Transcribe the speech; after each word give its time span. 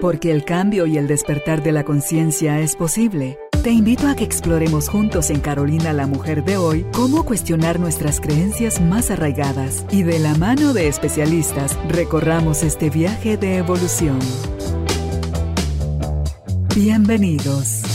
Porque 0.00 0.30
el 0.30 0.44
cambio 0.44 0.86
y 0.86 0.98
el 0.98 1.06
despertar 1.06 1.62
de 1.62 1.72
la 1.72 1.84
conciencia 1.84 2.60
es 2.60 2.76
posible. 2.76 3.38
Te 3.62 3.70
invito 3.70 4.08
a 4.08 4.14
que 4.14 4.24
exploremos 4.24 4.88
juntos 4.88 5.30
en 5.30 5.40
Carolina 5.40 5.92
la 5.92 6.06
Mujer 6.06 6.44
de 6.44 6.58
hoy 6.58 6.84
cómo 6.92 7.24
cuestionar 7.24 7.80
nuestras 7.80 8.20
creencias 8.20 8.80
más 8.80 9.10
arraigadas 9.10 9.86
y 9.90 10.02
de 10.02 10.18
la 10.18 10.34
mano 10.34 10.74
de 10.74 10.88
especialistas 10.88 11.78
recorramos 11.88 12.62
este 12.62 12.90
viaje 12.90 13.38
de 13.38 13.56
evolución. 13.56 14.18
Bienvenidos. 16.74 17.94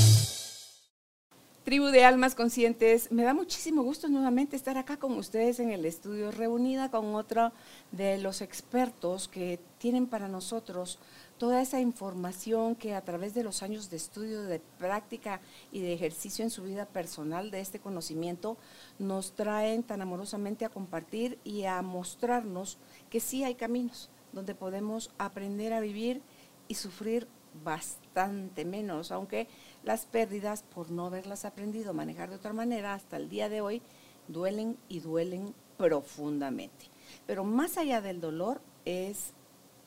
Tribu 1.70 1.90
de 1.90 2.04
Almas 2.04 2.34
Conscientes, 2.34 3.12
me 3.12 3.22
da 3.22 3.36
muchísimo 3.36 3.84
gusto 3.84 4.08
nuevamente 4.08 4.56
estar 4.56 4.80
acá 4.80 4.98
con 4.98 5.12
ustedes 5.12 5.60
en 5.60 5.70
el 5.70 5.86
estudio, 5.86 6.32
reunida 6.32 6.90
con 6.90 7.14
otro 7.14 7.52
de 7.92 8.18
los 8.18 8.42
expertos 8.42 9.28
que 9.28 9.60
tienen 9.78 10.08
para 10.08 10.28
nosotros 10.28 10.98
toda 11.40 11.62
esa 11.62 11.80
información 11.80 12.75
que 12.75 12.93
a 12.93 13.02
través 13.02 13.34
de 13.34 13.43
los 13.43 13.64
años 13.64 13.89
de 13.89 13.96
estudio, 13.98 14.43
de 14.43 14.60
práctica 14.60 15.39
y 15.71 15.79
de 15.79 15.93
ejercicio 15.93 16.43
en 16.43 16.52
su 16.52 16.64
vida 16.64 16.86
personal 16.86 17.50
de 17.50 17.62
este 17.62 17.79
conocimiento 17.79 18.57
nos 19.00 19.32
traen 19.32 19.82
tan 19.84 20.02
amorosamente 20.02 20.65
a 20.65 20.70
compartir 20.70 21.39
y 21.46 21.64
a 21.64 21.82
mostrarnos 21.82 22.78
que 23.10 23.21
sí 23.21 23.43
hay 23.46 23.56
caminos 23.56 24.10
donde 24.34 24.54
podemos 24.54 25.12
aprender 25.18 25.74
a 25.74 25.79
vivir 25.79 26.21
y 26.68 26.75
sufrir 26.75 27.28
bastante 27.64 28.65
menos, 28.65 29.12
aunque 29.12 29.48
las 29.84 30.06
pérdidas, 30.06 30.64
por 30.64 30.92
no 30.92 31.07
haberlas 31.07 31.46
aprendido 31.46 31.92
a 31.92 31.93
manejar 31.93 32.30
de 32.30 32.36
otra 32.36 32.53
manera, 32.53 32.94
hasta 32.94 33.17
el 33.17 33.30
día 33.30 33.50
de 33.50 33.62
hoy, 33.62 33.81
duelen 34.28 34.78
y 34.90 35.00
duelen 35.00 35.56
profundamente. 35.78 36.86
Pero 37.26 37.44
más 37.44 37.78
allá 37.78 38.02
del 38.02 38.22
dolor 38.22 38.62
es 38.86 39.34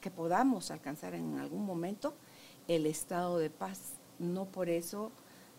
que 0.03 0.11
podamos 0.11 0.71
alcanzar 0.71 1.15
en 1.15 1.39
algún 1.39 1.65
momento 1.65 2.15
el 2.69 2.85
estado 2.85 3.39
de 3.39 3.49
paz. 3.49 3.95
No 4.19 4.45
por 4.45 4.69
eso 4.69 5.11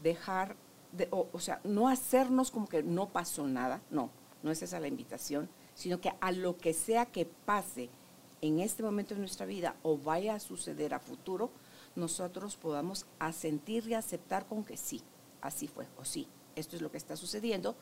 dejar, 0.04 0.56
de, 0.92 1.08
o, 1.10 1.28
o 1.32 1.40
sea, 1.40 1.60
no 1.64 1.88
hacernos 1.88 2.52
como 2.52 2.68
que 2.68 2.84
no 2.84 3.10
pasó 3.10 3.48
nada, 3.48 3.82
no, 3.90 4.12
no 4.44 4.52
es 4.52 4.62
esa 4.62 4.80
la 4.80 4.88
invitación, 4.88 5.50
sino 5.74 6.00
que 6.00 6.14
a 6.20 6.32
lo 6.32 6.58
que 6.58 6.74
sea 6.74 7.08
que 7.08 7.26
pase 7.26 7.90
en 8.42 8.60
este 8.60 8.84
momento 8.84 9.16
de 9.16 9.22
nuestra 9.22 9.46
vida 9.46 9.76
o 9.82 9.98
vaya 9.98 10.36
a 10.36 10.40
suceder 10.40 10.94
a 10.94 11.00
futuro, 11.00 11.50
nosotros 11.96 12.58
podamos 12.58 13.06
asentir 13.20 13.88
y 13.88 13.94
aceptar 13.94 14.46
con 14.46 14.64
que 14.64 14.78
sí, 14.78 15.02
así 15.42 15.68
fue, 15.68 15.88
o 15.98 16.04
sí, 16.04 16.28
esto 16.56 16.76
es 16.76 16.82
lo 16.82 16.92
que 16.92 16.98
está 16.98 17.16
sucediendo, 17.16 17.76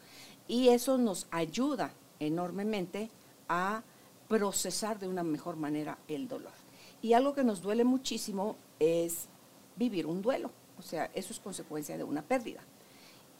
y 0.47 0.69
eso 0.69 0.97
nos 0.97 1.27
ayuda 1.31 1.93
enormemente 2.19 3.09
a 3.49 3.83
procesar 4.31 4.97
de 4.97 5.09
una 5.09 5.23
mejor 5.23 5.57
manera 5.57 5.97
el 6.07 6.29
dolor. 6.29 6.53
Y 7.01 7.11
algo 7.11 7.33
que 7.33 7.43
nos 7.43 7.61
duele 7.61 7.83
muchísimo 7.83 8.55
es 8.79 9.27
vivir 9.75 10.05
un 10.05 10.21
duelo, 10.21 10.51
o 10.79 10.81
sea, 10.81 11.11
eso 11.13 11.33
es 11.33 11.39
consecuencia 11.41 11.97
de 11.97 12.05
una 12.05 12.21
pérdida. 12.21 12.61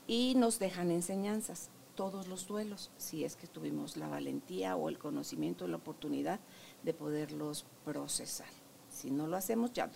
Y 0.05 0.33
nos 0.35 0.59
dejan 0.59 0.91
enseñanzas, 0.91 1.69
todos 1.95 2.27
los 2.27 2.45
duelos, 2.45 2.91
si 2.97 3.23
es 3.23 3.37
que 3.37 3.47
tuvimos 3.47 3.95
la 3.95 4.09
valentía 4.09 4.75
o 4.75 4.89
el 4.89 4.99
conocimiento, 4.99 5.65
la 5.65 5.77
oportunidad 5.77 6.41
de 6.83 6.93
poderlos 6.93 7.63
procesar. 7.85 8.49
Si 8.89 9.11
no 9.11 9.27
lo 9.27 9.37
hacemos, 9.37 9.71
ya 9.71 9.89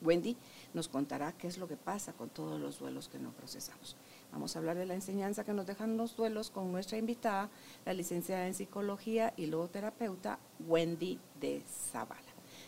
Wendy 0.00 0.36
nos 0.74 0.86
contará 0.86 1.32
qué 1.32 1.48
es 1.48 1.58
lo 1.58 1.66
que 1.66 1.76
pasa 1.76 2.12
con 2.12 2.28
todos 2.28 2.60
los 2.60 2.78
duelos 2.78 3.08
que 3.08 3.18
no 3.18 3.32
procesamos. 3.32 3.96
Vamos 4.36 4.54
a 4.54 4.58
hablar 4.58 4.76
de 4.76 4.84
la 4.84 4.92
enseñanza 4.92 5.44
que 5.44 5.54
nos 5.54 5.64
dejan 5.64 5.96
los 5.96 6.14
duelos 6.14 6.50
con 6.50 6.70
nuestra 6.70 6.98
invitada, 6.98 7.48
la 7.86 7.94
licenciada 7.94 8.46
en 8.46 8.52
psicología 8.52 9.32
y 9.34 9.46
logoterapeuta 9.46 10.38
Wendy 10.68 11.18
de 11.40 11.62
Zavala. 11.90 12.20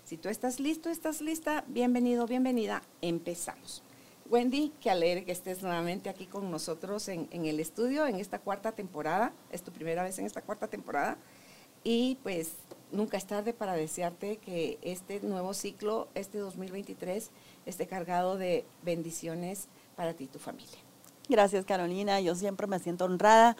Si 0.03 0.17
tú 0.17 0.31
estás 0.31 0.61
listo, 0.61 0.89
estás 0.89 1.21
lista, 1.21 1.67
bienvenido, 1.69 2.27
bienvenida, 2.27 2.83
empezamos. 3.03 3.83
Wendy, 4.31 4.73
qué 4.81 4.89
alegre 4.89 5.27
que 5.27 5.33
estés 5.33 5.63
nuevamente 5.63 6.09
aquí 6.09 6.25
con 6.25 6.51
nosotros 6.51 7.07
en, 7.09 7.29
en 7.33 7.45
el 7.45 7.61
estudio 7.61 8.07
en 8.07 8.17
esta 8.17 8.39
cuarta 8.39 8.73
temporada. 8.73 9.35
Es 9.53 9.61
tu 9.61 9.71
primera 9.71 10.03
vez 10.03 10.19
en 10.19 10.25
esta 10.25 10.41
cuarta 10.41 10.69
temporada. 10.69 11.19
Y 11.85 12.17
pues 12.23 12.53
nunca 12.93 13.19
es 13.19 13.27
tarde 13.27 13.53
para 13.53 13.75
desearte 13.75 14.39
que 14.39 14.79
este 14.81 15.21
nuevo 15.21 15.53
ciclo, 15.53 16.09
este 16.15 16.39
2023, 16.39 17.31
esté 17.67 17.87
cargado 17.87 18.39
de 18.39 18.65
bendiciones 18.83 19.69
para 19.97 20.15
ti 20.15 20.25
y 20.25 20.29
tu 20.29 20.39
familia. 20.39 20.88
Gracias 21.29 21.67
Carolina, 21.67 22.21
yo 22.21 22.35
siempre 22.35 22.67
me 22.67 22.79
siento 22.79 23.05
honrada 23.05 23.55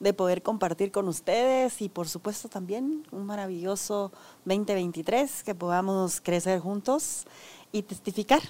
de 0.00 0.12
poder 0.12 0.42
compartir 0.42 0.92
con 0.92 1.08
ustedes 1.08 1.80
y 1.80 1.88
por 1.88 2.08
supuesto 2.08 2.50
también 2.50 3.06
un 3.10 3.24
maravilloso 3.24 4.12
2023 4.44 5.42
que 5.42 5.54
podamos 5.54 6.20
crecer 6.20 6.60
juntos 6.60 7.24
y 7.72 7.82
testificar 7.82 8.42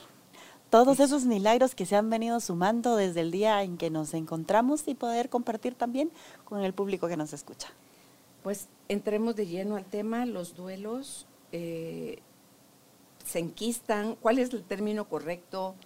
todos 0.68 0.98
esos 0.98 1.26
milagros 1.26 1.76
que 1.76 1.86
se 1.86 1.94
han 1.94 2.10
venido 2.10 2.40
sumando 2.40 2.96
desde 2.96 3.20
el 3.20 3.30
día 3.30 3.62
en 3.62 3.76
que 3.76 3.88
nos 3.88 4.14
encontramos 4.14 4.88
y 4.88 4.96
poder 4.96 5.28
compartir 5.28 5.76
también 5.76 6.10
con 6.44 6.64
el 6.64 6.74
público 6.74 7.06
que 7.06 7.16
nos 7.16 7.32
escucha. 7.32 7.68
Pues 8.42 8.66
entremos 8.88 9.36
de 9.36 9.46
lleno 9.46 9.76
al 9.76 9.84
tema, 9.84 10.26
los 10.26 10.56
duelos 10.56 11.26
eh, 11.52 12.18
se 13.24 13.38
enquistan, 13.38 14.16
¿cuál 14.16 14.40
es 14.40 14.52
el 14.52 14.64
término 14.64 15.08
correcto? 15.08 15.76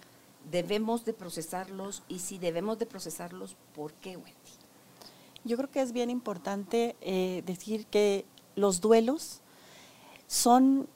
¿Debemos 0.49 1.05
de 1.05 1.13
procesarlos? 1.13 2.03
Y 2.07 2.19
si 2.19 2.37
debemos 2.37 2.79
de 2.79 2.85
procesarlos, 2.85 3.55
¿por 3.73 3.93
qué, 3.93 4.17
Wendy? 4.17 4.33
Yo 5.43 5.57
creo 5.57 5.69
que 5.69 5.81
es 5.81 5.91
bien 5.91 6.09
importante 6.09 6.95
eh, 7.01 7.43
decir 7.45 7.85
que 7.87 8.25
los 8.55 8.81
duelos 8.81 9.41
son 10.27 10.87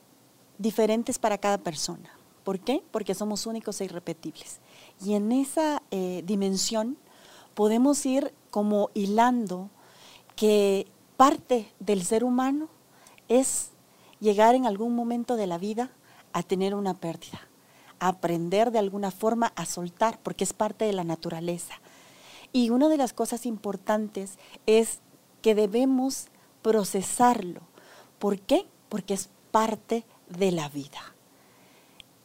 diferentes 0.58 1.20
para 1.20 1.38
cada 1.38 1.58
persona. 1.58 2.12
¿Por 2.44 2.60
qué? 2.60 2.84
Porque 2.92 3.16
somos 3.16 3.48
únicos 3.48 3.82
e 3.82 3.86
irrepetibles. 3.86 4.60
Y 5.04 5.14
en 5.14 5.32
esa 5.32 5.82
eh, 5.92 6.22
dimensión 6.26 6.98
podemos 7.56 8.06
ir 8.06 8.34
como 8.52 8.92
hilando 8.94 9.70
que 10.36 10.88
parte 11.18 11.72
del 11.80 12.04
ser 12.04 12.24
humano 12.24 12.70
es 13.28 13.72
llegar 14.20 14.56
en 14.56 14.66
algún 14.66 14.96
momento 14.96 15.36
de 15.36 15.48
la 15.48 15.58
vida 15.58 15.92
a 16.34 16.44
tener 16.44 16.76
una 16.76 17.00
pérdida, 17.00 17.48
aprender 18.00 18.72
de 18.72 18.80
alguna 18.80 19.12
forma 19.12 19.54
a 19.56 19.66
soltar, 19.66 20.20
porque 20.22 20.44
es 20.44 20.54
parte 20.54 20.86
de 20.86 20.94
la 20.94 21.04
naturaleza. 21.04 21.76
Y 22.54 22.70
una 22.70 22.88
de 22.90 22.98
las 22.98 23.14
cosas 23.14 23.46
importantes 23.46 24.38
es 24.66 25.00
que 25.42 25.56
debemos 25.56 26.28
procesarlo. 26.62 27.62
¿Por 28.20 28.40
qué? 28.40 28.66
Porque 28.90 29.14
es 29.14 29.30
parte 29.52 30.06
de 30.30 30.52
la 30.52 30.70
vida. 30.70 31.16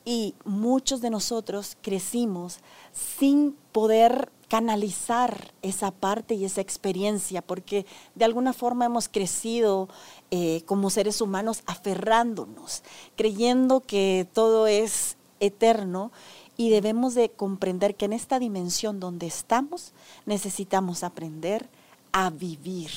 Y 0.05 0.35
muchos 0.45 1.01
de 1.01 1.11
nosotros 1.11 1.77
crecimos 1.83 2.61
sin 2.93 3.53
poder 3.73 4.33
canalizar 4.49 5.53
esa 5.63 5.93
parte 5.93 6.35
y 6.35 6.45
esa 6.45 6.61
experiencia, 6.61 7.41
porque 7.41 7.87
de 8.17 8.25
alguna 8.25 8.53
forma 8.53 8.87
hemos 8.87 9.09
crecido 9.09 9.89
eh, 10.33 10.63
como 10.67 10.91
seres 10.91 11.21
humanos 11.21 11.63
aferrándonos, 11.67 12.83
creyendo 13.15 13.81
que 13.81 14.27
todo 14.33 14.67
es 14.67 15.17
eterno 15.41 16.12
y 16.56 16.71
debemos 16.71 17.15
de 17.15 17.31
comprender 17.31 17.97
que 17.97 18.05
en 18.05 18.12
esta 18.12 18.39
dimensión 18.39 19.01
donde 19.01 19.27
estamos 19.27 19.93
necesitamos 20.27 21.03
aprender 21.03 21.69
a 22.12 22.31
vivir, 22.31 22.91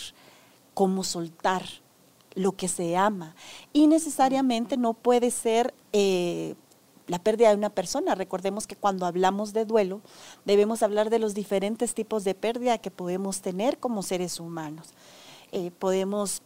cómo 0.74 1.04
soltar 1.04 1.64
lo 2.36 2.54
que 2.54 2.68
se 2.68 2.98
ama. 2.98 3.36
Y 3.74 3.88
necesariamente 3.88 4.78
no 4.78 4.94
puede 4.94 5.32
ser 5.32 5.74
eh, 5.94 6.56
la 7.08 7.20
pérdida 7.20 7.50
de 7.50 7.56
una 7.56 7.70
persona. 7.70 8.16
Recordemos 8.16 8.68
que 8.68 8.76
cuando 8.76 9.06
hablamos 9.06 9.54
de 9.54 9.66
duelo, 9.66 10.02
debemos 10.46 10.84
hablar 10.84 11.10
de 11.10 11.20
los 11.20 11.34
diferentes 11.34 11.94
tipos 11.94 12.24
de 12.24 12.36
pérdida 12.36 12.78
que 12.78 12.92
podemos 12.92 13.42
tener 13.42 13.78
como 13.78 14.04
seres 14.04 14.40
humanos. 14.40 14.90
Eh, 15.52 15.72
podemos 15.78 16.42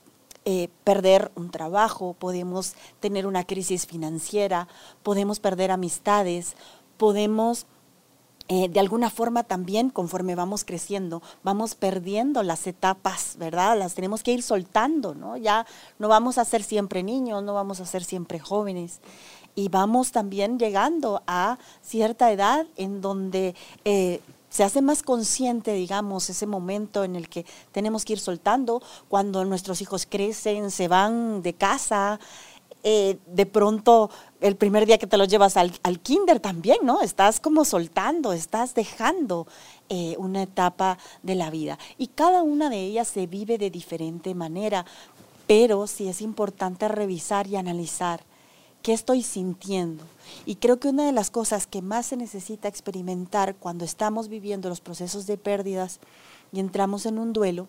eh, 0.50 0.70
perder 0.86 1.30
un 1.36 1.52
trabajo, 1.52 2.16
podemos 2.18 2.76
tener 3.02 3.28
una 3.28 3.44
crisis 3.44 3.86
financiera, 3.86 4.70
podemos 5.04 5.42
perder 5.42 5.72
amistades, 5.72 6.56
podemos... 6.96 7.66
Eh, 8.50 8.70
de 8.70 8.80
alguna 8.80 9.10
forma 9.10 9.44
también, 9.44 9.90
conforme 9.90 10.34
vamos 10.34 10.64
creciendo, 10.64 11.22
vamos 11.44 11.76
perdiendo 11.76 12.44
las 12.44 12.66
etapas, 12.66 13.36
¿verdad? 13.38 13.78
Las 13.78 13.94
tenemos 13.94 14.24
que 14.24 14.32
ir 14.32 14.42
soltando, 14.42 15.14
¿no? 15.14 15.36
Ya 15.36 15.66
no 16.00 16.08
vamos 16.08 16.38
a 16.38 16.46
ser 16.46 16.64
siempre 16.64 17.04
niños, 17.04 17.44
no 17.44 17.54
vamos 17.54 17.82
a 17.82 17.86
ser 17.86 18.06
siempre 18.06 18.40
jóvenes 18.40 19.02
y 19.54 19.68
vamos 19.68 20.14
también 20.14 20.60
llegando 20.60 21.24
a 21.28 21.58
cierta 21.82 22.32
edad 22.32 22.68
en 22.78 23.02
donde 23.02 23.54
eh, 23.84 24.22
se 24.58 24.64
hace 24.64 24.82
más 24.82 25.04
consciente, 25.04 25.72
digamos, 25.74 26.32
ese 26.32 26.48
momento 26.48 27.04
en 27.04 27.16
el 27.16 27.30
que 27.30 27.46
tenemos 27.72 28.04
que 28.04 28.14
ir 28.14 28.20
soltando, 28.20 28.82
cuando 29.08 29.46
nuestros 29.46 29.84
hijos 29.84 30.08
crecen, 30.10 30.72
se 30.72 30.88
van 30.88 31.44
de 31.44 31.54
casa, 31.54 32.20
eh, 32.82 33.20
de 33.28 33.46
pronto 33.46 34.10
el 34.42 34.56
primer 34.56 34.88
día 34.88 34.98
que 34.98 35.06
te 35.06 35.16
los 35.16 35.28
llevas 35.28 35.58
al, 35.58 36.00
kinder 36.02 36.40
también, 36.40 36.80
¿no? 36.82 37.02
Estás 37.02 37.40
como 37.40 37.66
soltando, 37.66 38.34
estás 38.34 38.74
dejando 38.74 39.46
eh, 39.90 40.16
una 40.18 40.42
etapa 40.42 40.98
de 41.22 41.36
la 41.36 41.52
vida. 41.52 41.78
Y 42.00 42.08
cada 42.08 42.42
una 42.42 42.72
de 42.72 42.80
ellas 42.80 43.10
se 43.10 43.28
vive 43.28 43.60
de 43.60 43.70
diferente 43.70 44.34
manera, 44.34 44.88
pero 45.46 45.86
sí 45.86 46.08
es 46.08 46.20
importante 46.20 46.88
revisar 46.88 47.46
y 47.46 47.58
analizar 47.58 48.24
¿Qué 48.82 48.94
estoy 48.94 49.22
sintiendo? 49.22 50.04
Y 50.46 50.56
creo 50.56 50.80
que 50.80 50.90
una 50.90 51.06
de 51.06 51.12
las 51.12 51.30
cosas 51.30 51.68
que 51.68 51.82
más 51.82 52.08
se 52.08 52.18
necesita 52.18 52.68
experimentar 52.68 53.56
cuando 53.56 53.84
estamos 53.84 54.30
viviendo 54.30 54.70
los 54.70 54.82
procesos 54.82 55.28
de 55.28 55.38
pérdidas 55.38 56.00
y 56.52 56.60
entramos 56.60 57.06
en 57.06 57.20
un 57.20 57.34
duelo 57.34 57.68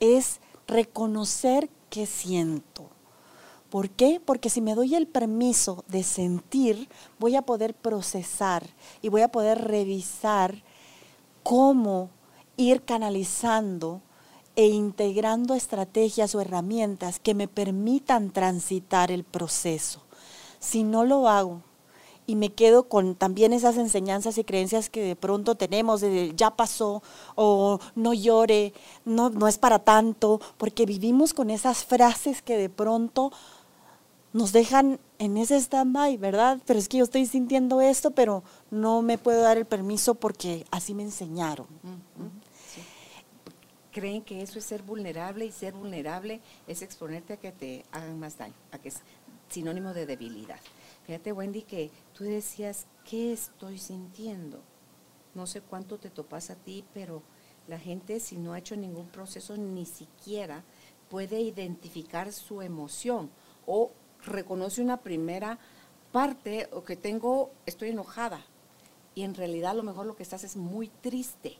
es 0.00 0.40
reconocer 0.66 1.68
qué 1.90 2.06
siento. 2.06 2.88
¿Por 3.70 3.90
qué? 3.90 4.20
Porque 4.24 4.48
si 4.48 4.62
me 4.62 4.74
doy 4.74 4.94
el 4.94 5.06
permiso 5.06 5.84
de 5.88 6.02
sentir, 6.02 6.88
voy 7.18 7.36
a 7.36 7.42
poder 7.42 7.74
procesar 7.74 8.66
y 9.02 9.10
voy 9.10 9.20
a 9.20 9.28
poder 9.28 9.62
revisar 9.62 10.62
cómo 11.42 12.08
ir 12.56 12.82
canalizando 12.82 14.00
e 14.56 14.66
integrando 14.66 15.54
estrategias 15.54 16.34
o 16.34 16.40
herramientas 16.40 17.20
que 17.20 17.34
me 17.34 17.46
permitan 17.46 18.30
transitar 18.30 19.10
el 19.12 19.22
proceso. 19.22 20.02
Si 20.58 20.84
no 20.84 21.04
lo 21.04 21.28
hago 21.28 21.62
y 22.28 22.36
me 22.36 22.50
quedo 22.50 22.88
con 22.88 23.14
también 23.14 23.54
esas 23.54 23.78
enseñanzas 23.78 24.36
y 24.36 24.44
creencias 24.44 24.90
que 24.90 25.02
de 25.02 25.16
pronto 25.16 25.54
tenemos 25.54 26.02
de 26.02 26.34
ya 26.36 26.50
pasó 26.50 27.02
o 27.36 27.80
no 27.94 28.12
llore, 28.12 28.74
no, 29.06 29.30
no 29.30 29.48
es 29.48 29.56
para 29.56 29.78
tanto, 29.78 30.38
porque 30.58 30.84
vivimos 30.84 31.32
con 31.32 31.48
esas 31.48 31.86
frases 31.86 32.42
que 32.42 32.58
de 32.58 32.68
pronto 32.68 33.32
nos 34.34 34.52
dejan 34.52 35.00
en 35.18 35.38
ese 35.38 35.56
stand-by, 35.56 36.18
¿verdad? 36.18 36.58
Pero 36.66 36.78
es 36.78 36.88
que 36.88 36.98
yo 36.98 37.04
estoy 37.04 37.24
sintiendo 37.24 37.80
esto, 37.80 38.10
pero 38.10 38.42
no 38.70 39.00
me 39.00 39.16
puedo 39.16 39.40
dar 39.40 39.56
el 39.56 39.64
permiso 39.64 40.14
porque 40.14 40.66
así 40.70 40.94
me 40.94 41.04
enseñaron. 41.04 41.66
Creen 43.90 44.22
que 44.22 44.42
eso 44.42 44.58
es 44.58 44.66
ser 44.66 44.82
vulnerable 44.82 45.46
y 45.46 45.50
ser 45.50 45.72
vulnerable 45.72 46.40
es 46.66 46.82
exponerte 46.82 47.32
a 47.32 47.36
que 47.38 47.52
te 47.52 47.84
hagan 47.90 48.20
más 48.20 48.36
daño, 48.36 48.54
sinónimo 49.48 49.94
de 49.94 50.06
debilidad. 50.06 50.60
Fíjate, 51.06 51.32
Wendy, 51.32 51.62
que 51.62 51.90
tú 52.12 52.24
decías, 52.24 52.86
¿qué 53.04 53.32
estoy 53.32 53.78
sintiendo? 53.78 54.60
No 55.34 55.46
sé 55.46 55.60
cuánto 55.60 55.98
te 55.98 56.10
topas 56.10 56.50
a 56.50 56.56
ti, 56.56 56.84
pero 56.92 57.22
la 57.66 57.78
gente 57.78 58.20
si 58.20 58.36
no 58.36 58.52
ha 58.52 58.58
hecho 58.58 58.76
ningún 58.76 59.08
proceso 59.08 59.56
ni 59.56 59.86
siquiera 59.86 60.64
puede 61.10 61.40
identificar 61.40 62.32
su 62.32 62.62
emoción 62.62 63.30
o 63.66 63.90
reconoce 64.24 64.82
una 64.82 64.98
primera 64.98 65.58
parte 66.12 66.68
o 66.72 66.82
que 66.82 66.96
tengo, 66.96 67.50
estoy 67.66 67.90
enojada 67.90 68.44
y 69.14 69.22
en 69.22 69.34
realidad 69.34 69.72
a 69.72 69.74
lo 69.74 69.82
mejor 69.82 70.06
lo 70.06 70.16
que 70.16 70.22
estás 70.22 70.44
es 70.44 70.56
muy 70.56 70.88
triste 70.88 71.58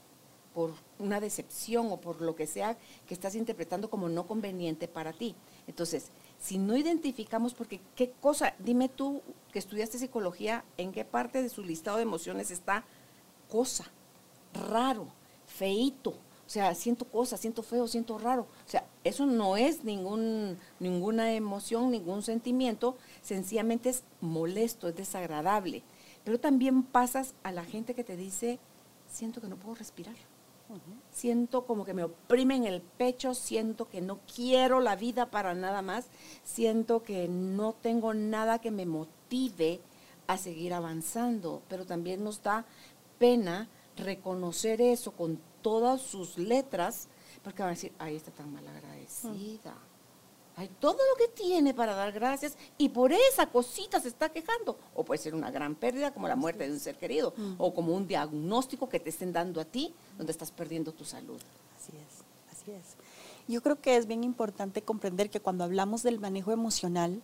por 0.53 0.71
una 0.97 1.19
decepción 1.19 1.91
o 1.91 1.97
por 1.97 2.21
lo 2.21 2.35
que 2.35 2.47
sea 2.47 2.77
que 3.07 3.13
estás 3.13 3.35
interpretando 3.35 3.89
como 3.89 4.09
no 4.09 4.25
conveniente 4.25 4.87
para 4.87 5.13
ti. 5.13 5.35
Entonces, 5.67 6.09
si 6.39 6.57
no 6.57 6.77
identificamos, 6.77 7.53
porque 7.53 7.81
qué 7.95 8.11
cosa, 8.21 8.55
dime 8.59 8.89
tú 8.89 9.21
que 9.51 9.59
estudiaste 9.59 9.99
psicología, 9.99 10.63
¿en 10.77 10.91
qué 10.91 11.03
parte 11.05 11.43
de 11.43 11.49
su 11.49 11.63
listado 11.63 11.97
de 11.97 12.03
emociones 12.03 12.49
está 12.49 12.85
cosa, 13.49 13.85
raro, 14.53 15.07
feito? 15.45 16.11
O 16.11 16.51
sea, 16.51 16.73
siento 16.73 17.05
cosas, 17.05 17.39
siento 17.39 17.61
feo, 17.61 17.87
siento 17.87 18.17
raro. 18.17 18.47
O 18.65 18.69
sea, 18.69 18.83
eso 19.03 19.27
no 19.27 19.55
es 19.55 19.83
ningún, 19.83 20.57
ninguna 20.79 21.33
emoción, 21.33 21.91
ningún 21.91 22.23
sentimiento, 22.23 22.97
sencillamente 23.21 23.89
es 23.89 24.03
molesto, 24.19 24.87
es 24.87 24.95
desagradable. 24.95 25.83
Pero 26.23 26.39
también 26.39 26.83
pasas 26.83 27.35
a 27.43 27.51
la 27.51 27.65
gente 27.65 27.93
que 27.93 28.03
te 28.03 28.15
dice, 28.15 28.59
siento 29.07 29.41
que 29.41 29.47
no 29.47 29.57
puedo 29.57 29.75
respirar. 29.75 30.15
Siento 31.11 31.65
como 31.65 31.83
que 31.83 31.93
me 31.93 32.03
oprimen 32.03 32.65
el 32.65 32.81
pecho, 32.81 33.33
siento 33.33 33.89
que 33.89 34.01
no 34.01 34.19
quiero 34.33 34.79
la 34.79 34.95
vida 34.95 35.31
para 35.31 35.53
nada 35.55 35.81
más, 35.81 36.07
siento 36.43 37.03
que 37.03 37.27
no 37.27 37.73
tengo 37.73 38.13
nada 38.13 38.59
que 38.59 38.71
me 38.71 38.85
motive 38.85 39.81
a 40.27 40.37
seguir 40.37 40.73
avanzando, 40.73 41.63
pero 41.67 41.85
también 41.85 42.23
nos 42.23 42.43
da 42.43 42.65
pena 43.17 43.67
reconocer 43.97 44.81
eso 44.81 45.11
con 45.11 45.39
todas 45.61 46.01
sus 46.01 46.37
letras, 46.37 47.07
porque 47.43 47.63
van 47.63 47.71
a 47.71 47.75
decir, 47.75 47.93
ay, 47.97 48.15
está 48.15 48.31
tan 48.31 48.53
mal 48.53 48.67
agradecida. 48.67 49.75
Hay 50.59 50.69
todo 50.81 50.97
lo 50.97 51.15
que 51.17 51.29
tiene 51.29 51.73
para 51.73 51.95
dar 51.95 52.11
gracias 52.11 52.57
y 52.77 52.89
por 52.89 53.13
esa 53.13 53.47
cosita 53.47 54.01
se 54.01 54.09
está 54.09 54.27
quejando. 54.27 54.77
O 54.93 55.05
puede 55.05 55.17
ser 55.17 55.33
una 55.33 55.51
gran 55.51 55.73
pérdida 55.73 56.11
como 56.13 56.27
la 56.27 56.35
muerte 56.35 56.67
de 56.67 56.73
un 56.73 56.81
ser 56.81 56.97
querido, 56.97 57.33
o 57.57 57.73
como 57.73 57.95
un 57.95 58.05
diagnóstico 58.05 58.89
que 58.89 58.99
te 58.99 59.09
estén 59.09 59.31
dando 59.31 59.61
a 59.61 59.65
ti 59.65 59.93
donde 60.17 60.33
estás 60.33 60.51
perdiendo 60.51 60.91
tu 60.91 61.05
salud. 61.05 61.39
Así 61.77 61.93
es, 61.95 62.51
así 62.51 62.71
es. 62.71 62.97
Yo 63.47 63.63
creo 63.63 63.81
que 63.81 63.95
es 63.95 64.05
bien 64.05 64.23
importante 64.23 64.83
comprender 64.83 65.31
que 65.31 65.39
cuando 65.39 65.63
hablamos 65.63 66.03
del 66.03 66.19
manejo 66.19 66.51
emocional, 66.51 67.19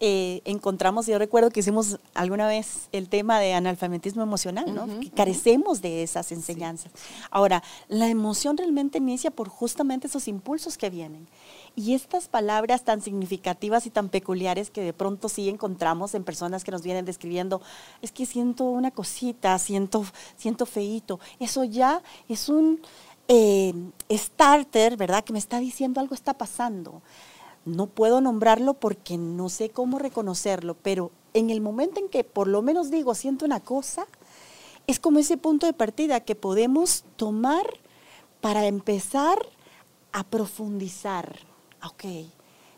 eh, 0.00 0.40
encontramos, 0.46 1.06
yo 1.06 1.18
recuerdo 1.18 1.50
que 1.50 1.60
hicimos 1.60 1.98
alguna 2.14 2.48
vez 2.48 2.88
el 2.92 3.10
tema 3.10 3.40
de 3.40 3.52
analfabetismo 3.52 4.22
emocional, 4.22 4.74
¿no? 4.74 4.86
que 5.00 5.10
carecemos 5.10 5.82
de 5.82 6.02
esas 6.02 6.32
enseñanzas. 6.32 6.92
Ahora, 7.30 7.62
la 7.88 8.08
emoción 8.08 8.56
realmente 8.56 8.96
inicia 8.96 9.30
por 9.30 9.48
justamente 9.48 10.06
esos 10.06 10.28
impulsos 10.28 10.78
que 10.78 10.88
vienen. 10.88 11.26
Y 11.78 11.92
estas 11.92 12.26
palabras 12.26 12.84
tan 12.84 13.02
significativas 13.02 13.84
y 13.84 13.90
tan 13.90 14.08
peculiares 14.08 14.70
que 14.70 14.80
de 14.80 14.94
pronto 14.94 15.28
sí 15.28 15.50
encontramos 15.50 16.14
en 16.14 16.24
personas 16.24 16.64
que 16.64 16.70
nos 16.70 16.82
vienen 16.82 17.04
describiendo, 17.04 17.60
es 18.00 18.12
que 18.12 18.24
siento 18.24 18.64
una 18.64 18.90
cosita, 18.90 19.58
siento, 19.58 20.06
siento 20.38 20.64
feíto, 20.64 21.20
eso 21.38 21.64
ya 21.64 22.02
es 22.30 22.48
un 22.48 22.80
eh, 23.28 23.74
starter, 24.10 24.96
¿verdad? 24.96 25.22
Que 25.22 25.34
me 25.34 25.38
está 25.38 25.58
diciendo 25.58 26.00
algo 26.00 26.14
está 26.14 26.32
pasando. 26.32 27.02
No 27.66 27.88
puedo 27.88 28.22
nombrarlo 28.22 28.72
porque 28.72 29.18
no 29.18 29.50
sé 29.50 29.68
cómo 29.68 29.98
reconocerlo, 29.98 30.76
pero 30.82 31.10
en 31.34 31.50
el 31.50 31.60
momento 31.60 32.00
en 32.00 32.08
que 32.08 32.24
por 32.24 32.48
lo 32.48 32.62
menos 32.62 32.90
digo, 32.90 33.14
siento 33.14 33.44
una 33.44 33.60
cosa, 33.60 34.06
es 34.86 34.98
como 34.98 35.18
ese 35.18 35.36
punto 35.36 35.66
de 35.66 35.74
partida 35.74 36.20
que 36.20 36.36
podemos 36.36 37.04
tomar 37.16 37.66
para 38.40 38.66
empezar 38.66 39.36
a 40.12 40.24
profundizar. 40.24 41.45
Ok, 41.86 42.04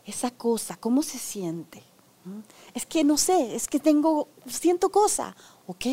esa 0.05 0.31
cosa, 0.31 0.77
¿cómo 0.77 1.03
se 1.03 1.17
siente? 1.17 1.83
¿Mm? 2.25 2.39
Es 2.73 2.85
que 2.85 3.03
no 3.03 3.17
sé, 3.17 3.55
es 3.55 3.67
que 3.67 3.79
tengo, 3.79 4.27
siento 4.47 4.89
cosa, 4.89 5.35
¿ok? 5.67 5.85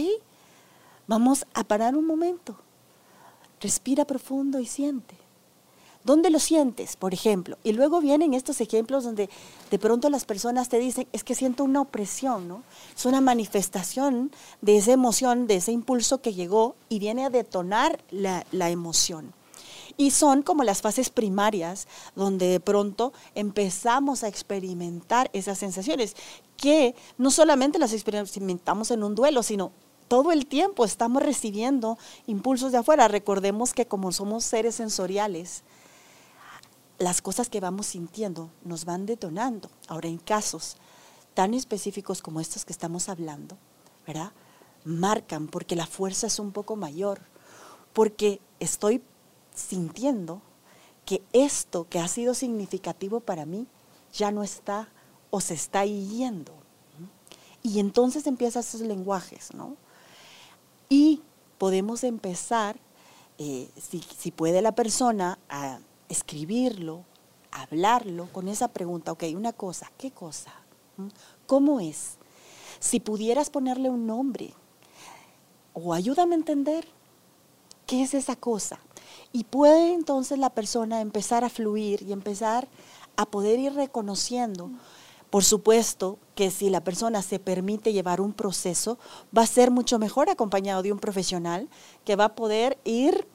Vamos 1.07 1.47
a 1.55 1.65
parar 1.65 1.97
un 1.97 2.07
momento 2.07 2.57
Respira 3.61 4.05
profundo 4.05 4.61
y 4.61 4.67
siente. 4.67 5.17
¿Dónde 6.05 6.31
lo 6.31 6.39
sientes, 6.39 6.95
por 6.95 7.13
ejemplo? 7.13 7.59
Y 7.65 7.73
luego 7.73 8.01
vienen 8.01 8.33
estos 8.33 8.61
ejemplos 8.61 9.03
donde 9.03 9.29
de 9.71 9.79
pronto 9.79 10.09
las 10.09 10.25
personas 10.25 10.69
te 10.69 10.79
dicen, 10.79 11.09
es 11.13 11.25
que 11.25 11.35
siento 11.35 11.65
una 11.65 11.81
opresión, 11.81 12.47
¿no? 12.47 12.63
Es 12.95 13.07
una 13.07 13.21
manifestación 13.21 14.31
de 14.61 14.77
esa 14.77 14.93
emoción, 14.93 15.49
de 15.49 15.57
ese 15.57 15.73
impulso 15.73 16.21
que 16.21 16.33
llegó 16.33 16.77
y 16.89 17.01
viene 17.01 17.25
a 17.25 17.31
detonar 17.31 17.99
la, 18.11 18.47
la 18.53 18.71
emoción. 18.71 19.33
Y 19.97 20.11
son 20.11 20.43
como 20.43 20.63
las 20.63 20.83
fases 20.83 21.11
primarias 21.11 21.89
donde 22.15 22.49
de 22.49 22.61
pronto 22.61 23.13
empezamos 23.35 24.25
a 24.25 24.29
experimentar 24.29 25.31
esas 25.33 25.59
sensaciones, 25.59 26.15
que 26.57 26.95
no 27.19 27.31
solamente 27.31 27.79
las 27.79 27.93
experimentamos 27.93 28.91
en 28.91 29.03
un 29.03 29.15
duelo, 29.15 29.43
sino 29.43 29.73
todo 30.09 30.33
el 30.33 30.47
tiempo 30.47 30.85
estamos 30.85 31.23
recibiendo 31.23 31.99
impulsos 32.27 32.73
de 32.73 32.79
afuera. 32.79 33.09
Recordemos 33.09 33.73
que 33.75 33.87
como 33.87 34.13
somos 34.13 34.45
seres 34.45 34.75
sensoriales, 34.77 35.63
las 36.99 37.21
cosas 37.21 37.49
que 37.49 37.61
vamos 37.61 37.87
sintiendo 37.87 38.51
nos 38.65 38.85
van 38.85 39.07
detonando. 39.07 39.71
Ahora, 39.89 40.09
en 40.09 40.19
casos 40.19 40.77
tan 41.35 41.55
específicos 41.55 42.23
como 42.23 42.41
estos 42.41 42.65
que 42.65 42.73
estamos 42.73 43.09
hablando, 43.09 43.59
¿verdad? 44.07 44.33
Marcan 44.85 45.49
porque 45.49 45.77
la 45.77 45.87
fuerza 45.87 46.29
es 46.29 46.39
un 46.39 46.53
poco 46.53 46.77
mayor, 46.77 47.21
porque 47.93 48.41
estoy 48.61 49.03
sintiendo 49.57 50.43
que 51.05 51.25
esto 51.33 51.89
que 51.89 51.99
ha 51.99 52.07
sido 52.07 52.35
significativo 52.35 53.21
para 53.21 53.47
mí 53.47 53.67
ya 54.13 54.31
no 54.31 54.45
está 54.45 54.89
o 55.31 55.41
se 55.41 55.55
está 55.55 55.85
yendo. 55.85 56.53
Y 57.63 57.81
entonces 57.81 58.29
empiezan 58.29 58.61
esos 58.61 58.81
lenguajes, 58.83 59.53
¿no? 59.53 59.77
Y 60.89 61.23
podemos 61.59 62.05
empezar, 62.05 62.77
eh, 63.39 63.69
si, 63.77 64.31
puede 64.31 64.63
la 64.63 64.73
persona, 64.73 65.39
a 65.49 65.81
escribirlo, 66.09 67.05
hablarlo 67.51 68.29
con 68.33 68.47
esa 68.49 68.69
pregunta, 68.69 69.11
ok, 69.13 69.25
una 69.35 69.53
cosa, 69.53 69.91
¿qué 69.99 70.13
cosa? 70.13 70.53
¿Mm? 70.97 71.09
¿Cómo 71.47 71.81
es? 71.81 72.19
Si 72.79 73.01
pudieras 73.01 73.51
ponerle 73.51 73.91
un 73.91 74.07
nombre, 74.07 74.55
o 75.73 75.93
ayúdame 75.93 76.35
a 76.35 76.39
entender 76.39 76.87
qué 77.87 78.03
es 78.03 78.15
esa 78.15 78.37
cosa. 78.37 78.79
Y 79.33 79.45
puede 79.45 79.93
entonces 79.93 80.39
la 80.39 80.51
persona 80.51 81.01
empezar 81.01 81.45
a 81.45 81.51
fluir 81.51 82.03
y 82.03 82.13
empezar 82.13 82.69
a 83.17 83.27
poder 83.27 83.59
ir 83.59 83.75
reconociendo 83.75 84.71
por 85.31 85.45
supuesto 85.45 86.19
que 86.35 86.51
si 86.51 86.71
la 86.71 86.83
persona 86.83 87.21
se 87.23 87.39
permite 87.39 87.93
llevar 87.93 88.21
un 88.21 88.33
proceso, 88.33 88.99
va 89.37 89.43
a 89.43 89.47
ser 89.47 89.71
mucho 89.71 89.99
mejor 89.99 90.31
acompañado 90.31 90.83
de 90.83 90.93
un 90.93 90.99
profesional 90.99 91.69
que 92.05 92.17
va 92.17 92.27
a 92.27 92.35
poder 92.35 92.79
ir 92.85 93.27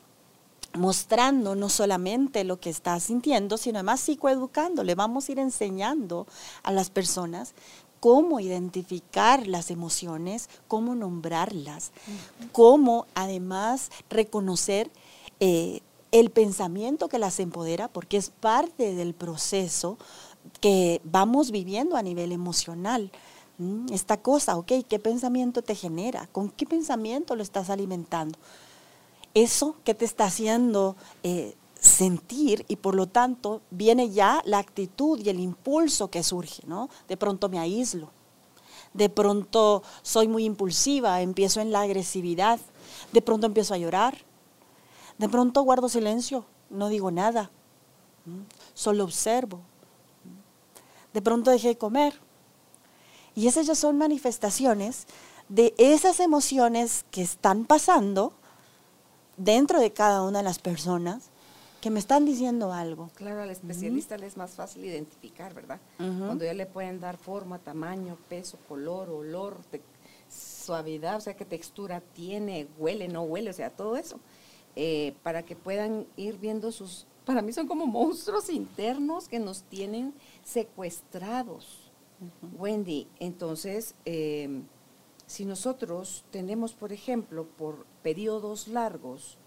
mostrando 0.73 1.53
no 1.53 1.67
solamente 1.67 2.45
lo 2.45 2.59
que 2.59 2.69
está 2.69 2.97
sintiendo, 2.99 3.57
sino 3.57 3.79
además 3.79 3.99
psicoeducando. 3.99 4.83
Le 4.83 4.95
vamos 4.95 5.27
a 5.27 5.31
ir 5.33 5.39
enseñando 5.39 6.27
a 6.63 6.71
las 6.71 6.89
personas 6.89 7.53
cómo 7.99 8.39
identificar 8.39 9.45
las 9.45 9.69
emociones, 9.69 10.49
cómo 10.67 10.95
nombrarlas, 10.95 11.91
cómo 12.53 13.05
además 13.13 13.91
reconocer 14.09 14.89
eh, 15.41 15.81
el 16.11 16.29
pensamiento 16.29 17.09
que 17.09 17.17
las 17.17 17.39
empodera, 17.39 17.87
porque 17.87 18.17
es 18.17 18.29
parte 18.29 18.93
del 18.93 19.15
proceso 19.15 19.97
que 20.59 21.01
vamos 21.03 21.49
viviendo 21.49 21.97
a 21.97 22.03
nivel 22.03 22.31
emocional. 22.31 23.11
Esta 23.91 24.17
cosa, 24.17 24.57
ok, 24.57 24.71
¿qué 24.87 24.99
pensamiento 24.99 25.61
te 25.61 25.75
genera? 25.75 26.27
¿Con 26.27 26.49
qué 26.49 26.65
pensamiento 26.65 27.35
lo 27.35 27.43
estás 27.43 27.69
alimentando? 27.69 28.37
Eso 29.33 29.75
que 29.83 29.95
te 29.95 30.05
está 30.05 30.25
haciendo 30.25 30.95
eh, 31.23 31.55
sentir 31.79 32.63
y 32.67 32.75
por 32.75 32.93
lo 32.93 33.07
tanto 33.07 33.61
viene 33.71 34.11
ya 34.11 34.41
la 34.45 34.59
actitud 34.59 35.19
y 35.19 35.29
el 35.29 35.39
impulso 35.39 36.09
que 36.09 36.21
surge, 36.21 36.61
¿no? 36.67 36.89
De 37.07 37.17
pronto 37.17 37.49
me 37.49 37.57
aíslo, 37.57 38.11
de 38.93 39.09
pronto 39.09 39.81
soy 40.03 40.27
muy 40.27 40.45
impulsiva, 40.45 41.21
empiezo 41.21 41.61
en 41.61 41.71
la 41.71 41.81
agresividad, 41.81 42.59
de 43.11 43.21
pronto 43.21 43.47
empiezo 43.47 43.73
a 43.73 43.77
llorar, 43.77 44.17
de 45.21 45.29
pronto 45.29 45.61
guardo 45.61 45.87
silencio, 45.87 46.45
no 46.71 46.89
digo 46.89 47.11
nada, 47.11 47.51
solo 48.73 49.03
observo, 49.03 49.59
de 51.13 51.21
pronto 51.21 51.51
dejé 51.51 51.69
de 51.69 51.77
comer. 51.77 52.19
Y 53.35 53.47
esas 53.47 53.67
ya 53.67 53.75
son 53.75 53.99
manifestaciones 53.99 55.05
de 55.47 55.75
esas 55.77 56.19
emociones 56.19 57.05
que 57.11 57.21
están 57.21 57.65
pasando 57.65 58.33
dentro 59.37 59.79
de 59.79 59.93
cada 59.93 60.23
una 60.23 60.39
de 60.39 60.43
las 60.43 60.57
personas 60.57 61.29
que 61.81 61.91
me 61.91 61.99
están 61.99 62.25
diciendo 62.25 62.73
algo. 62.73 63.11
Claro, 63.13 63.43
al 63.43 63.51
especialista 63.51 64.17
le 64.17 64.25
es 64.25 64.37
más 64.37 64.51
fácil 64.51 64.83
identificar, 64.83 65.53
¿verdad? 65.53 65.79
Cuando 65.97 66.43
ya 66.45 66.55
le 66.55 66.65
pueden 66.65 66.99
dar 66.99 67.17
forma, 67.17 67.59
tamaño, 67.59 68.17
peso, 68.27 68.57
color, 68.67 69.09
olor, 69.11 69.57
suavidad, 70.29 71.17
o 71.17 71.21
sea, 71.21 71.35
qué 71.35 71.45
textura 71.45 72.01
tiene, 72.01 72.67
huele, 72.79 73.07
no 73.07 73.21
huele, 73.21 73.51
o 73.51 73.53
sea, 73.53 73.69
todo 73.69 73.97
eso, 73.97 74.19
eh, 74.75 75.15
para 75.23 75.43
que 75.43 75.55
puedan 75.55 76.05
ir 76.15 76.37
viendo 76.37 76.71
sus, 76.71 77.05
para 77.25 77.41
mí 77.41 77.53
son 77.53 77.67
como 77.67 77.85
monstruos 77.85 78.49
internos 78.49 79.27
que 79.27 79.39
nos 79.39 79.63
tienen 79.63 80.13
secuestrados. 80.43 81.91
Wendy, 82.57 83.07
entonces, 83.19 83.95
em, 84.05 84.63
si 85.25 85.45
nosotros 85.45 86.23
tenemos, 86.31 86.73
por 86.73 86.93
ejemplo, 86.93 87.45
por 87.45 87.85
periodos 88.03 88.67
largos, 88.67 89.37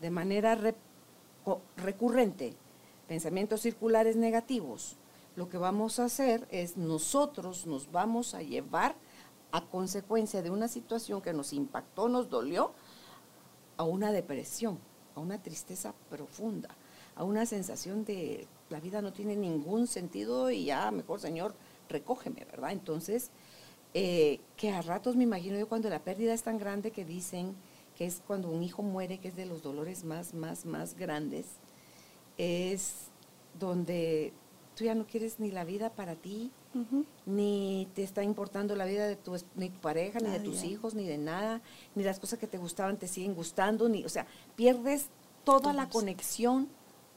de 0.00 0.10
manera 0.10 0.58
recurrente 1.76 2.54
pensamientos 3.08 3.60
circulares 3.60 4.16
negativos, 4.16 4.96
lo 5.36 5.48
que 5.48 5.58
vamos 5.58 5.98
a 5.98 6.04
hacer 6.04 6.46
es 6.50 6.76
nosotros 6.76 7.66
nos 7.66 7.90
vamos 7.90 8.34
a 8.34 8.42
llevar 8.42 8.94
a 9.52 9.64
consecuencia 9.66 10.42
de 10.42 10.50
una 10.50 10.68
situación 10.68 11.20
que 11.20 11.32
nos 11.32 11.52
impactó, 11.52 12.08
nos 12.08 12.30
dolió, 12.30 12.72
a 13.82 13.84
una 13.84 14.12
depresión, 14.12 14.78
a 15.16 15.20
una 15.20 15.42
tristeza 15.42 15.92
profunda, 16.08 16.68
a 17.16 17.24
una 17.24 17.46
sensación 17.46 18.04
de 18.04 18.46
la 18.70 18.78
vida 18.78 19.02
no 19.02 19.12
tiene 19.12 19.34
ningún 19.34 19.88
sentido 19.88 20.52
y 20.52 20.66
ya 20.66 20.92
mejor 20.92 21.18
Señor, 21.18 21.52
recógeme, 21.88 22.44
¿verdad? 22.44 22.70
Entonces, 22.70 23.30
eh, 23.92 24.38
que 24.56 24.70
a 24.70 24.82
ratos 24.82 25.16
me 25.16 25.24
imagino 25.24 25.58
yo 25.58 25.68
cuando 25.68 25.90
la 25.90 25.98
pérdida 25.98 26.32
es 26.32 26.44
tan 26.44 26.58
grande 26.58 26.92
que 26.92 27.04
dicen, 27.04 27.56
que 27.96 28.06
es 28.06 28.22
cuando 28.24 28.48
un 28.50 28.62
hijo 28.62 28.82
muere, 28.84 29.18
que 29.18 29.28
es 29.28 29.36
de 29.36 29.46
los 29.46 29.64
dolores 29.64 30.04
más, 30.04 30.32
más, 30.32 30.64
más 30.64 30.94
grandes, 30.94 31.46
es 32.38 33.08
donde 33.58 34.32
tú 34.76 34.84
ya 34.84 34.94
no 34.94 35.08
quieres 35.08 35.40
ni 35.40 35.50
la 35.50 35.64
vida 35.64 35.90
para 35.90 36.14
ti, 36.14 36.52
ni 37.26 37.88
te 37.94 38.02
está 38.02 38.22
importando 38.22 38.74
la 38.76 38.84
vida 38.84 39.06
de 39.06 39.16
tu, 39.16 39.36
ni 39.54 39.68
tu 39.68 39.80
pareja, 39.80 40.20
ni 40.20 40.30
de 40.30 40.40
tus 40.40 40.64
hijos, 40.64 40.94
ni 40.94 41.06
de 41.06 41.18
nada, 41.18 41.60
ni 41.94 42.02
las 42.02 42.18
cosas 42.18 42.38
que 42.38 42.46
te 42.46 42.58
gustaban 42.58 42.98
te 42.98 43.08
siguen 43.08 43.34
gustando, 43.34 43.88
ni, 43.88 44.04
o 44.04 44.08
sea, 44.08 44.26
pierdes 44.56 45.08
toda 45.44 45.72
la 45.72 45.88
conexión 45.88 46.68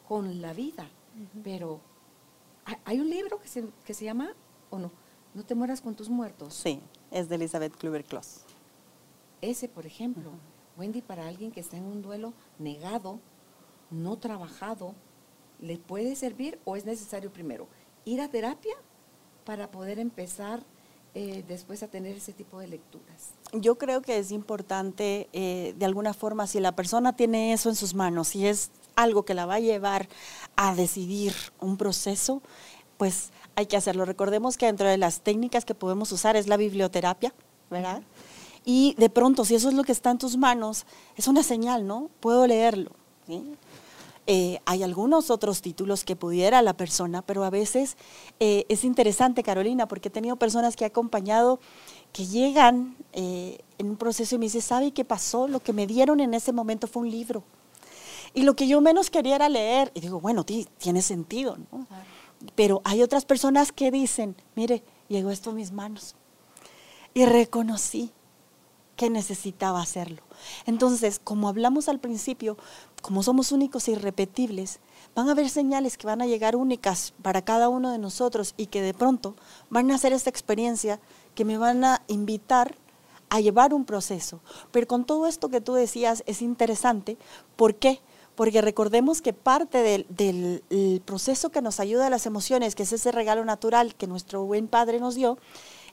con 0.07 0.41
la 0.41 0.53
vida. 0.53 0.89
Pero 1.43 1.79
hay 2.83 2.99
un 2.99 3.09
libro 3.09 3.39
que 3.39 3.47
se, 3.47 3.65
que 3.85 3.93
se 3.93 4.05
llama, 4.05 4.33
o 4.69 4.79
no, 4.79 4.91
No 5.33 5.43
te 5.43 5.55
mueras 5.55 5.81
con 5.81 5.95
tus 5.95 6.09
muertos. 6.09 6.53
Sí, 6.53 6.81
es 7.11 7.29
de 7.29 7.35
Elizabeth 7.35 7.75
Kluber-Kloss. 7.77 8.41
Ese, 9.41 9.67
por 9.67 9.85
ejemplo. 9.85 10.31
Wendy, 10.77 11.01
para 11.01 11.25
alguien 11.25 11.51
que 11.51 11.61
está 11.61 11.77
en 11.77 11.85
un 11.85 12.01
duelo 12.01 12.33
negado, 12.59 13.19
no 13.91 14.17
trabajado, 14.17 14.93
¿le 15.61 15.77
puede 15.77 16.17
servir 16.17 16.59
o 16.65 16.75
es 16.75 16.83
necesario 16.85 17.31
primero 17.31 17.69
ir 18.05 18.21
a 18.21 18.29
terapia 18.29 18.75
para 19.45 19.69
poder 19.69 19.99
empezar 19.99 20.61
eh, 21.13 21.45
después 21.47 21.81
a 21.83 21.87
tener 21.87 22.17
ese 22.17 22.33
tipo 22.33 22.59
de 22.59 22.67
lecturas? 22.67 23.31
Yo 23.53 23.75
creo 23.75 24.01
que 24.01 24.17
es 24.17 24.31
importante, 24.31 25.29
eh, 25.31 25.73
de 25.77 25.85
alguna 25.85 26.13
forma, 26.13 26.47
si 26.47 26.59
la 26.59 26.73
persona 26.73 27.15
tiene 27.15 27.53
eso 27.53 27.69
en 27.69 27.75
sus 27.75 27.93
manos, 27.93 28.29
si 28.29 28.45
es 28.47 28.71
algo 28.95 29.23
que 29.23 29.33
la 29.33 29.45
va 29.45 29.55
a 29.55 29.59
llevar 29.59 30.09
a 30.55 30.75
decidir 30.75 31.33
un 31.61 31.77
proceso, 31.77 32.41
pues 32.97 33.29
hay 33.55 33.67
que 33.67 33.77
hacerlo. 33.77 34.05
Recordemos 34.05 34.57
que 34.57 34.65
dentro 34.65 34.87
de 34.87 34.97
las 34.97 35.21
técnicas 35.21 35.63
que 35.63 35.75
podemos 35.75 36.11
usar 36.11 36.35
es 36.35 36.47
la 36.47 36.57
biblioterapia, 36.57 37.33
¿verdad? 37.69 38.01
Y 38.65 38.95
de 38.97 39.09
pronto, 39.09 39.45
si 39.45 39.55
eso 39.55 39.69
es 39.69 39.75
lo 39.75 39.83
que 39.83 39.91
está 39.91 40.11
en 40.11 40.17
tus 40.17 40.37
manos, 40.37 40.85
es 41.15 41.27
una 41.27 41.43
señal, 41.43 41.85
¿no? 41.85 42.09
Puedo 42.19 42.47
leerlo. 42.47 42.91
Eh, 44.27 44.59
hay 44.65 44.81
algunos 44.81 45.29
otros 45.29 45.61
títulos 45.61 46.03
que 46.03 46.15
pudiera 46.15 46.61
la 46.63 46.73
persona, 46.73 47.21
pero 47.21 47.43
a 47.43 47.51
veces 47.51 47.95
eh, 48.39 48.65
es 48.69 48.83
interesante, 48.83 49.43
Carolina, 49.43 49.87
porque 49.87 50.07
he 50.07 50.11
tenido 50.11 50.35
personas 50.35 50.75
que 50.75 50.83
he 50.83 50.87
acompañado 50.87 51.59
que 52.11 52.25
llegan 52.25 52.95
eh, 53.13 53.59
en 53.77 53.89
un 53.89 53.97
proceso 53.97 54.35
y 54.35 54.37
me 54.39 54.45
dicen, 54.45 54.61
¿sabe 54.61 54.91
qué 54.91 55.05
pasó? 55.05 55.47
Lo 55.47 55.59
que 55.59 55.73
me 55.73 55.85
dieron 55.85 56.19
en 56.19 56.33
ese 56.33 56.53
momento 56.53 56.87
fue 56.87 57.03
un 57.03 57.11
libro. 57.11 57.43
Y 58.33 58.43
lo 58.43 58.55
que 58.55 58.67
yo 58.67 58.81
menos 58.81 59.09
quería 59.09 59.35
era 59.35 59.47
leer. 59.47 59.91
Y 59.93 60.01
digo, 60.01 60.19
bueno, 60.19 60.43
tiene 60.43 61.01
sentido, 61.01 61.57
¿no? 61.71 61.85
Pero 62.55 62.81
hay 62.83 63.01
otras 63.01 63.25
personas 63.25 63.71
que 63.71 63.91
dicen, 63.91 64.35
mire, 64.55 64.83
llegó 65.07 65.31
esto 65.31 65.51
a 65.51 65.53
mis 65.53 65.71
manos. 65.71 66.15
Y 67.13 67.25
reconocí 67.25 68.11
que 68.95 69.09
necesitaba 69.09 69.81
hacerlo. 69.81 70.21
Entonces, 70.65 71.19
como 71.23 71.47
hablamos 71.47 71.89
al 71.89 71.99
principio, 71.99 72.57
como 73.05 73.21
somos 73.21 73.51
únicos 73.51 73.87
e 73.87 73.91
irrepetibles, 73.91 74.79
van 75.13 75.29
a 75.29 75.33
haber 75.33 75.47
señales 75.51 75.95
que 75.95 76.07
van 76.07 76.23
a 76.23 76.25
llegar 76.25 76.55
únicas 76.55 77.13
para 77.21 77.43
cada 77.43 77.69
uno 77.69 77.91
de 77.91 77.99
nosotros 77.99 78.55
y 78.57 78.65
que 78.65 78.81
de 78.81 78.95
pronto 78.95 79.35
van 79.69 79.91
a 79.91 79.95
hacer 79.95 80.11
esta 80.11 80.31
experiencia 80.31 80.99
que 81.35 81.45
me 81.45 81.59
van 81.59 81.83
a 81.83 82.01
invitar 82.07 82.75
a 83.29 83.41
llevar 83.41 83.75
un 83.75 83.85
proceso. 83.85 84.39
Pero 84.71 84.87
con 84.87 85.05
todo 85.05 85.27
esto 85.27 85.49
que 85.49 85.61
tú 85.61 85.75
decías 85.75 86.23
es 86.25 86.41
interesante. 86.41 87.15
¿Por 87.55 87.75
qué? 87.75 88.01
Porque 88.33 88.59
recordemos 88.63 89.21
que 89.21 89.33
parte 89.33 89.83
del, 89.83 90.07
del 90.09 91.01
proceso 91.05 91.51
que 91.51 91.61
nos 91.61 91.79
ayuda 91.79 92.07
a 92.07 92.09
las 92.09 92.25
emociones, 92.25 92.73
que 92.73 92.81
es 92.83 92.91
ese 92.91 93.11
regalo 93.11 93.45
natural 93.45 93.93
que 93.93 94.07
nuestro 94.07 94.45
buen 94.45 94.67
Padre 94.67 94.99
nos 94.99 95.13
dio, 95.13 95.37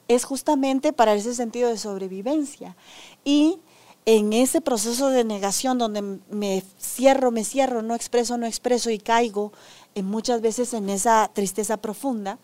es 0.08 0.24
justamente 0.24 0.94
para 0.94 1.12
ese 1.12 1.34
sentido 1.34 1.68
de 1.68 1.76
sobrevivencia. 1.76 2.74
Y 3.22 3.60
en 4.04 4.32
ese 4.32 4.60
proceso 4.60 5.10
de 5.10 5.24
negación 5.24 5.78
donde 5.78 6.02
me 6.30 6.64
cierro, 6.80 7.30
me 7.30 7.44
cierro, 7.44 7.82
no 7.82 7.94
expreso, 7.94 8.36
no 8.36 8.46
expreso 8.46 8.90
y 8.90 8.98
caigo 8.98 9.52
en 9.94 10.06
muchas 10.06 10.40
veces 10.40 10.74
en 10.74 10.90
esa 10.90 11.30
tristeza 11.32 11.76
profunda, 11.76 12.38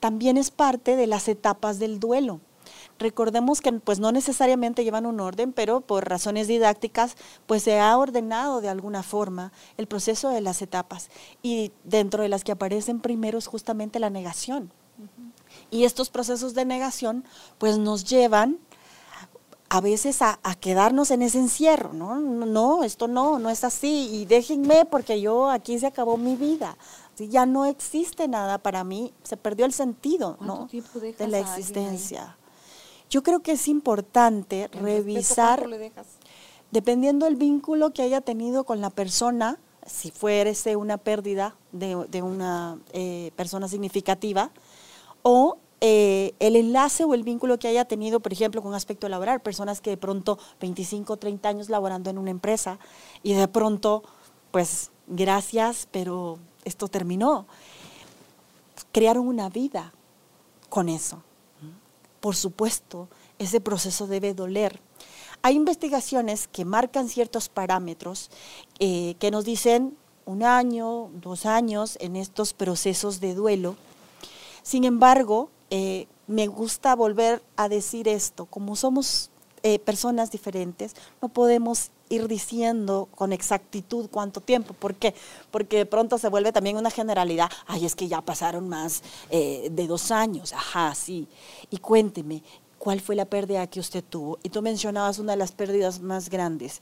también 0.00 0.36
es 0.36 0.50
parte 0.50 0.96
de 0.96 1.06
las 1.06 1.28
etapas 1.28 1.78
del 1.78 2.00
duelo. 2.00 2.40
Recordemos 2.98 3.60
que 3.60 3.72
pues 3.72 4.00
no 4.00 4.10
necesariamente 4.10 4.82
llevan 4.82 5.06
un 5.06 5.20
orden, 5.20 5.52
pero 5.52 5.80
por 5.80 6.08
razones 6.08 6.48
didácticas 6.48 7.16
pues 7.46 7.62
se 7.62 7.78
ha 7.78 7.96
ordenado 7.96 8.60
de 8.60 8.68
alguna 8.68 9.02
forma 9.02 9.52
el 9.76 9.86
proceso 9.86 10.30
de 10.30 10.40
las 10.40 10.62
etapas 10.62 11.08
y 11.42 11.72
dentro 11.84 12.22
de 12.22 12.28
las 12.28 12.42
que 12.42 12.52
aparecen 12.52 13.00
primero 13.00 13.38
es 13.38 13.46
justamente 13.46 14.00
la 14.00 14.10
negación. 14.10 14.72
Y 15.70 15.84
estos 15.84 16.10
procesos 16.10 16.54
de 16.54 16.64
negación 16.64 17.24
pues 17.58 17.78
nos 17.78 18.04
llevan 18.04 18.58
a 19.70 19.80
veces 19.80 20.22
a, 20.22 20.38
quedarnos 20.60 21.10
en 21.10 21.22
ese 21.22 21.38
encierro, 21.38 21.92
¿no? 21.92 22.18
No, 22.18 22.84
esto 22.84 23.06
no, 23.06 23.38
no 23.38 23.50
es 23.50 23.64
así 23.64 24.08
y 24.12 24.24
déjenme 24.24 24.86
porque 24.86 25.20
yo 25.20 25.50
aquí 25.50 25.78
se 25.78 25.86
acabó 25.86 26.16
mi 26.16 26.36
vida. 26.36 26.76
Ya 27.18 27.46
no 27.46 27.66
existe 27.66 28.28
nada 28.28 28.58
para 28.58 28.84
mí, 28.84 29.12
se 29.24 29.36
perdió 29.36 29.66
el 29.66 29.72
sentido 29.72 30.36
¿no? 30.40 30.68
de 30.70 31.28
la 31.28 31.40
existencia. 31.40 32.36
Yo 33.10 33.22
creo 33.22 33.40
que 33.40 33.52
es 33.52 33.66
importante 33.68 34.68
revisar, 34.68 35.66
dependiendo 36.70 37.26
del 37.26 37.36
vínculo 37.36 37.92
que 37.92 38.02
haya 38.02 38.20
tenido 38.20 38.64
con 38.64 38.80
la 38.80 38.90
persona, 38.90 39.58
si 39.84 40.10
fuese 40.10 40.76
una 40.76 40.96
pérdida 40.96 41.56
de, 41.72 42.22
una 42.22 42.78
eh, 42.92 43.32
persona 43.34 43.66
significativa, 43.66 44.50
o 45.22 45.58
eh, 45.80 46.34
el 46.40 46.56
enlace 46.56 47.04
o 47.04 47.14
el 47.14 47.22
vínculo 47.22 47.58
que 47.58 47.68
haya 47.68 47.84
tenido, 47.84 48.20
por 48.20 48.32
ejemplo, 48.32 48.62
con 48.62 48.74
aspecto 48.74 49.08
laboral, 49.08 49.40
personas 49.40 49.80
que 49.80 49.90
de 49.90 49.96
pronto 49.96 50.38
25, 50.60 51.16
30 51.16 51.48
años 51.48 51.68
laborando 51.68 52.10
en 52.10 52.18
una 52.18 52.30
empresa 52.30 52.78
y 53.22 53.34
de 53.34 53.46
pronto, 53.46 54.02
pues 54.50 54.90
gracias, 55.06 55.86
pero 55.90 56.38
esto 56.64 56.88
terminó. 56.88 57.46
Crearon 58.92 59.28
una 59.28 59.48
vida 59.48 59.92
con 60.68 60.88
eso. 60.88 61.22
por 62.20 62.34
supuesto, 62.34 63.08
ese 63.38 63.60
proceso 63.60 64.08
debe 64.08 64.34
doler. 64.34 64.80
Hay 65.42 65.54
investigaciones 65.54 66.48
que 66.48 66.64
marcan 66.64 67.08
ciertos 67.08 67.48
parámetros 67.48 68.28
eh, 68.80 69.14
que 69.20 69.30
nos 69.30 69.44
dicen 69.44 69.96
un 70.26 70.42
año, 70.42 71.10
dos 71.14 71.46
años 71.46 71.96
en 72.00 72.16
estos 72.16 72.52
procesos 72.52 73.20
de 73.20 73.34
duelo. 73.34 73.76
Sin 74.62 74.82
embargo, 74.82 75.50
eh, 75.70 76.06
me 76.26 76.46
gusta 76.46 76.94
volver 76.94 77.42
a 77.56 77.68
decir 77.68 78.08
esto, 78.08 78.46
como 78.46 78.76
somos 78.76 79.30
eh, 79.62 79.78
personas 79.78 80.30
diferentes, 80.30 80.94
no 81.20 81.28
podemos 81.28 81.90
ir 82.10 82.28
diciendo 82.28 83.08
con 83.14 83.32
exactitud 83.32 84.08
cuánto 84.10 84.40
tiempo. 84.40 84.72
¿Por 84.74 84.94
qué? 84.94 85.14
Porque 85.50 85.78
de 85.78 85.86
pronto 85.86 86.16
se 86.18 86.28
vuelve 86.28 86.52
también 86.52 86.76
una 86.76 86.90
generalidad. 86.90 87.50
Ay, 87.66 87.84
es 87.84 87.94
que 87.94 88.08
ya 88.08 88.20
pasaron 88.22 88.68
más 88.68 89.02
de 89.30 89.86
dos 89.86 90.10
años. 90.10 90.54
Ajá, 90.54 90.94
sí. 90.94 91.28
Y 91.70 91.78
cuénteme, 91.78 92.42
¿Cuál 92.78 93.00
fue 93.00 93.16
la 93.16 93.24
pérdida 93.24 93.66
que 93.66 93.80
usted 93.80 94.04
tuvo? 94.04 94.38
Y 94.42 94.50
tú 94.50 94.62
mencionabas 94.62 95.18
una 95.18 95.32
de 95.32 95.38
las 95.38 95.52
pérdidas 95.52 96.00
más 96.00 96.30
grandes, 96.30 96.80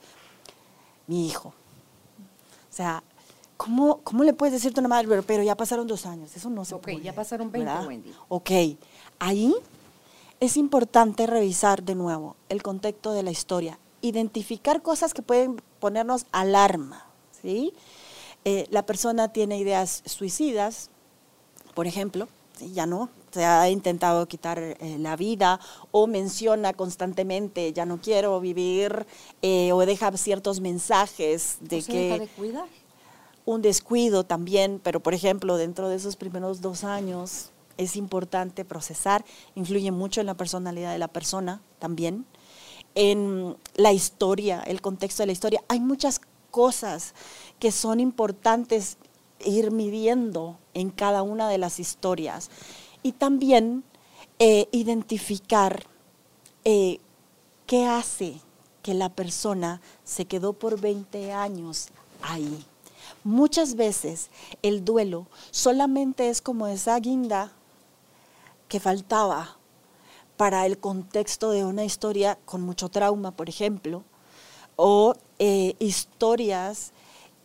mi 1.06 1.26
hijo. 1.26 1.48
O 1.48 2.74
sea, 2.76 3.02
¿cómo, 3.56 3.98
cómo 4.02 4.24
le 4.24 4.32
puedes 4.32 4.52
decir 4.52 4.72
a 4.76 4.80
una 4.80 4.88
madre, 4.88 5.22
pero, 5.22 5.42
ya 5.42 5.56
pasaron 5.56 5.86
dos 5.86 6.06
años? 6.06 6.34
Eso 6.36 6.50
no 6.50 6.64
se 6.64 6.76
puede. 6.76 6.96
Ok, 6.96 7.02
ya 7.02 7.14
pasaron 7.14 7.50
20, 7.50 7.72
Wendy. 7.86 8.14
Ok, 8.28 8.50
ahí 9.18 9.54
es 10.40 10.56
importante 10.56 11.26
revisar 11.26 11.82
de 11.82 11.94
nuevo 11.94 12.36
el 12.48 12.62
contexto 12.62 13.12
de 13.12 13.22
la 13.22 13.30
historia, 13.30 13.78
identificar 14.02 14.82
cosas 14.82 15.14
que 15.14 15.22
pueden 15.22 15.60
ponernos 15.80 16.26
alarma, 16.32 17.06
¿sí? 17.42 17.72
Eh, 18.44 18.66
la 18.70 18.84
persona 18.84 19.32
tiene 19.32 19.58
ideas 19.58 20.02
suicidas, 20.06 20.90
por 21.74 21.86
ejemplo, 21.86 22.28
ya 22.72 22.86
no, 22.86 23.10
se 23.32 23.44
ha 23.44 23.68
intentado 23.68 24.26
quitar 24.26 24.58
eh, 24.58 24.96
la 24.98 25.16
vida 25.16 25.60
o 25.90 26.06
menciona 26.06 26.72
constantemente 26.72 27.72
ya 27.72 27.84
no 27.84 28.00
quiero 28.00 28.40
vivir 28.40 29.06
eh, 29.42 29.72
o 29.72 29.80
deja 29.80 30.10
ciertos 30.16 30.60
mensajes 30.60 31.58
de 31.60 31.82
que 31.82 31.98
deja 31.98 32.18
de 32.18 32.28
cuidar. 32.28 32.68
Un 33.46 33.62
descuido 33.62 34.24
también, 34.24 34.80
pero 34.82 35.00
por 35.00 35.14
ejemplo 35.14 35.56
dentro 35.56 35.88
de 35.88 35.96
esos 35.96 36.16
primeros 36.16 36.60
dos 36.60 36.84
años 36.84 37.52
es 37.78 37.96
importante 37.96 38.64
procesar, 38.64 39.24
influye 39.54 39.90
mucho 39.92 40.20
en 40.20 40.26
la 40.26 40.34
personalidad 40.34 40.92
de 40.92 40.98
la 40.98 41.08
persona 41.08 41.62
también, 41.78 42.26
en 42.94 43.56
la 43.76 43.92
historia, 43.92 44.62
el 44.62 44.80
contexto 44.80 45.22
de 45.22 45.28
la 45.28 45.32
historia. 45.32 45.62
Hay 45.68 45.80
muchas 45.80 46.20
cosas 46.50 47.14
que 47.58 47.70
son 47.70 48.00
importantes 48.00 48.98
ir 49.44 49.70
midiendo 49.70 50.58
en 50.74 50.90
cada 50.90 51.22
una 51.22 51.48
de 51.48 51.58
las 51.58 51.78
historias 51.78 52.50
y 53.02 53.12
también 53.12 53.84
eh, 54.38 54.68
identificar 54.72 55.86
eh, 56.64 56.98
qué 57.66 57.86
hace 57.86 58.40
que 58.82 58.94
la 58.94 59.10
persona 59.10 59.80
se 60.04 60.24
quedó 60.24 60.52
por 60.54 60.80
20 60.80 61.32
años 61.32 61.88
ahí. 62.22 62.64
Muchas 63.26 63.74
veces 63.74 64.30
el 64.62 64.84
duelo 64.84 65.26
solamente 65.50 66.28
es 66.28 66.40
como 66.40 66.68
esa 66.68 66.96
guinda 67.00 67.50
que 68.68 68.78
faltaba 68.78 69.56
para 70.36 70.64
el 70.64 70.78
contexto 70.78 71.50
de 71.50 71.64
una 71.64 71.84
historia 71.84 72.38
con 72.44 72.62
mucho 72.62 72.88
trauma, 72.88 73.32
por 73.32 73.48
ejemplo, 73.48 74.04
o 74.76 75.16
eh, 75.40 75.74
historias 75.80 76.92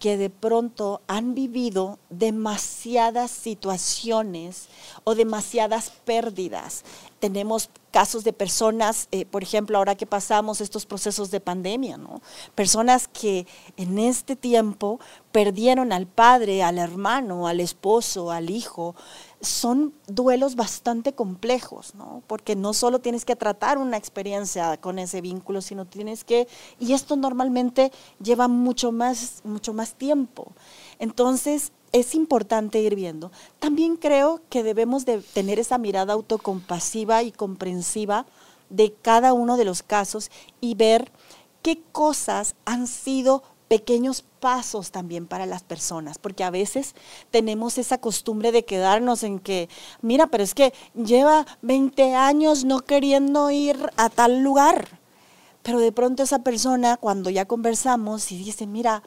que 0.02 0.18
de 0.18 0.32
pronto 0.32 1.00
han 1.08 1.36
vivido 1.36 2.00
demasiadas 2.10 3.30
situaciones 3.30 4.68
o 5.04 5.14
demasiadas 5.14 5.92
pérdidas. 6.04 6.84
Tenemos 7.20 7.70
casos 7.92 8.24
de 8.24 8.34
personas, 8.34 9.08
eh, 9.12 9.26
por 9.26 9.44
ejemplo, 9.44 9.78
ahora 9.78 9.94
que 9.94 10.08
pasamos 10.08 10.60
estos 10.60 10.88
procesos 10.88 11.30
de 11.30 11.40
pandemia, 11.40 11.98
¿no? 11.98 12.20
Personas 12.56 13.08
que 13.08 13.46
en 13.78 14.00
este 14.00 14.36
tiempo 14.36 15.00
perdieron 15.32 15.94
al 15.94 16.08
padre, 16.08 16.64
al 16.64 16.80
hermano, 16.80 17.48
al 17.48 17.60
esposo, 17.60 18.32
al 18.32 18.50
hijo, 18.50 18.96
son 19.42 19.94
duelos 20.08 20.56
bastante 20.56 21.14
complejos, 21.14 21.96
¿no? 21.96 22.22
Porque 22.28 22.56
no 22.56 22.74
solo 22.74 23.00
tienes 23.00 23.26
que 23.26 23.36
tratar 23.36 23.78
una 23.78 23.98
experiencia 23.98 24.78
con 24.78 25.00
ese 25.00 25.22
vínculo, 25.22 25.62
sino 25.62 25.86
tienes 25.86 26.24
que, 26.24 26.48
y 26.80 26.94
esto 26.94 27.16
normalmente 27.16 27.92
lleva 28.22 28.48
mucho 28.48 28.92
más, 28.92 29.42
mucho 29.44 29.74
más 29.74 29.96
tiempo. 29.96 30.52
Entonces, 31.00 31.72
es 31.92 32.16
importante 32.16 32.80
ir 32.80 32.96
viendo. 32.96 33.32
También 33.60 33.98
creo 33.98 34.42
que 34.50 34.64
debemos 34.64 35.06
de 35.06 35.20
tener 35.20 35.60
esa 35.60 35.78
mirada 35.78 36.14
autocompasiva 36.14 37.24
y 37.24 37.32
comprensiva 37.32 38.26
de 38.70 38.94
cada 38.94 39.34
uno 39.34 39.58
de 39.58 39.66
los 39.66 39.84
casos 39.84 40.32
y 40.62 40.76
ver 40.76 41.12
qué 41.62 41.82
cosas 41.92 42.56
han 42.66 42.88
sido 42.88 43.44
pequeños 43.72 44.26
pasos 44.42 44.92
también 44.92 45.28
para 45.28 45.46
las 45.46 45.64
personas, 45.64 46.18
porque 46.18 46.44
a 46.44 46.50
veces 46.50 46.94
tenemos 47.30 47.78
esa 47.78 48.00
costumbre 48.00 48.52
de 48.52 48.66
quedarnos 48.66 49.24
en 49.24 49.40
que, 49.40 49.70
mira, 50.02 50.28
pero 50.28 50.44
es 50.44 50.54
que 50.54 50.74
lleva 50.94 51.46
20 51.62 52.14
años 52.16 52.66
no 52.66 52.82
queriendo 52.82 53.50
ir 53.50 53.78
a 53.96 54.10
tal 54.10 54.44
lugar, 54.44 55.00
pero 55.64 55.80
de 55.80 55.94
pronto 55.94 56.22
esa 56.22 56.40
persona 56.40 56.98
cuando 56.98 57.30
ya 57.30 57.46
conversamos 57.46 58.34
y 58.34 58.44
dice, 58.44 58.68
mira, 58.68 59.04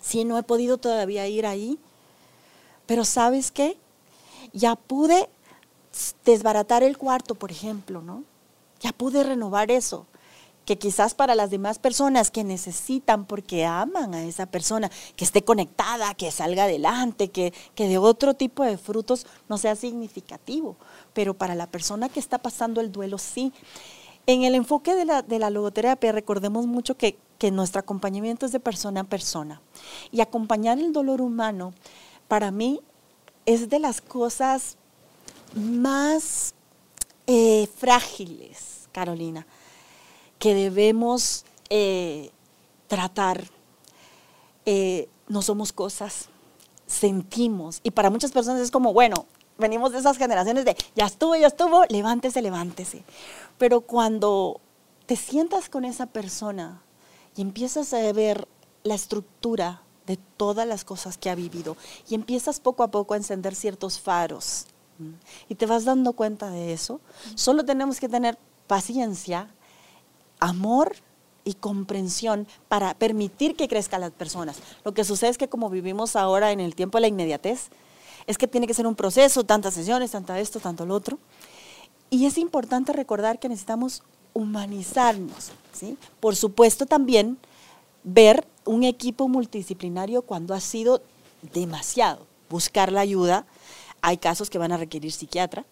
si 0.00 0.24
no 0.24 0.38
he 0.38 0.44
podido 0.44 0.78
todavía 0.78 1.26
ir 1.26 1.44
ahí, 1.44 1.76
pero 2.86 3.04
¿sabes 3.04 3.50
qué? 3.50 3.76
Ya 4.52 4.76
pude 4.76 5.28
desbaratar 6.24 6.84
el 6.84 6.96
cuarto, 6.98 7.34
por 7.34 7.50
ejemplo, 7.50 8.00
¿no? 8.00 8.22
Ya 8.78 8.92
pude 8.92 9.24
renovar 9.24 9.72
eso 9.72 10.06
que 10.64 10.78
quizás 10.78 11.14
para 11.14 11.34
las 11.34 11.50
demás 11.50 11.78
personas 11.78 12.30
que 12.30 12.44
necesitan 12.44 13.24
porque 13.24 13.64
aman 13.64 14.14
a 14.14 14.24
esa 14.24 14.46
persona, 14.46 14.90
que 15.16 15.24
esté 15.24 15.42
conectada, 15.42 16.14
que 16.14 16.30
salga 16.30 16.64
adelante, 16.64 17.28
que, 17.28 17.52
que 17.74 17.88
de 17.88 17.98
otro 17.98 18.34
tipo 18.34 18.62
de 18.64 18.78
frutos 18.78 19.26
no 19.48 19.58
sea 19.58 19.74
significativo, 19.74 20.76
pero 21.12 21.34
para 21.34 21.54
la 21.54 21.66
persona 21.66 22.08
que 22.08 22.20
está 22.20 22.38
pasando 22.38 22.80
el 22.80 22.92
duelo 22.92 23.18
sí. 23.18 23.52
En 24.26 24.44
el 24.44 24.54
enfoque 24.54 24.94
de 24.94 25.04
la, 25.04 25.22
de 25.22 25.40
la 25.40 25.50
logoterapia 25.50 26.12
recordemos 26.12 26.66
mucho 26.66 26.96
que, 26.96 27.18
que 27.38 27.50
nuestro 27.50 27.80
acompañamiento 27.80 28.46
es 28.46 28.52
de 28.52 28.60
persona 28.60 29.00
a 29.00 29.04
persona. 29.04 29.60
Y 30.12 30.20
acompañar 30.20 30.78
el 30.78 30.92
dolor 30.92 31.20
humano 31.20 31.74
para 32.28 32.52
mí 32.52 32.80
es 33.46 33.68
de 33.68 33.80
las 33.80 34.00
cosas 34.00 34.76
más 35.56 36.54
eh, 37.26 37.68
frágiles, 37.76 38.88
Carolina 38.92 39.44
que 40.42 40.56
debemos 40.56 41.44
eh, 41.70 42.32
tratar. 42.88 43.44
Eh, 44.66 45.08
no 45.28 45.40
somos 45.40 45.72
cosas, 45.72 46.30
sentimos. 46.84 47.78
Y 47.84 47.92
para 47.92 48.10
muchas 48.10 48.32
personas 48.32 48.60
es 48.60 48.72
como, 48.72 48.92
bueno, 48.92 49.26
venimos 49.56 49.92
de 49.92 50.00
esas 50.00 50.18
generaciones 50.18 50.64
de, 50.64 50.76
ya 50.96 51.06
estuvo, 51.06 51.36
ya 51.36 51.46
estuvo, 51.46 51.84
levántese, 51.90 52.42
levántese. 52.42 53.04
Pero 53.56 53.82
cuando 53.82 54.60
te 55.06 55.14
sientas 55.14 55.68
con 55.68 55.84
esa 55.84 56.06
persona 56.06 56.82
y 57.36 57.42
empiezas 57.42 57.94
a 57.94 58.12
ver 58.12 58.48
la 58.82 58.96
estructura 58.96 59.82
de 60.08 60.18
todas 60.36 60.66
las 60.66 60.84
cosas 60.84 61.18
que 61.18 61.30
ha 61.30 61.36
vivido 61.36 61.76
y 62.08 62.16
empiezas 62.16 62.58
poco 62.58 62.82
a 62.82 62.90
poco 62.90 63.14
a 63.14 63.16
encender 63.16 63.54
ciertos 63.54 64.00
faros 64.00 64.66
y 65.48 65.54
te 65.54 65.66
vas 65.66 65.84
dando 65.84 66.14
cuenta 66.14 66.50
de 66.50 66.72
eso, 66.72 67.00
solo 67.36 67.64
tenemos 67.64 68.00
que 68.00 68.08
tener 68.08 68.36
paciencia 68.66 69.48
amor 70.42 70.96
y 71.44 71.54
comprensión 71.54 72.46
para 72.68 72.94
permitir 72.94 73.54
que 73.54 73.68
crezcan 73.68 74.00
las 74.00 74.10
personas. 74.10 74.58
Lo 74.84 74.92
que 74.92 75.04
sucede 75.04 75.30
es 75.30 75.38
que 75.38 75.48
como 75.48 75.70
vivimos 75.70 76.16
ahora 76.16 76.50
en 76.50 76.60
el 76.60 76.74
tiempo 76.74 76.98
de 76.98 77.02
la 77.02 77.08
inmediatez, 77.08 77.68
es 78.26 78.38
que 78.38 78.48
tiene 78.48 78.66
que 78.66 78.74
ser 78.74 78.86
un 78.86 78.94
proceso, 78.94 79.44
tantas 79.44 79.74
sesiones, 79.74 80.10
tanto 80.10 80.34
esto, 80.34 80.60
tanto 80.60 80.84
lo 80.84 80.94
otro. 80.94 81.18
Y 82.10 82.26
es 82.26 82.38
importante 82.38 82.92
recordar 82.92 83.38
que 83.38 83.48
necesitamos 83.48 84.02
humanizarnos. 84.34 85.52
¿sí? 85.72 85.96
Por 86.20 86.34
supuesto 86.34 86.86
también 86.86 87.38
ver 88.02 88.46
un 88.64 88.82
equipo 88.82 89.28
multidisciplinario 89.28 90.22
cuando 90.22 90.54
ha 90.54 90.60
sido 90.60 91.02
demasiado. 91.54 92.26
Buscar 92.50 92.90
la 92.90 93.00
ayuda. 93.00 93.46
Hay 94.00 94.18
casos 94.18 94.50
que 94.50 94.58
van 94.58 94.72
a 94.72 94.76
requerir 94.76 95.12
psiquiatra, 95.12 95.64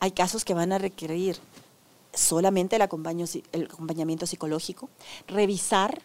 hay 0.00 0.10
casos 0.10 0.44
que 0.44 0.54
van 0.54 0.72
a 0.72 0.78
requerir 0.78 1.38
solamente 2.12 2.76
el, 2.76 2.82
acompañamiento 2.82 4.26
psicológico, 4.26 4.88
revisar 5.26 6.02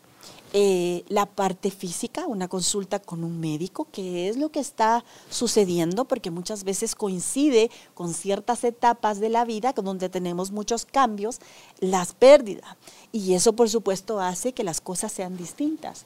eh, 0.54 1.04
la 1.10 1.26
parte 1.26 1.70
física, 1.70 2.28
una 2.28 2.48
consulta 2.48 3.00
con 3.00 3.26
un 3.26 3.42
médico, 3.42 3.88
qué 3.92 4.30
es 4.30 4.38
lo 4.38 4.50
que 4.50 4.62
está 4.62 5.04
sucediendo, 5.30 6.06
porque 6.06 6.32
muchas 6.32 6.64
veces 6.64 6.96
coincide 6.96 7.70
con 7.94 8.14
ciertas 8.14 8.64
etapas 8.64 9.20
de 9.20 9.30
la 9.30 9.44
vida 9.44 9.74
donde 9.74 10.08
tenemos 10.08 10.52
muchos 10.52 10.86
cambios, 10.86 11.40
las 11.80 12.14
pérdidas. 12.14 12.78
Y 13.12 13.34
eso, 13.34 13.54
por 13.54 13.70
supuesto, 13.70 14.22
hace 14.22 14.54
que 14.54 14.64
las 14.64 14.80
cosas 14.80 15.12
sean 15.12 15.36
distintas. 15.36 16.06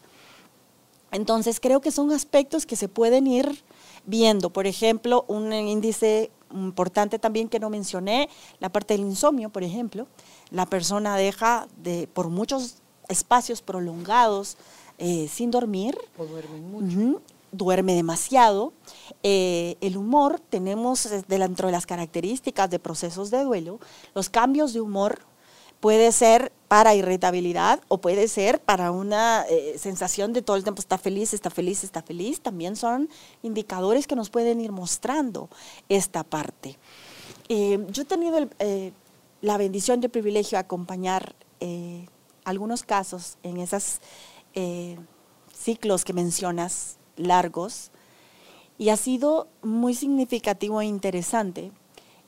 Entonces, 1.11 1.59
creo 1.59 1.81
que 1.81 1.91
son 1.91 2.11
aspectos 2.11 2.65
que 2.65 2.75
se 2.75 2.87
pueden 2.87 3.27
ir 3.27 3.63
viendo. 4.05 4.49
Por 4.49 4.65
ejemplo, 4.65 5.25
un 5.27 5.53
índice 5.53 6.31
importante 6.53 7.19
también 7.19 7.49
que 7.49 7.59
no 7.59 7.69
mencioné, 7.69 8.29
la 8.59 8.69
parte 8.69 8.93
del 8.93 9.05
insomnio, 9.05 9.49
por 9.49 9.63
ejemplo. 9.63 10.07
La 10.51 10.65
persona 10.65 11.15
deja 11.15 11.67
de, 11.77 12.07
por 12.13 12.29
muchos 12.29 12.75
espacios 13.07 13.61
prolongados 13.61 14.57
eh, 14.97 15.29
sin 15.31 15.51
dormir. 15.51 15.97
O 16.17 16.25
duerme 16.25 16.59
mucho. 16.59 17.21
duerme 17.51 17.95
demasiado. 17.95 18.73
Eh, 19.23 19.77
el 19.81 19.97
humor, 19.97 20.39
tenemos 20.49 21.07
dentro 21.27 21.67
de 21.67 21.71
las 21.71 21.85
características 21.85 22.69
de 22.69 22.79
procesos 22.79 23.31
de 23.31 23.43
duelo, 23.43 23.79
los 24.13 24.29
cambios 24.29 24.73
de 24.73 24.81
humor 24.81 25.19
puede 25.79 26.11
ser 26.11 26.51
para 26.67 26.93
irritabilidad 26.93 27.81
o 27.87 27.99
puede 27.99 28.27
ser 28.27 28.61
para 28.61 28.91
una 28.91 29.43
eh, 29.49 29.75
sensación 29.77 30.33
de 30.33 30.41
todo 30.41 30.55
el 30.55 30.63
tiempo 30.63 30.81
está 30.81 30.97
feliz, 30.97 31.33
está 31.33 31.49
feliz, 31.49 31.83
está 31.83 32.01
feliz. 32.01 32.41
También 32.41 32.75
son 32.75 33.09
indicadores 33.41 34.05
que 34.05 34.15
nos 34.15 34.29
pueden 34.29 34.61
ir 34.61 34.71
mostrando 34.71 35.49
esta 35.87 36.23
parte. 36.23 36.77
Eh, 37.47 37.83
yo 37.89 38.03
he 38.03 38.05
tenido 38.05 38.47
eh, 38.59 38.91
la 39.41 39.57
bendición 39.57 40.01
de 40.01 40.09
privilegio 40.09 40.57
de 40.57 40.61
acompañar 40.61 41.35
algunos 42.45 42.83
casos 42.83 43.37
en 43.43 43.57
esos 43.57 43.99
ciclos 45.53 46.05
que 46.05 46.13
mencionas, 46.13 46.97
largos, 47.17 47.91
y 48.77 48.89
ha 48.89 48.95
sido 48.95 49.49
muy 49.61 49.93
significativo 49.93 50.79
e 50.79 50.85
interesante 50.85 51.73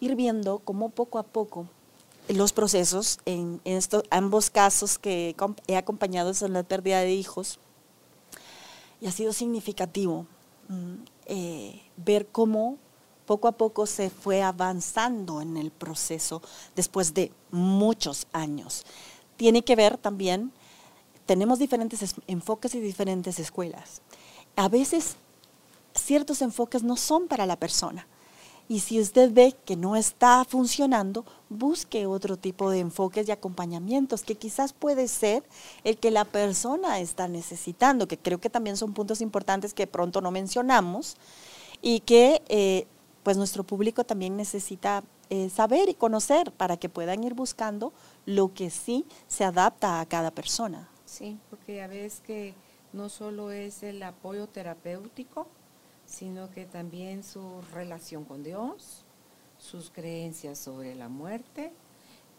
ir 0.01 0.17
viendo 0.17 0.59
cómo 0.59 0.89
poco 0.89 1.17
a 1.17 1.23
poco 1.23 1.69
los 2.33 2.53
procesos 2.53 3.19
en, 3.25 3.61
estos 3.65 4.03
ambos 4.09 4.49
casos 4.49 4.97
que 4.97 5.35
he 5.67 5.77
acompañado 5.77 6.33
son 6.33 6.53
la 6.53 6.63
pérdida 6.63 6.99
de 7.01 7.13
hijos 7.13 7.59
y 8.99 9.07
ha 9.07 9.11
sido 9.11 9.33
significativo 9.33 10.25
mm, 10.69 10.93
eh, 11.25 11.81
ver 11.97 12.27
cómo 12.27 12.77
poco 13.25 13.47
a 13.47 13.53
poco 13.53 13.85
se 13.85 14.09
fue 14.09 14.41
avanzando 14.41 15.41
en 15.41 15.57
el 15.57 15.71
proceso 15.71 16.41
después 16.75 17.13
de 17.13 17.31
muchos 17.49 18.27
años. 18.33 18.85
Tiene 19.37 19.63
que 19.63 19.75
ver 19.75 19.97
también, 19.97 20.51
tenemos 21.25 21.59
diferentes 21.59 22.15
enfoques 22.27 22.75
y 22.75 22.79
diferentes 22.79 23.39
escuelas. 23.39 24.01
A 24.55 24.67
veces 24.67 25.15
ciertos 25.93 26.41
enfoques 26.41 26.83
no 26.83 26.97
son 26.97 27.27
para 27.27 27.45
la 27.45 27.55
persona. 27.55 28.05
Y 28.71 28.79
si 28.79 29.01
usted 29.01 29.33
ve 29.33 29.53
que 29.65 29.75
no 29.75 29.97
está 29.97 30.45
funcionando, 30.45 31.25
busque 31.49 32.05
otro 32.05 32.37
tipo 32.37 32.69
de 32.69 32.79
enfoques 32.79 33.27
y 33.27 33.31
acompañamientos 33.33 34.23
que 34.23 34.35
quizás 34.35 34.71
puede 34.71 35.09
ser 35.09 35.43
el 35.83 35.97
que 35.97 36.09
la 36.09 36.23
persona 36.23 37.01
está 37.01 37.27
necesitando, 37.27 38.07
que 38.07 38.17
creo 38.17 38.39
que 38.39 38.49
también 38.49 38.77
son 38.77 38.93
puntos 38.93 39.19
importantes 39.19 39.73
que 39.73 39.87
pronto 39.87 40.21
no 40.21 40.31
mencionamos 40.31 41.17
y 41.81 41.99
que 41.99 42.43
eh, 42.47 42.87
pues 43.23 43.35
nuestro 43.35 43.65
público 43.65 44.05
también 44.05 44.37
necesita 44.37 45.03
eh, 45.29 45.49
saber 45.49 45.89
y 45.89 45.93
conocer 45.93 46.53
para 46.53 46.77
que 46.77 46.87
puedan 46.87 47.25
ir 47.25 47.33
buscando 47.33 47.91
lo 48.25 48.53
que 48.53 48.69
sí 48.69 49.05
se 49.27 49.43
adapta 49.43 49.99
a 49.99 50.05
cada 50.05 50.31
persona. 50.31 50.87
Sí, 51.03 51.37
porque 51.49 51.75
ya 51.75 51.87
ves 51.87 52.21
que 52.21 52.53
no 52.93 53.09
solo 53.09 53.51
es 53.51 53.83
el 53.83 54.01
apoyo 54.01 54.47
terapéutico, 54.47 55.49
sino 56.11 56.51
que 56.51 56.65
también 56.65 57.23
su 57.23 57.61
relación 57.73 58.25
con 58.25 58.43
Dios, 58.43 59.05
sus 59.57 59.89
creencias 59.89 60.59
sobre 60.59 60.93
la 60.93 61.07
muerte, 61.07 61.71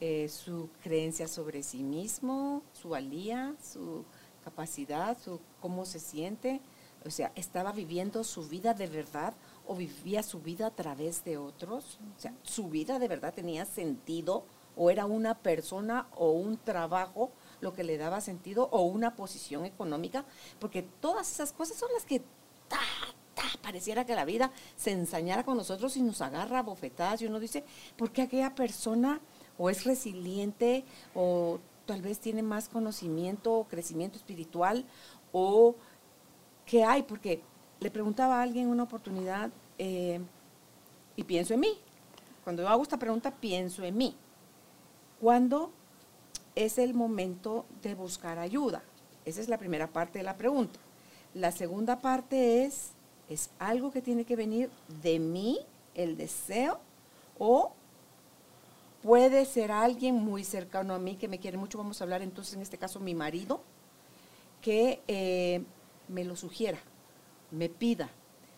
eh, 0.01 0.29
su 0.29 0.69
creencia 0.83 1.27
sobre 1.27 1.63
sí 1.63 1.83
mismo, 1.83 2.63
su 2.75 2.91
valía, 2.91 3.55
su 3.63 4.05
capacidad, 4.45 5.17
su 5.19 5.41
cómo 5.63 5.87
se 5.87 6.01
siente. 6.01 6.61
O 7.07 7.11
sea, 7.11 7.33
estaba 7.35 7.73
viviendo 7.73 8.25
su 8.25 8.47
vida 8.47 8.75
de 8.75 8.89
verdad 8.89 9.33
o 9.67 9.75
vivía 9.75 10.23
su 10.23 10.41
vida 10.41 10.67
a 10.67 10.71
través 10.71 11.25
de 11.25 11.39
otros. 11.39 11.99
O 12.17 12.21
sea, 12.21 12.35
su 12.43 12.69
vida 12.69 12.99
de 12.99 13.09
verdad 13.09 13.33
tenía 13.33 13.65
sentido 13.65 14.45
o 14.77 14.91
era 14.91 15.07
una 15.07 15.39
persona 15.39 16.09
o 16.15 16.33
un 16.33 16.59
trabajo 16.59 17.31
lo 17.63 17.73
que 17.73 17.85
le 17.85 17.97
daba 17.97 18.21
sentido 18.21 18.69
o 18.71 18.83
una 18.83 19.17
posición 19.17 19.65
económica, 19.65 20.27
porque 20.61 20.83
todas 20.83 21.31
esas 21.31 21.53
cosas 21.53 21.79
son 21.79 21.89
las 21.95 22.05
que 22.05 22.23
pareciera 23.61 24.05
que 24.05 24.15
la 24.15 24.25
vida 24.25 24.51
se 24.77 24.93
ensañara 24.93 25.45
con 25.45 25.57
nosotros 25.57 25.97
y 25.97 26.03
nos 26.03 26.21
agarra 26.21 26.62
bofetadas 26.62 27.23
y 27.23 27.27
uno 27.27 27.41
dice, 27.41 27.65
¿por 27.97 28.11
qué 28.11 28.23
aquella 28.23 28.55
persona 28.55 29.21
o 29.59 29.71
es 29.71 29.85
resiliente 29.85 30.85
o 31.15 31.59
tal 31.87 32.03
vez 32.03 32.19
tiene 32.19 32.43
más 32.43 32.69
conocimiento 32.69 33.53
o 33.53 33.65
crecimiento 33.65 34.17
espiritual 34.17 34.85
o 35.33 35.75
qué 36.65 36.85
hay? 36.85 37.03
Porque 37.03 37.43
le 37.81 37.91
preguntaba 37.91 38.38
a 38.38 38.43
alguien 38.43 38.69
una 38.69 38.85
oportunidad 38.85 39.51
eh, 39.79 40.21
y 41.17 41.25
pienso 41.25 41.55
en 41.55 41.61
mí. 41.61 41.79
Cuando 42.45 42.62
yo 42.62 42.69
hago 42.69 42.83
esta 42.83 42.99
pregunta, 42.99 43.31
pienso 43.31 43.85
en 43.85 43.97
mí. 43.97 44.17
¿Cuándo 45.21 45.71
es 46.55 46.79
el 46.79 46.95
momento 46.95 47.65
de 47.83 47.95
buscar 47.95 48.38
ayuda? 48.38 48.83
Esa 49.25 49.41
es 49.41 49.49
la 49.49 49.59
primera 49.59 49.87
parte 49.87 50.19
de 50.19 50.25
la 50.25 50.37
pregunta. 50.37 50.81
La 51.35 51.53
segunda 51.53 52.01
parte 52.01 52.65
es, 52.65 52.91
¿Es 53.33 53.49
algo 53.59 53.90
que 53.90 54.03
tiene 54.03 54.27
que 54.27 54.37
venir 54.37 54.68
de 55.01 55.18
mí, 55.18 55.59
el 55.95 56.18
deseo? 56.18 56.79
¿O 57.38 57.73
puede 59.03 59.47
ser 59.47 59.73
alguien 59.73 60.16
muy 60.16 60.45
cercano 60.45 60.95
a 60.95 60.99
mí 60.99 61.16
que 61.16 61.29
me 61.29 61.38
quiere 61.38 61.57
mucho? 61.57 61.79
Vamos 61.79 61.99
a 62.01 62.05
hablar 62.05 62.21
entonces 62.21 62.53
en 62.55 62.61
este 62.61 62.77
caso 62.77 63.01
mi 63.01 63.14
marido, 63.14 63.62
que 64.61 65.01
eh, 65.09 65.64
me 66.09 66.25
lo 66.25 66.37
sugiera, 66.37 66.79
me 67.51 67.71
pida, 67.71 68.11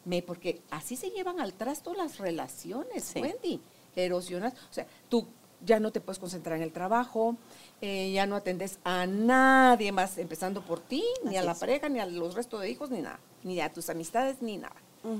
me, 0.04 0.22
porque 0.22 0.60
así 0.70 0.96
se 0.96 1.10
llevan 1.10 1.38
al 1.38 1.54
trasto 1.54 1.94
las 1.94 2.18
relaciones, 2.18 3.14
Wendy, 3.14 3.60
erosionas. 3.94 4.54
O 4.54 4.72
sea, 4.72 4.88
tú 5.08 5.28
ya 5.64 5.78
no 5.78 5.92
te 5.92 6.00
puedes 6.00 6.18
concentrar 6.18 6.56
en 6.56 6.64
el 6.64 6.72
trabajo, 6.72 7.36
eh, 7.80 8.10
ya 8.12 8.26
no 8.26 8.34
atendes 8.34 8.80
a 8.82 9.06
nadie 9.06 9.92
más, 9.92 10.18
empezando 10.18 10.62
por 10.66 10.80
ti, 10.80 11.04
ni 11.22 11.36
a 11.36 11.44
la 11.44 11.54
pareja, 11.54 11.88
ni 11.88 12.00
a 12.00 12.06
los 12.06 12.34
restos 12.34 12.60
de 12.60 12.70
hijos, 12.70 12.90
ni 12.90 13.00
nada 13.00 13.20
ni 13.44 13.60
a 13.60 13.72
tus 13.72 13.88
amistades, 13.90 14.42
ni 14.42 14.58
nada. 14.58 14.76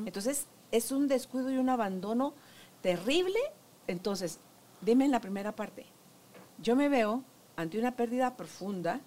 Entonces, 0.07 0.47
es 0.73 0.91
un 0.91 1.07
descuido 1.07 1.51
y 1.51 1.59
un 1.59 1.69
abandono 1.69 2.33
terrible. 2.81 3.39
Entonces, 3.87 4.41
dime 4.81 5.05
en 5.05 5.11
la 5.11 5.21
primera 5.21 5.53
parte, 5.53 5.87
yo 6.59 6.75
me 6.75 6.89
veo 6.89 7.23
ante 7.57 7.79
una 7.79 7.95
pérdida 7.95 8.37
profunda 8.37 9.01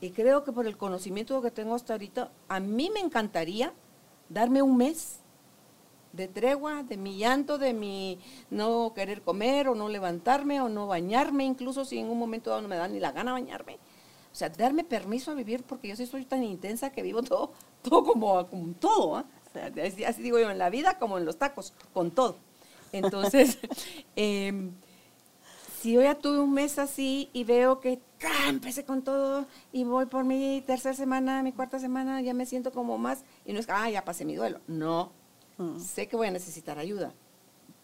y 0.00 0.10
creo 0.10 0.44
que 0.44 0.52
por 0.52 0.66
el 0.66 0.76
conocimiento 0.76 1.42
que 1.42 1.50
tengo 1.50 1.74
hasta 1.74 1.94
ahorita, 1.94 2.30
a 2.48 2.60
mí 2.60 2.90
me 2.94 3.00
encantaría 3.00 3.72
darme 4.28 4.62
un 4.62 4.76
mes 4.76 5.18
de 6.12 6.28
tregua, 6.28 6.84
de 6.84 6.96
mi 6.96 7.18
llanto, 7.18 7.58
de 7.58 7.74
mi 7.74 8.18
no 8.50 8.92
querer 8.94 9.22
comer 9.22 9.68
o 9.68 9.74
no 9.74 9.88
levantarme 9.88 10.60
o 10.60 10.68
no 10.68 10.86
bañarme, 10.86 11.44
incluso 11.44 11.84
si 11.84 11.98
en 11.98 12.08
un 12.08 12.18
momento 12.18 12.50
dado 12.50 12.62
no 12.62 12.68
me 12.68 12.76
da 12.76 12.88
ni 12.88 13.00
la 13.00 13.12
gana 13.12 13.32
bañarme. 13.32 13.78
O 14.38 14.44
sea, 14.46 14.50
darme 14.50 14.84
permiso 14.84 15.32
a 15.32 15.34
vivir 15.34 15.64
porque 15.64 15.88
yo 15.88 15.96
sí 15.96 16.06
soy 16.06 16.24
tan 16.24 16.44
intensa 16.44 16.90
que 16.90 17.02
vivo 17.02 17.22
todo, 17.24 17.50
todo 17.82 18.04
como, 18.04 18.46
como 18.46 18.72
todo. 18.74 19.16
¿ah? 19.16 19.24
así, 19.84 20.22
digo 20.22 20.38
yo, 20.38 20.48
en 20.48 20.58
la 20.58 20.70
vida 20.70 20.96
como 20.96 21.18
en 21.18 21.24
los 21.24 21.38
tacos, 21.38 21.74
con 21.92 22.12
todo. 22.12 22.36
Entonces, 22.92 23.58
em, 24.14 24.70
si 25.80 25.94
yo 25.94 26.02
ya 26.02 26.14
tuve 26.14 26.38
un 26.38 26.52
mes 26.52 26.78
así 26.78 27.30
y 27.32 27.42
veo 27.42 27.80
que 27.80 27.98
empecé 28.46 28.84
con 28.84 29.02
todo 29.02 29.44
y 29.72 29.82
voy 29.82 30.06
por 30.06 30.22
mi 30.22 30.62
tercera 30.64 30.94
semana, 30.94 31.42
mi 31.42 31.50
cuarta 31.50 31.80
semana, 31.80 32.20
ya 32.20 32.32
me 32.32 32.46
siento 32.46 32.70
como 32.70 32.96
más 32.96 33.24
y 33.44 33.52
no 33.52 33.58
es 33.58 33.66
que, 33.66 33.72
ah, 33.72 33.90
ya 33.90 34.04
pasé 34.04 34.24
mi 34.24 34.36
duelo. 34.36 34.60
No, 34.68 35.10
mm. 35.56 35.80
sé 35.80 36.06
que 36.06 36.16
voy 36.16 36.28
a 36.28 36.30
necesitar 36.30 36.78
ayuda. 36.78 37.12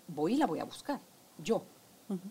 Voy 0.06 0.34
y 0.34 0.36
la 0.36 0.46
voy 0.46 0.60
a 0.60 0.64
buscar, 0.64 1.00
yo. 1.36 1.64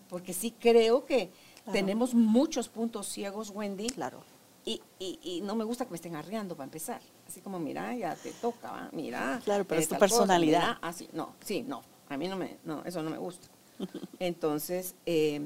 Porque 0.08 0.32
sí 0.32 0.54
creo 0.58 1.04
que 1.04 1.30
tenemos 1.72 2.14
muchos 2.14 2.68
puntos 2.68 3.08
ciegos, 3.08 3.50
Wendy. 3.50 3.88
Claro. 3.88 4.20
Y, 4.66 4.80
y, 4.98 5.42
no 5.42 5.54
me 5.54 5.64
gusta 5.64 5.84
que 5.84 5.90
me 5.90 5.96
estén 5.96 6.16
arreando 6.16 6.56
para 6.56 6.64
empezar. 6.64 7.00
Así 7.28 7.40
como, 7.40 7.58
mira, 7.58 7.94
ya 7.94 8.14
te 8.16 8.30
toca, 8.32 8.88
mira. 8.92 9.40
Claro, 9.44 9.64
pero 9.66 9.80
es 9.80 9.88
tu 9.88 9.98
personalidad. 9.98 10.78
así, 10.80 11.08
no, 11.12 11.34
sí, 11.44 11.62
no. 11.62 11.82
A 12.08 12.16
mí 12.16 12.28
no 12.28 12.36
me, 12.36 12.58
no, 12.64 12.82
eso 12.84 13.02
no 13.02 13.10
me 13.10 13.18
gusta. 13.18 13.46
Entonces, 14.18 14.94
eh, 15.04 15.40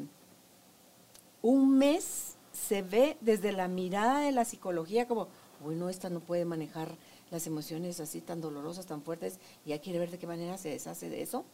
un 1.43 1.79
mes 1.79 2.37
se 2.53 2.83
ve 2.83 3.17
desde 3.21 3.53
la 3.53 3.69
mirada 3.69 4.21
de 4.21 4.33
la 4.33 4.45
psicología 4.45 5.09
como, 5.09 5.29
bueno, 5.63 5.89
esta 5.89 6.11
no 6.11 6.21
puede 6.21 6.45
manejar 6.45 6.97
las 7.31 7.47
emociones 7.47 8.01
así 8.01 8.21
tan 8.21 8.41
dolorosas, 8.41 8.87
tan 8.87 9.03
fuertes, 9.03 9.39
y 9.65 9.71
ya 9.71 9.81
quiere 9.81 9.99
ver 9.99 10.11
de 10.11 10.19
qué 10.19 10.27
manera 10.27 10.59
se 10.59 10.71
deshace 10.71 11.09
de 11.09 11.23
eso. 11.23 11.45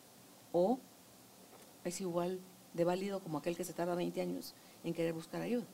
O 0.52 0.78
es 1.84 2.00
igual 2.00 2.40
de 2.74 2.84
válido 2.84 3.20
como 3.20 3.38
aquel 3.38 3.56
que 3.56 3.64
se 3.64 3.72
tarda 3.72 3.94
20 3.94 4.20
años 4.20 4.54
en 4.84 4.92
querer 4.92 5.14
buscar 5.14 5.40
ayuda? 5.40 5.64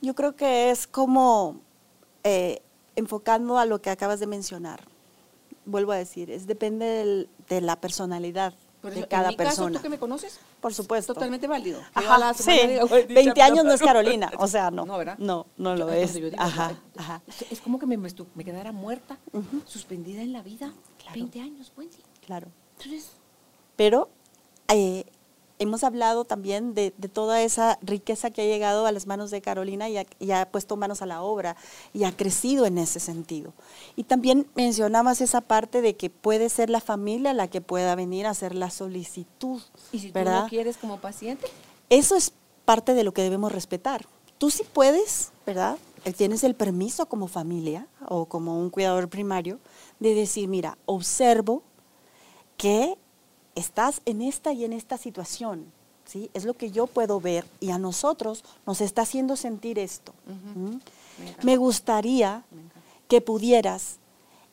Yo 0.00 0.14
creo 0.14 0.34
que 0.34 0.70
es 0.70 0.86
como 0.86 1.60
eh, 2.24 2.60
enfocando 2.96 3.58
a 3.58 3.64
lo 3.64 3.80
que 3.80 3.90
acabas 3.90 4.20
de 4.20 4.26
mencionar. 4.26 4.80
Vuelvo 5.64 5.92
a 5.92 5.96
decir, 5.96 6.30
es 6.30 6.46
depende 6.46 7.28
de 7.48 7.60
la 7.60 7.80
personalidad 7.80 8.54
de 8.82 9.06
cada 9.08 9.24
en 9.24 9.30
mi 9.30 9.36
persona. 9.36 9.68
Caso, 9.68 9.78
¿Tú 9.78 9.82
que 9.82 9.88
me 9.88 9.98
conoces? 9.98 10.38
Por 10.60 10.72
supuesto. 10.72 11.14
Totalmente 11.14 11.46
válido. 11.46 11.80
Ajá, 11.94 12.34
sí. 12.34 12.58
20 13.08 13.42
años 13.42 13.64
no 13.64 13.72
es 13.72 13.80
Carolina, 13.80 14.30
o 14.38 14.46
sea, 14.46 14.70
no. 14.70 14.86
No, 14.86 14.98
¿verdad? 14.98 15.18
No, 15.18 15.46
no 15.56 15.74
lo 15.74 15.90
es. 15.90 16.18
ajá, 16.38 16.78
ajá. 16.96 17.22
Es 17.50 17.60
como 17.60 17.78
que 17.78 17.86
me, 17.86 17.96
me 17.96 18.44
quedara 18.44 18.72
muerta, 18.72 19.18
suspendida 19.64 20.22
en 20.22 20.32
la 20.32 20.42
vida. 20.42 20.72
20 21.12 21.40
años, 21.40 21.72
sí. 21.76 22.02
Claro. 22.24 22.48
Entonces, 22.78 23.12
Pero 23.76 24.08
eh, 24.68 25.04
hemos 25.58 25.84
hablado 25.84 26.24
también 26.24 26.74
de, 26.74 26.92
de 26.96 27.08
toda 27.08 27.42
esa 27.42 27.78
riqueza 27.82 28.30
que 28.30 28.42
ha 28.42 28.44
llegado 28.44 28.86
a 28.86 28.92
las 28.92 29.06
manos 29.06 29.30
de 29.30 29.40
Carolina 29.40 29.88
y 29.88 29.98
ha, 29.98 30.06
y 30.18 30.30
ha 30.30 30.50
puesto 30.50 30.76
manos 30.76 31.02
a 31.02 31.06
la 31.06 31.22
obra 31.22 31.56
y 31.92 32.04
ha 32.04 32.16
crecido 32.16 32.66
en 32.66 32.78
ese 32.78 33.00
sentido. 33.00 33.52
Y 33.96 34.04
también 34.04 34.46
mencionabas 34.54 35.20
esa 35.20 35.40
parte 35.40 35.80
de 35.80 35.96
que 35.96 36.10
puede 36.10 36.48
ser 36.48 36.70
la 36.70 36.80
familia 36.80 37.32
la 37.32 37.48
que 37.48 37.60
pueda 37.60 37.94
venir 37.94 38.26
a 38.26 38.30
hacer 38.30 38.54
la 38.54 38.70
solicitud, 38.70 39.62
¿y 39.92 39.98
si 39.98 40.08
tú 40.08 40.14
¿verdad? 40.14 40.42
no 40.42 40.48
quieres 40.48 40.76
como 40.76 40.98
paciente? 40.98 41.46
Eso 41.88 42.16
es 42.16 42.32
parte 42.64 42.94
de 42.94 43.04
lo 43.04 43.12
que 43.12 43.22
debemos 43.22 43.52
respetar. 43.52 44.06
Tú 44.38 44.50
sí 44.50 44.64
puedes, 44.70 45.30
¿verdad? 45.46 45.78
Eh, 46.04 46.12
Tienes 46.12 46.44
el 46.44 46.54
permiso 46.54 47.06
como 47.06 47.26
familia 47.28 47.86
o 48.08 48.26
como 48.26 48.60
un 48.60 48.70
cuidador 48.70 49.08
primario 49.08 49.58
de 49.98 50.14
decir, 50.14 50.48
mira, 50.48 50.76
observo 50.84 51.62
que 52.56 52.98
estás 53.56 54.00
en 54.04 54.22
esta 54.22 54.52
y 54.52 54.64
en 54.64 54.72
esta 54.72 54.96
situación, 54.98 55.64
¿sí? 56.04 56.30
Es 56.34 56.44
lo 56.44 56.54
que 56.54 56.70
yo 56.70 56.86
puedo 56.86 57.20
ver 57.20 57.44
y 57.58 57.70
a 57.70 57.78
nosotros 57.78 58.44
nos 58.66 58.80
está 58.80 59.02
haciendo 59.02 59.34
sentir 59.34 59.78
esto. 59.80 60.12
¿Mm? 60.54 60.76
Me 61.44 61.56
gustaría 61.56 62.44
Me 62.52 62.62
que 63.08 63.20
pudieras 63.20 63.96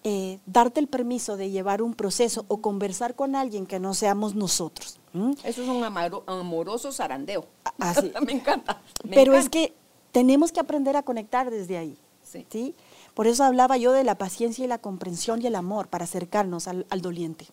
eh, 0.06 0.40
darte 0.46 0.80
el 0.80 0.88
permiso 0.88 1.38
de 1.38 1.50
llevar 1.52 1.82
un 1.82 1.94
proceso 1.94 2.46
o 2.48 2.58
conversar 2.58 3.16
con 3.16 3.36
alguien 3.36 3.66
que 3.66 3.80
no 3.80 3.94
seamos 3.94 4.36
nosotros. 4.36 5.00
Eso 5.44 5.62
es 5.64 5.68
un 5.70 5.84
amaro- 5.84 6.24
amoroso 6.26 6.92
zarandeo. 6.92 7.46
Así. 7.80 8.12
me 8.26 8.32
encanta. 8.34 8.82
me 9.04 9.16
Pero 9.16 9.36
es 9.36 9.48
que 9.50 9.74
tenemos 10.12 10.52
que 10.52 10.60
aprender 10.60 10.96
a 10.98 11.04
conectar 11.04 11.52
desde 11.52 11.78
ahí. 11.78 11.98
Sí. 12.24 12.46
¿sí? 12.50 12.76
Por 13.14 13.28
eso 13.28 13.44
hablaba 13.44 13.78
yo 13.78 13.92
de 13.92 14.04
la 14.04 14.16
paciencia 14.18 14.66
y 14.66 14.68
la 14.68 14.78
comprensión 14.80 15.42
y 15.42 15.48
el 15.48 15.56
amor 15.56 15.88
para 15.88 16.06
acercarnos 16.06 16.68
al, 16.68 16.86
al 16.90 17.02
doliente. 17.02 17.46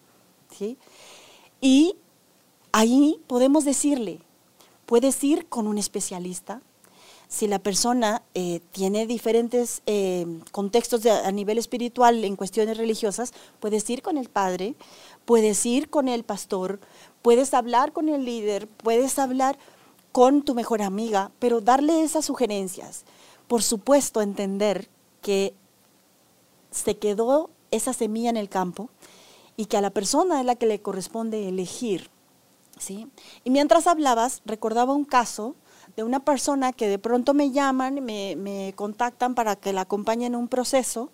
¿sí? 0.56 0.76
Y 1.60 1.96
ahí 2.72 3.20
podemos 3.26 3.64
decirle, 3.64 4.20
puedes 4.86 5.22
ir 5.24 5.46
con 5.48 5.66
un 5.66 5.78
especialista. 5.78 6.62
Si 7.28 7.46
la 7.46 7.60
persona 7.60 8.22
eh, 8.34 8.60
tiene 8.72 9.06
diferentes 9.06 9.82
eh, 9.86 10.26
contextos 10.50 11.06
a 11.06 11.30
nivel 11.30 11.58
espiritual 11.58 12.24
en 12.24 12.34
cuestiones 12.34 12.76
religiosas, 12.76 13.32
puedes 13.60 13.88
ir 13.88 14.02
con 14.02 14.18
el 14.18 14.28
padre, 14.28 14.74
puedes 15.24 15.64
ir 15.64 15.90
con 15.90 16.08
el 16.08 16.24
pastor, 16.24 16.80
puedes 17.22 17.54
hablar 17.54 17.92
con 17.92 18.08
el 18.08 18.24
líder, 18.24 18.66
puedes 18.66 19.18
hablar 19.20 19.58
con 20.10 20.42
tu 20.42 20.54
mejor 20.54 20.82
amiga, 20.82 21.30
pero 21.38 21.60
darle 21.60 22.02
esas 22.02 22.24
sugerencias. 22.24 23.04
Por 23.46 23.62
supuesto, 23.62 24.22
entender 24.22 24.88
que 25.22 25.54
se 26.72 26.96
quedó 26.98 27.50
esa 27.70 27.92
semilla 27.92 28.30
en 28.30 28.36
el 28.36 28.48
campo 28.48 28.90
y 29.60 29.66
que 29.66 29.76
a 29.76 29.82
la 29.82 29.90
persona 29.90 30.40
es 30.40 30.46
la 30.46 30.54
que 30.54 30.64
le 30.64 30.80
corresponde 30.80 31.46
elegir. 31.46 32.08
¿sí? 32.78 33.08
Y 33.44 33.50
mientras 33.50 33.86
hablabas, 33.86 34.40
recordaba 34.46 34.94
un 34.94 35.04
caso 35.04 35.54
de 35.96 36.02
una 36.02 36.24
persona 36.24 36.72
que 36.72 36.88
de 36.88 36.98
pronto 36.98 37.34
me 37.34 37.50
llaman, 37.50 38.02
me, 38.02 38.36
me 38.36 38.72
contactan 38.74 39.34
para 39.34 39.56
que 39.56 39.74
la 39.74 39.82
acompañe 39.82 40.24
en 40.24 40.34
un 40.34 40.48
proceso. 40.48 41.10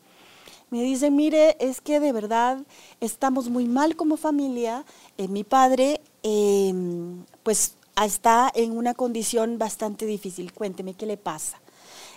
Me 0.71 0.81
dicen, 0.85 1.17
mire, 1.17 1.57
es 1.59 1.81
que 1.81 1.99
de 1.99 2.13
verdad 2.13 2.65
estamos 3.01 3.49
muy 3.49 3.65
mal 3.65 3.97
como 3.97 4.17
familia. 4.17 4.85
Eh, 5.19 5.27
mi 5.27 5.43
padre, 5.43 6.01
eh, 6.23 6.73
pues, 7.43 7.75
está 8.01 8.49
en 8.55 8.79
una 8.79 8.95
condición 8.95 9.59
bastante 9.59 10.07
difícil. 10.07 10.53
Cuénteme 10.53 10.95
qué 10.95 11.07
le 11.07 11.17
pasa 11.17 11.61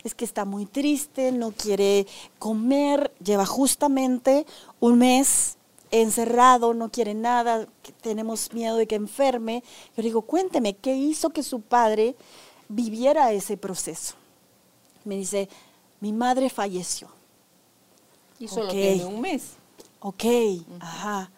es 0.03 0.15
que 0.15 0.23
está 0.23 0.45
muy 0.45 0.65
triste, 0.65 1.33
no 1.33 1.51
quiere 1.51 2.07
comer, 2.37 3.13
lleva 3.21 3.45
justamente 3.45 4.45
un 4.79 4.97
mes 4.97 5.57
encerrado, 5.91 6.73
no 6.73 6.89
quiere 6.89 7.13
nada, 7.13 7.67
tenemos 8.01 8.53
miedo 8.53 8.77
de 8.77 8.87
que 8.87 8.95
enferme. 8.95 9.63
Yo 9.95 10.03
digo, 10.03 10.21
cuénteme, 10.21 10.75
¿qué 10.75 10.95
hizo 10.95 11.29
que 11.31 11.43
su 11.43 11.61
padre 11.61 12.15
viviera 12.67 13.31
ese 13.31 13.57
proceso? 13.57 14.15
Me 15.05 15.15
dice, 15.15 15.49
mi 15.99 16.13
madre 16.13 16.49
falleció. 16.49 17.09
Y 18.39 18.47
solo 18.47 18.69
tiene 18.69 19.05
un 19.05 19.21
mes. 19.21 19.53
Ok, 19.99 20.23
ajá. 20.79 21.31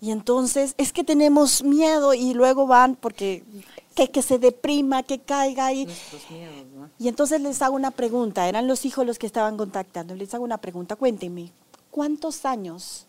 Y 0.00 0.12
entonces 0.12 0.74
es 0.78 0.92
que 0.92 1.04
tenemos 1.04 1.62
miedo 1.62 2.14
y 2.14 2.32
luego 2.32 2.66
van 2.66 2.96
porque 2.96 3.42
que, 3.94 4.10
que 4.10 4.22
se 4.22 4.38
deprima, 4.38 5.02
que 5.02 5.18
caiga 5.18 5.72
y, 5.72 5.84
Nuestros 5.84 6.30
miedos, 6.30 6.66
¿no? 6.74 6.90
y 6.98 7.08
entonces 7.08 7.40
les 7.42 7.60
hago 7.60 7.76
una 7.76 7.90
pregunta, 7.90 8.48
eran 8.48 8.66
los 8.66 8.86
hijos 8.86 9.04
los 9.04 9.18
que 9.18 9.26
estaban 9.26 9.58
contactando, 9.58 10.14
les 10.14 10.32
hago 10.32 10.44
una 10.44 10.56
pregunta, 10.56 10.96
cuéntenme, 10.96 11.52
¿cuántos 11.90 12.46
años 12.46 13.06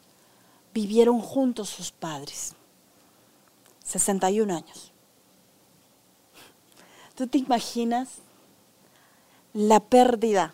vivieron 0.73 1.19
juntos 1.19 1.69
sus 1.69 1.91
padres? 1.91 2.53
61 3.83 4.51
años. 4.55 4.91
¿Tú 7.15 7.27
te 7.27 7.37
imaginas 7.37 8.09
la 9.53 9.79
pérdida 9.79 10.53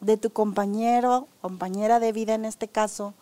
de 0.00 0.16
tu 0.16 0.30
compañero, 0.30 1.28
compañera 1.40 2.00
de 2.00 2.12
vida 2.12 2.34
en 2.34 2.44
este 2.44 2.68
caso, 2.68 3.14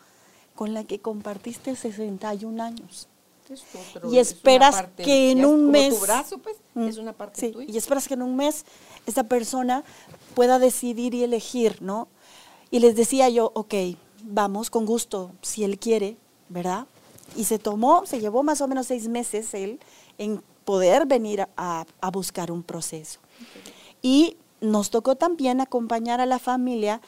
con 0.55 0.75
la 0.75 0.85
que 0.85 1.01
compartiste 1.01 1.75
61 1.75 2.61
años? 2.61 3.09
Es 3.49 3.63
otro- 3.75 4.13
Y 4.13 4.19
es 4.19 4.33
esperas 4.33 4.75
parte- 4.75 5.03
que 5.05 5.31
en 5.31 5.47
un 5.47 5.71
mes- 5.71 5.95
tu 5.95 6.01
brazo, 6.03 6.37
pues, 6.39 6.57
Mm, 6.75 6.87
es 6.87 6.99
una 6.99 7.15
parte 7.15 7.41
sí, 7.41 7.51
tuya. 7.53 7.73
Y 7.73 7.79
esperas 7.79 8.07
que 8.07 8.13
en 8.15 8.21
un 8.23 8.37
mes 8.37 8.67
esta 9.07 9.25
persona 9.25 9.85
pueda 10.35 10.59
decidir 10.59 11.15
y 11.15 11.25
elegir, 11.25 11.81
¿no? 11.81 12.09
Y 12.71 12.81
les 12.81 12.95
decía 12.95 13.31
yo, 13.31 13.51
ok, 13.55 13.75
vamos 14.23 14.71
con 14.71 14.87
gusto, 14.87 15.33
si 15.43 15.65
él 15.65 15.79
quiere, 15.79 16.17
¿verdad? 16.49 16.87
Y 17.37 17.45
se 17.45 17.59
tomó, 17.59 18.07
se 18.07 18.21
llevó 18.21 18.43
más 18.43 18.61
o 18.61 18.69
menos 18.69 18.87
seis 18.87 19.09
meses 19.09 19.53
él 19.55 19.81
en 20.19 20.43
poder 20.65 21.07
venir 21.07 21.47
a, 21.57 21.87
a 22.01 22.11
buscar 22.11 22.51
un 22.51 22.63
proceso. 22.63 23.21
Y 24.03 24.37
nos 24.61 24.91
tocó 24.91 25.17
también 25.17 25.61
acompañar 25.61 26.21
a 26.21 26.27
la 26.27 26.39
familia 26.39 27.01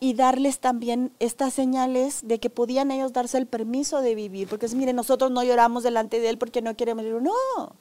y 0.00 0.14
darles 0.14 0.60
también 0.60 1.12
estas 1.18 1.54
señales 1.54 2.20
de 2.26 2.38
que 2.38 2.50
podían 2.50 2.90
ellos 2.90 3.12
darse 3.12 3.38
el 3.38 3.46
permiso 3.46 4.00
de 4.00 4.14
vivir, 4.14 4.48
porque 4.48 4.66
es, 4.66 4.74
mire, 4.74 4.92
nosotros 4.92 5.30
no 5.30 5.42
lloramos 5.42 5.82
delante 5.82 6.20
de 6.20 6.28
él 6.28 6.38
porque 6.38 6.62
no 6.62 6.76
queremos 6.76 7.04
no, 7.04 7.72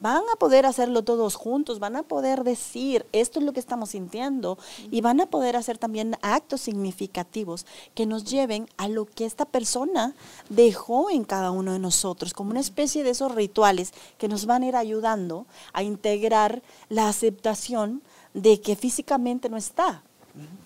van 0.00 0.22
a 0.32 0.36
poder 0.36 0.66
hacerlo 0.66 1.02
todos 1.02 1.34
juntos, 1.34 1.78
van 1.78 1.96
a 1.96 2.02
poder 2.02 2.44
decir, 2.44 3.06
esto 3.12 3.38
es 3.38 3.44
lo 3.44 3.52
que 3.52 3.60
estamos 3.60 3.90
sintiendo, 3.90 4.58
y 4.90 5.00
van 5.00 5.20
a 5.20 5.26
poder 5.26 5.56
hacer 5.56 5.78
también 5.78 6.16
actos 6.22 6.60
significativos 6.60 7.66
que 7.94 8.06
nos 8.06 8.24
lleven 8.24 8.68
a 8.76 8.88
lo 8.88 9.06
que 9.06 9.24
esta 9.24 9.44
persona 9.44 10.14
dejó 10.48 11.10
en 11.10 11.24
cada 11.24 11.50
uno 11.50 11.72
de 11.72 11.78
nosotros, 11.78 12.34
como 12.34 12.50
una 12.50 12.60
especie 12.60 13.02
de 13.02 13.10
esos 13.10 13.34
rituales 13.34 13.92
que 14.18 14.28
nos 14.28 14.46
van 14.46 14.62
a 14.62 14.66
ir 14.66 14.76
ayudando 14.76 15.46
a 15.72 15.82
integrar 15.82 16.62
la 16.88 17.08
aceptación 17.08 18.02
de 18.34 18.60
que 18.60 18.76
físicamente 18.76 19.48
no 19.48 19.56
está, 19.56 20.02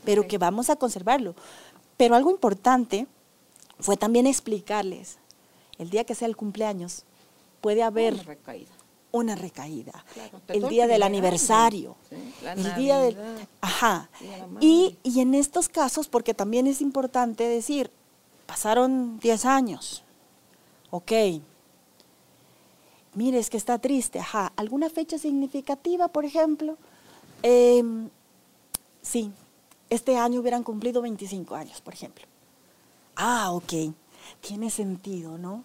pero 0.05 0.27
que 0.27 0.39
vamos 0.39 0.71
a 0.71 0.77
conservarlo. 0.77 1.35
Pero 1.97 2.15
algo 2.15 2.31
importante 2.31 3.07
fue 3.79 3.97
también 3.97 4.27
explicarles, 4.27 5.19
el 5.79 5.91
día 5.91 6.05
que 6.05 6.15
sea 6.15 6.27
el 6.27 6.37
cumpleaños, 6.37 7.05
puede 7.61 7.83
haber 7.83 8.25
recaída. 8.25 8.78
Una 9.11 9.35
recaída. 9.35 10.05
Claro, 10.13 10.41
el 10.49 10.69
día 10.69 10.85
el 10.85 10.91
del 10.91 11.03
aniversario. 11.03 11.97
año, 12.11 12.19
sí, 12.19 12.45
la 12.45 12.53
el 12.53 12.75
día 12.77 12.99
del... 12.99 13.17
Ajá. 13.61 14.11
Y, 14.61 14.99
y 15.03 15.21
en 15.21 15.35
estos 15.35 15.69
casos, 15.69 16.09
porque 16.09 16.35
también 16.35 16.67
es 16.67 16.81
importante 16.81 17.45
decir, 17.45 17.91
pasaron 18.47 19.19
10 19.21 19.45
años. 19.45 20.05
Ok. 20.91 21.13
Mire, 23.15 23.39
es 23.39 23.51
que 23.51 23.57
está 23.57 23.79
triste. 23.79 24.21
Ajá. 24.21 24.53
¿Alguna 24.57 24.91
fecha 24.91 25.19
significativa, 25.19 26.09
por 26.09 26.25
ejemplo? 26.25 26.77
Em, 27.43 28.09
sí. 29.03 29.33
Este 29.91 30.17
año 30.17 30.41
hubieran 30.41 30.63
cumplido 30.63 31.01
25 31.03 31.55
años, 31.55 31.81
por 31.81 31.95
ejemplo. 31.95 32.25
Ah, 33.17 33.53
ok. 33.53 33.95
Tiene 34.41 34.71
sentido, 34.71 35.39
¿no? 35.39 35.65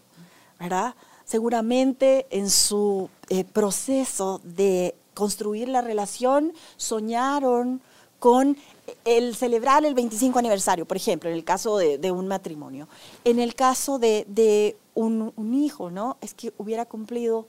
¿Verdad? 0.59 0.95
Seguramente 1.25 2.27
en 2.29 2.49
su 2.49 3.09
eh, 3.29 3.43
proceso 3.43 4.41
de 4.43 4.95
construir 5.13 5.69
la 5.69 5.81
relación 5.81 6.53
soñaron 6.77 7.81
con 8.19 8.57
el 9.05 9.35
celebrar 9.35 9.85
el 9.85 9.93
25 9.93 10.39
aniversario, 10.39 10.85
por 10.85 10.97
ejemplo, 10.97 11.29
en 11.29 11.35
el 11.35 11.43
caso 11.43 11.77
de, 11.77 12.11
un 12.11 12.27
matrimonio. 12.27 12.87
En 13.23 13.39
el 13.39 13.53
caso 13.55 13.99
de, 13.99 14.25
de 14.29 14.77
un, 14.93 15.33
un 15.35 15.53
hijo, 15.53 15.89
¿no? 15.91 16.17
Es 16.21 16.33
que 16.33 16.53
hubiera 16.57 16.85
cumplido 16.85 17.47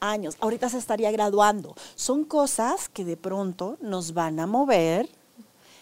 años, 0.00 0.36
ahorita 0.40 0.68
se 0.68 0.78
estaría 0.78 1.10
graduando. 1.10 1.74
Son 1.94 2.24
cosas 2.24 2.88
que 2.88 3.04
de 3.04 3.16
pronto 3.16 3.76
nos 3.80 4.14
van 4.14 4.38
a 4.40 4.46
mover 4.46 5.08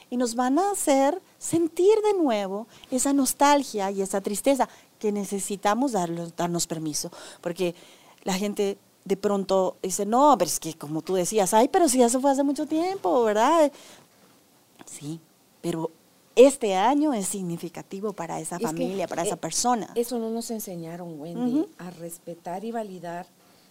y 0.09 0.17
nos 0.17 0.35
van 0.35 0.59
a 0.59 0.71
hacer 0.71 1.21
sentir 1.39 1.95
de 2.03 2.15
nuevo 2.15 2.67
esa 2.91 3.13
nostalgia 3.13 3.91
y 3.91 4.03
esa 4.03 4.21
tristeza 4.21 4.69
que 4.99 5.13
necesitamos 5.13 5.93
darlo- 5.93 6.33
darnos 6.37 6.67
permiso. 6.67 7.11
Porque 7.41 7.75
la 8.25 8.35
gente 8.35 8.79
de 9.05 9.17
pronto 9.17 9.77
dice, 9.83 10.05
no, 10.07 10.37
pero 10.39 10.49
es 10.49 10.59
que 10.59 10.75
como 10.75 11.03
tú 11.03 11.15
decías, 11.15 11.55
ay, 11.55 11.69
pero 11.69 11.89
si 11.89 12.03
eso 12.03 12.21
fue 12.21 12.31
hace 12.33 12.43
mucho 12.43 12.67
tiempo, 12.67 13.23
¿verdad? 13.25 13.71
Sí, 14.85 15.21
pero 15.61 15.91
este 16.35 16.75
año 16.75 17.13
es 17.15 17.27
significativo 17.29 18.13
para 18.13 18.41
esa 18.41 18.57
Es 18.57 18.63
familia, 18.63 19.07
para 19.07 19.23
eh, 19.23 19.27
esa 19.27 19.37
persona. 19.37 19.91
Eso 19.95 20.19
no 20.19 20.31
nos 20.31 20.51
enseñaron, 20.51 21.19
Wendy, 21.21 21.67
a 21.79 21.91
respetar 21.91 22.65
y 22.65 22.73
validar 22.73 23.27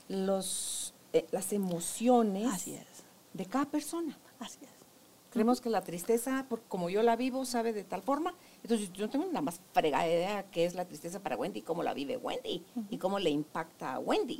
los, 0.08 0.94
eh, 1.14 1.26
las 1.32 1.52
emociones 1.54 2.48
Así 2.54 2.74
es, 2.74 2.86
de 3.34 3.46
cada 3.46 3.66
persona. 3.66 4.18
así 4.40 4.60
es. 4.62 4.70
Creemos 5.32 5.60
que 5.60 5.70
la 5.70 5.82
tristeza, 5.82 6.46
por, 6.48 6.62
como 6.62 6.90
yo 6.90 7.04
la 7.04 7.18
vivo, 7.18 7.44
sabe 7.46 7.74
de 7.74 7.84
tal 7.84 8.02
forma. 8.02 8.34
Entonces, 8.65 8.91
yo 8.93 9.06
no 9.06 9.12
tengo 9.12 9.28
la 9.32 9.41
más 9.41 9.62
fregada 9.73 10.08
idea 10.08 10.41
qué 10.49 10.65
es 10.65 10.73
la 10.73 10.86
tristeza 10.86 11.19
para 11.19 11.38
Wendy, 11.38 11.62
cómo 11.62 11.84
la 11.84 11.93
vive 11.93 12.17
Wendy 12.17 12.65
y 12.89 12.97
cómo 12.97 13.19
le 13.19 13.30
impacta 13.30 13.93
a 13.93 13.99
Wendy. 13.99 14.39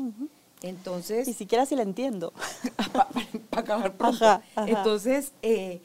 Entonces, 0.64 1.28
Ni 1.28 1.34
siquiera 1.36 1.64
si 1.68 1.76
la 1.76 1.84
entiendo. 1.84 2.34
para 3.52 3.62
acabar 3.62 3.96
pronto. 3.96 4.26
Ajá, 4.26 4.42
ajá. 4.56 4.68
Entonces, 4.68 5.32
eh, 5.44 5.80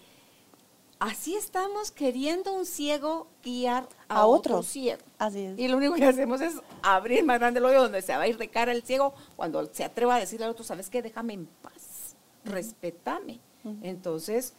así 0.99 1.35
estamos 1.35 1.91
queriendo 1.91 2.55
un 2.55 2.65
ciego 2.65 3.27
guiar 3.45 3.87
a, 4.09 4.21
A 4.21 4.27
otro 4.27 4.55
otro. 4.55 4.63
ciego. 4.63 5.03
Así 5.19 5.41
es. 5.45 5.59
Y 5.59 5.69
lo 5.69 5.77
único 5.77 5.97
que 5.97 6.07
hacemos 6.07 6.41
es 6.41 6.55
abrir 6.81 7.23
más 7.23 7.41
grande 7.41 7.59
el 7.59 7.67
hoyo 7.67 7.83
donde 7.83 8.01
se 8.01 8.17
va 8.17 8.23
a 8.23 8.27
ir 8.29 8.39
de 8.39 8.49
cara 8.49 8.73
el 8.73 8.83
ciego 8.85 9.13
cuando 9.37 9.67
se 9.71 9.85
atreva 9.85 10.17
a 10.17 10.19
decirle 10.19 10.47
al 10.47 10.53
otro, 10.53 10.65
¿sabes 10.65 10.89
qué? 10.89 11.03
Déjame 11.03 11.35
en 11.35 11.45
paz, 11.61 12.17
respétame. 12.47 13.39
Entonces, 13.83 14.55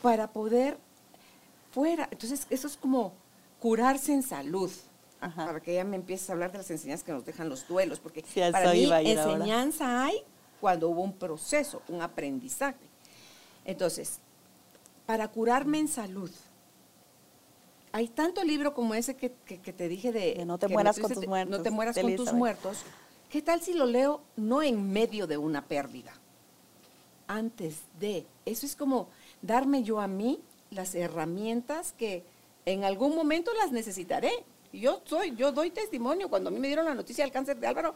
para 0.00 0.30
poder 0.30 0.78
fuera, 1.70 2.08
entonces 2.10 2.46
eso 2.50 2.66
es 2.66 2.76
como 2.76 3.12
curarse 3.60 4.12
en 4.12 4.22
salud. 4.22 4.70
Ajá. 5.20 5.46
Para 5.46 5.60
que 5.60 5.72
ella 5.72 5.84
me 5.84 5.96
empieces 5.96 6.30
a 6.30 6.32
hablar 6.34 6.52
de 6.52 6.58
las 6.58 6.70
enseñanzas 6.70 7.04
que 7.04 7.12
nos 7.12 7.24
dejan 7.24 7.48
los 7.48 7.66
duelos, 7.66 7.98
porque 7.98 8.22
Sí, 8.22 8.40
para 8.52 8.72
mí 8.72 8.84
ahora. 8.84 9.00
enseñanza 9.02 10.04
hay 10.04 10.22
cuando 10.60 10.88
hubo 10.88 11.02
un 11.02 11.12
proceso, 11.12 11.82
un 11.88 12.02
aprendizaje. 12.02 12.78
Entonces, 13.64 14.18
para 15.06 15.26
curarme 15.28 15.78
en 15.80 15.88
salud, 15.88 16.30
hay 17.92 18.06
tanto 18.08 18.44
libro 18.44 18.74
como 18.74 18.94
ese 18.94 19.16
que, 19.16 19.32
que- 19.44 19.60
que 19.60 19.72
te 19.72 19.88
dije 19.88 20.12
de... 20.12 20.34
De 20.34 20.44
no 20.44 20.58
te 20.58 20.66
que 20.68 20.72
mueras 20.74 20.98
con 20.98 21.12
tus 21.12 21.26
muertos, 21.26 21.56
No 21.58 21.62
te 21.64 21.70
mueras 21.70 21.98
con 21.98 22.14
tus 22.16 22.32
muertos. 22.32 22.78
¿Qué 23.28 23.42
tal 23.42 23.60
si 23.60 23.72
lo 23.74 23.86
leo 23.86 24.20
no 24.36 24.62
en 24.62 24.90
medio 24.92 25.26
de 25.26 25.36
una 25.36 25.66
pérdida? 25.66 26.12
Antes 27.26 27.80
de. 28.00 28.26
Eso 28.46 28.64
es 28.64 28.74
como 28.74 29.08
darme 29.42 29.82
yo 29.82 30.00
a 30.00 30.06
mí 30.06 30.40
las 30.70 30.94
herramientas 30.94 31.92
que 31.96 32.22
en 32.66 32.84
algún 32.84 33.14
momento 33.16 33.52
las 33.54 33.72
necesitaré. 33.72 34.32
Yo 34.72 35.00
soy, 35.06 35.34
yo 35.34 35.50
doy 35.52 35.70
testimonio. 35.70 36.28
Cuando 36.28 36.48
a 36.48 36.52
mí 36.52 36.58
me 36.58 36.66
dieron 36.66 36.84
la 36.84 36.94
noticia 36.94 37.24
del 37.24 37.32
cáncer 37.32 37.56
de 37.58 37.66
Álvaro, 37.66 37.94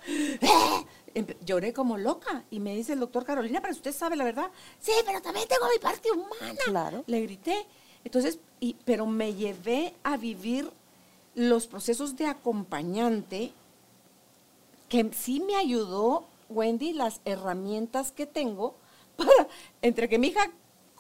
empe- 1.15 1.37
lloré 1.45 1.73
como 1.75 1.99
loca. 1.99 2.45
Y 2.51 2.61
me 2.61 2.75
dice 2.75 2.95
el 2.95 3.01
doctor 3.01 3.25
Carolina, 3.25 3.61
pero 3.61 3.75
usted 3.75 3.93
sabe 3.93 4.17
la 4.17 4.25
verdad. 4.25 4.51
Sí, 4.81 4.93
pero 5.05 5.21
también 5.21 5.47
tengo 5.49 5.67
mi 5.71 5.79
parte 5.79 6.11
humana. 6.11 6.59
Claro. 6.65 7.05
Le 7.07 7.21
grité. 7.21 7.67
Entonces, 8.05 8.39
y, 8.59 8.75
pero 8.85 9.05
me 9.07 9.35
llevé 9.35 9.93
a 10.03 10.17
vivir 10.17 10.71
los 11.35 11.67
procesos 11.67 12.17
de 12.17 12.27
acompañante 12.27 13.53
que 14.89 15.11
sí 15.13 15.41
me 15.41 15.57
ayudó, 15.57 16.25
Wendy, 16.49 16.93
las 16.93 17.21
herramientas 17.25 18.13
que 18.13 18.27
tengo 18.27 18.75
para, 19.17 19.49
entre 19.83 20.09
que 20.09 20.19
mi 20.19 20.29
hija, 20.29 20.51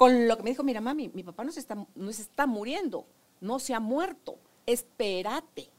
con 0.02 0.26
lo 0.26 0.36
que 0.36 0.42
me 0.42 0.50
dijo, 0.50 0.64
mira, 0.64 0.80
mami, 0.80 1.10
mi 1.14 1.22
papá 1.22 1.44
no 1.44 1.52
se 1.52 1.60
está, 1.60 1.76
está 2.08 2.44
muriendo, 2.44 3.06
no 3.40 3.60
se 3.60 3.72
ha 3.72 3.78
muerto, 3.78 4.36
espérate, 4.66 5.70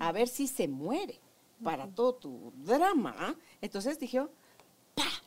a 0.00 0.10
ver 0.10 0.26
si 0.26 0.48
se 0.48 0.66
muere 0.66 1.20
para 1.62 1.86
todo 1.86 2.14
tu 2.14 2.52
drama. 2.64 3.14
¿ah?". 3.16 3.36
Entonces 3.60 4.00
dije, 4.00 4.26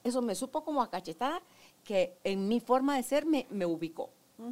eso 0.03 0.21
me 0.21 0.35
supo 0.35 0.65
como 0.65 0.81
a 0.81 0.89
cachetada 0.89 1.41
que 1.85 2.17
en 2.25 2.49
mi 2.49 2.59
forma 2.59 2.97
de 2.97 3.03
ser 3.03 3.25
me, 3.25 3.47
me 3.49 3.65
ubicó. 3.65 4.09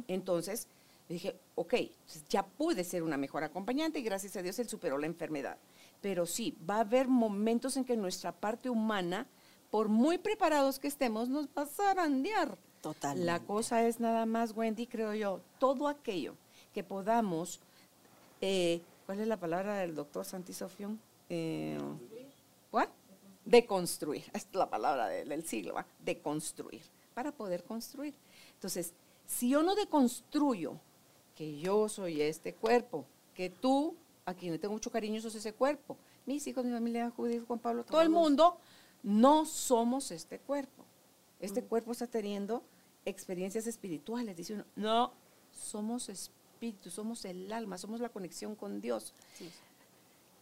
Entonces 0.08 0.68
dije, 1.06 1.36
ok, 1.54 1.74
entonces 1.74 2.24
ya 2.30 2.46
pude 2.46 2.82
ser 2.82 3.02
una 3.02 3.18
mejor 3.18 3.44
acompañante 3.44 3.98
y 3.98 4.02
gracias 4.04 4.36
a 4.36 4.42
Dios 4.42 4.58
él 4.58 4.70
superó 4.70 4.96
la 4.96 5.04
enfermedad. 5.04 5.58
Pero 6.00 6.24
sí, 6.24 6.56
va 6.66 6.76
a 6.76 6.80
haber 6.80 7.08
momentos 7.08 7.76
en 7.76 7.84
que 7.84 7.98
nuestra 7.98 8.32
parte 8.32 8.70
humana, 8.70 9.26
por 9.70 9.90
muy 9.90 10.16
preparados 10.16 10.78
que 10.78 10.88
estemos, 10.88 11.28
nos 11.28 11.46
va 11.48 11.64
a 11.64 11.66
zarandear. 11.66 12.56
Totalmente. 12.94 13.24
La 13.26 13.40
cosa 13.40 13.86
es 13.86 13.98
nada 14.00 14.26
más, 14.26 14.56
Wendy, 14.56 14.86
creo 14.86 15.12
yo, 15.14 15.40
todo 15.58 15.88
aquello 15.88 16.34
que 16.72 16.84
podamos, 16.84 17.58
eh, 18.40 18.80
¿cuál 19.06 19.20
es 19.20 19.26
la 19.26 19.36
palabra 19.38 19.78
del 19.78 19.94
doctor 19.94 20.24
Santisofión? 20.24 21.00
Eh, 21.28 21.78
¿What? 22.70 22.88
Deconstruir, 23.44 24.24
es 24.32 24.46
la 24.52 24.68
palabra 24.70 25.08
de- 25.08 25.24
del 25.24 25.44
siglo, 25.44 25.74
¿va? 25.74 25.86
deconstruir, 26.04 26.82
para 27.14 27.32
poder 27.32 27.64
construir. 27.64 28.14
Entonces, 28.54 28.92
si 29.26 29.48
yo 29.48 29.62
no 29.62 29.74
deconstruyo 29.74 30.74
que 31.34 31.58
yo 31.58 31.88
soy 31.88 32.22
este 32.22 32.54
cuerpo, 32.54 33.04
que 33.34 33.50
tú, 33.50 33.94
a 34.24 34.34
quien 34.34 34.52
le 34.52 34.58
tengo 34.58 34.74
mucho 34.74 34.90
cariño, 34.90 35.20
sos 35.20 35.34
ese 35.34 35.52
cuerpo, 35.52 35.96
mis 36.24 36.46
hijos, 36.46 36.64
mi 36.64 36.72
familia, 36.72 37.10
Judith, 37.16 37.44
Juan 37.46 37.58
Pablo, 37.58 37.84
todo 37.84 38.00
el 38.00 38.10
mundo, 38.10 38.58
no 39.02 39.44
somos 39.44 40.10
este 40.12 40.38
cuerpo. 40.38 40.84
Este 41.40 41.62
cuerpo 41.62 41.92
está 41.92 42.06
teniendo 42.06 42.62
experiencias 43.06 43.66
espirituales, 43.66 44.36
dice 44.36 44.54
uno, 44.54 44.64
no, 44.76 45.12
somos 45.50 46.08
espíritu, 46.10 46.90
somos 46.90 47.24
el 47.24 47.50
alma, 47.52 47.78
somos 47.78 48.00
la 48.00 48.10
conexión 48.10 48.54
con 48.54 48.80
Dios. 48.80 49.14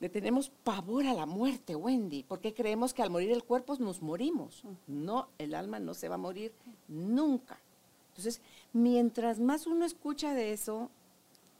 Le 0.00 0.08
tenemos 0.08 0.50
pavor 0.64 1.06
a 1.06 1.14
la 1.14 1.26
muerte, 1.26 1.76
Wendy, 1.76 2.24
porque 2.24 2.52
creemos 2.52 2.92
que 2.92 3.02
al 3.02 3.10
morir 3.10 3.30
el 3.30 3.44
cuerpo 3.44 3.76
nos 3.78 4.02
morimos. 4.02 4.64
No, 4.86 5.28
el 5.38 5.54
alma 5.54 5.78
no 5.78 5.94
se 5.94 6.08
va 6.08 6.16
a 6.16 6.18
morir 6.18 6.52
nunca. 6.88 7.60
Entonces, 8.08 8.40
mientras 8.72 9.38
más 9.40 9.66
uno 9.66 9.84
escucha 9.84 10.34
de 10.34 10.52
eso 10.52 10.90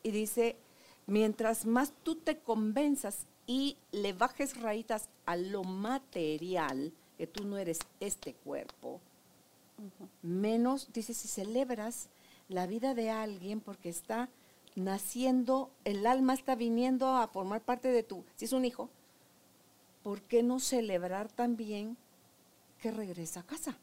y 0.02 0.10
dice, 0.10 0.56
mientras 1.06 1.66
más 1.66 1.92
tú 2.02 2.16
te 2.16 2.38
convenzas 2.38 3.26
y 3.46 3.76
le 3.92 4.12
bajes 4.12 4.60
rayitas 4.60 5.08
a 5.26 5.36
lo 5.36 5.64
material, 5.64 6.92
que 7.18 7.26
tú 7.26 7.44
no 7.44 7.58
eres 7.58 7.78
este 8.00 8.34
cuerpo, 8.34 9.00
menos, 10.22 10.92
dice, 10.92 11.14
si 11.14 11.28
celebras 11.28 12.08
la 12.48 12.66
vida 12.66 12.94
de 12.94 13.10
alguien 13.10 13.60
porque 13.60 13.88
está 13.88 14.28
naciendo, 14.74 15.70
el 15.84 16.06
alma 16.06 16.34
está 16.34 16.54
viniendo 16.54 17.08
a 17.08 17.28
formar 17.28 17.62
parte 17.62 17.88
de 17.88 18.02
tu, 18.02 18.24
si 18.36 18.44
es 18.44 18.52
un 18.52 18.64
hijo, 18.64 18.90
¿por 20.02 20.22
qué 20.22 20.42
no 20.42 20.60
celebrar 20.60 21.30
también 21.30 21.96
que 22.80 22.90
regresa 22.90 23.40
a 23.40 23.46
casa? 23.46 23.76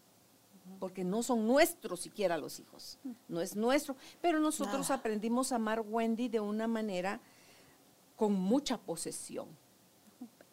Porque 0.79 1.03
no 1.03 1.23
son 1.23 1.47
nuestros 1.47 2.01
siquiera 2.01 2.37
los 2.37 2.59
hijos, 2.59 2.97
no 3.27 3.41
es 3.41 3.55
nuestro, 3.55 3.95
pero 4.21 4.39
nosotros 4.39 4.89
Nada. 4.89 4.95
aprendimos 4.95 5.51
a 5.51 5.55
amar 5.55 5.81
Wendy 5.81 6.27
de 6.27 6.39
una 6.39 6.67
manera 6.67 7.19
con 8.15 8.33
mucha 8.33 8.77
posesión. 8.77 9.47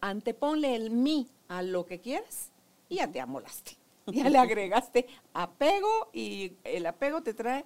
Anteponle 0.00 0.74
el 0.74 0.90
mí 0.90 1.28
a 1.48 1.62
lo 1.62 1.84
que 1.84 2.00
quieres 2.00 2.50
y 2.88 2.96
ya 2.96 3.10
te 3.10 3.20
amolaste. 3.20 3.76
Ya 4.24 4.28
le 4.28 4.38
agregaste 4.38 5.06
apego 5.34 6.08
y 6.12 6.52
el 6.64 6.86
apego 6.86 7.22
te 7.22 7.34
trae 7.34 7.64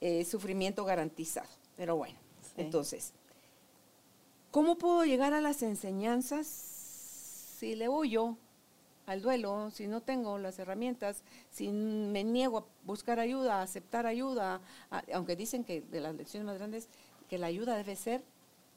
eh, 0.00 0.24
sufrimiento 0.24 0.84
garantizado. 0.84 1.48
Pero 1.76 1.96
bueno, 1.96 2.18
Sí. 2.42 2.60
entonces, 2.62 3.12
¿cómo 4.50 4.76
puedo 4.76 5.04
llegar 5.04 5.32
a 5.34 5.40
las 5.40 5.62
enseñanzas 5.62 6.46
si 6.46 7.74
le 7.74 7.88
huyo 7.88 8.36
al 9.06 9.20
duelo, 9.20 9.70
si 9.70 9.86
no 9.86 10.00
tengo 10.00 10.38
las 10.38 10.58
herramientas, 10.58 11.22
si 11.50 11.68
me 11.70 12.24
niego 12.24 12.58
a 12.58 12.64
buscar 12.84 13.18
ayuda, 13.18 13.58
a 13.60 13.62
aceptar 13.62 14.06
ayuda, 14.06 14.60
a- 14.90 15.02
aunque 15.12 15.36
dicen 15.36 15.62
que 15.64 15.82
de 15.82 16.00
las 16.00 16.14
lecciones 16.14 16.46
más 16.46 16.56
grandes, 16.56 16.88
que 17.28 17.36
la 17.38 17.46
ayuda 17.48 17.76
debe 17.76 17.96
ser 17.96 18.22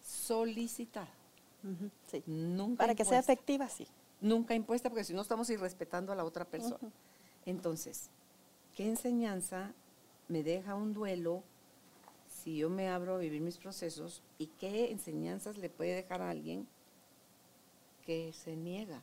solicitada, 0.03 1.09
Ujú, 1.63 1.89
sí. 2.11 2.23
nunca 2.25 2.79
Para 2.83 2.95
que 2.95 3.05
sea 3.05 3.19
efectiva, 3.19 3.69
sí. 3.69 3.87
nunca 4.19 4.53
impuesta, 4.53 4.89
porque 4.89 5.03
si 5.05 5.13
no 5.13 5.21
estamos 5.21 5.49
irrespetando 5.49 6.11
a 6.11 6.15
la 6.15 6.25
otra 6.25 6.43
persona. 6.45 6.77
Entonces, 7.47 8.09
¿qué 8.75 8.85
enseñanza 8.85 9.71
me 10.27 10.43
deja 10.43 10.75
un 10.75 10.93
duelo 10.93 11.43
si 12.27 12.57
yo 12.57 12.69
me 12.69 12.89
abro 12.89 13.15
a 13.15 13.19
vivir 13.19 13.41
mis 13.41 13.57
procesos? 13.57 14.21
¿Y 14.37 14.47
qué 14.59 14.91
enseñanzas 14.91 15.57
le 15.57 15.69
puede 15.69 15.95
dejar 15.95 16.21
a 16.21 16.29
alguien 16.29 16.67
que 18.05 18.33
se 18.33 18.57
niega 18.57 19.01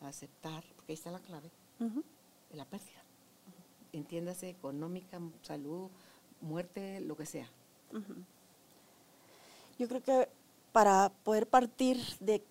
a 0.00 0.06
aceptar, 0.06 0.62
porque 0.76 0.92
ahí 0.92 0.94
está 0.94 1.10
la 1.10 1.18
clave, 1.18 1.50
de 1.80 2.56
la 2.56 2.64
pérdida? 2.66 3.02
Entiéndase, 3.92 4.48
económica, 4.48 5.18
salud, 5.42 5.90
muerte, 6.40 7.00
lo 7.00 7.16
que 7.16 7.26
sea. 7.26 7.50
Yo 9.76 9.88
creo 9.88 10.04
que 10.04 10.28
para 10.70 11.10
poder 11.24 11.48
partir 11.48 11.98
de 12.20 12.44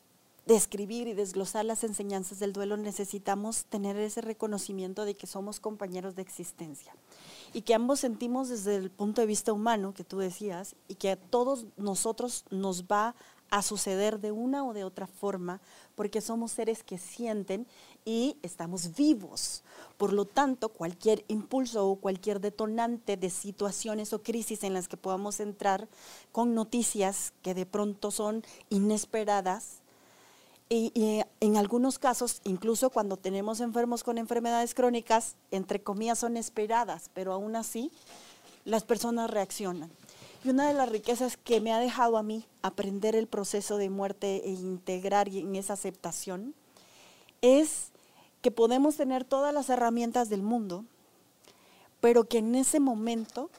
describir 0.45 1.07
y 1.07 1.13
desglosar 1.13 1.65
las 1.65 1.83
enseñanzas 1.83 2.39
del 2.39 2.53
duelo 2.53 2.77
necesitamos 2.77 3.65
tener 3.65 3.95
ese 3.97 4.21
reconocimiento 4.21 5.05
de 5.05 5.15
que 5.15 5.27
somos 5.27 5.59
compañeros 5.59 6.15
de 6.15 6.23
existencia 6.23 6.95
y 7.53 7.61
que 7.61 7.75
ambos 7.75 7.99
sentimos 7.99 8.49
desde 8.49 8.75
el 8.75 8.89
punto 8.89 9.21
de 9.21 9.27
vista 9.27 9.53
humano 9.53 9.93
que 9.93 10.03
tú 10.03 10.19
decías 10.19 10.75
y 10.87 10.95
que 10.95 11.11
a 11.11 11.15
todos 11.15 11.65
nosotros 11.77 12.45
nos 12.49 12.85
va 12.85 13.15
a 13.51 13.61
suceder 13.61 14.21
de 14.21 14.31
una 14.31 14.65
o 14.65 14.73
de 14.73 14.85
otra 14.85 15.07
forma, 15.07 15.59
porque 15.95 16.21
somos 16.21 16.53
seres 16.53 16.83
que 16.83 16.97
sienten 16.97 17.67
y 18.05 18.37
estamos 18.43 18.95
vivos. 18.95 19.63
Por 19.97 20.13
lo 20.13 20.23
tanto, 20.23 20.69
cualquier 20.69 21.25
impulso 21.27 21.85
o 21.85 21.97
cualquier 21.97 22.39
detonante 22.39 23.17
de 23.17 23.29
situaciones 23.29 24.13
o 24.13 24.23
crisis 24.23 24.63
en 24.63 24.73
las 24.73 24.87
que 24.87 24.95
podamos 24.95 25.41
entrar 25.41 25.89
con 26.31 26.55
noticias 26.55 27.33
que 27.41 27.53
de 27.53 27.65
pronto 27.65 28.09
son 28.09 28.43
inesperadas, 28.69 29.80
y, 30.73 31.21
en 31.41 31.57
algunos 31.57 31.99
casos, 31.99 32.39
incluso 32.45 32.91
cuando 32.91 33.17
tenemos 33.17 33.59
enfermos 33.59 34.05
con 34.05 34.17
enfermedades 34.17 34.73
crónicas, 34.73 35.35
entre 35.51 35.83
comillas 35.83 36.19
son 36.19 36.37
esperadas, 36.37 37.09
pero 37.13 37.33
aún 37.33 37.57
así 37.57 37.91
las 38.63 38.85
personas 38.85 39.29
reaccionan. 39.29 39.91
Y 40.45 40.49
una 40.49 40.69
de 40.69 40.73
las 40.73 40.87
riquezas 40.87 41.35
que 41.35 41.59
me 41.59 41.73
ha 41.73 41.79
dejado 41.79 42.17
a 42.17 42.23
mí 42.23 42.45
aprender 42.61 43.17
el 43.17 43.27
proceso 43.27 43.75
de 43.75 43.89
muerte 43.89 44.43
e 44.45 44.51
integrar 44.51 45.27
en 45.27 45.57
esa 45.57 45.73
aceptación 45.73 46.55
es 47.41 47.89
que 48.41 48.49
podemos 48.49 48.95
tener 48.95 49.25
todas 49.25 49.53
las 49.53 49.69
herramientas 49.69 50.29
del 50.29 50.41
mundo, 50.41 50.85
pero 51.99 52.23
que 52.23 52.37
en 52.37 52.55
ese 52.55 52.79
momento 52.79 53.49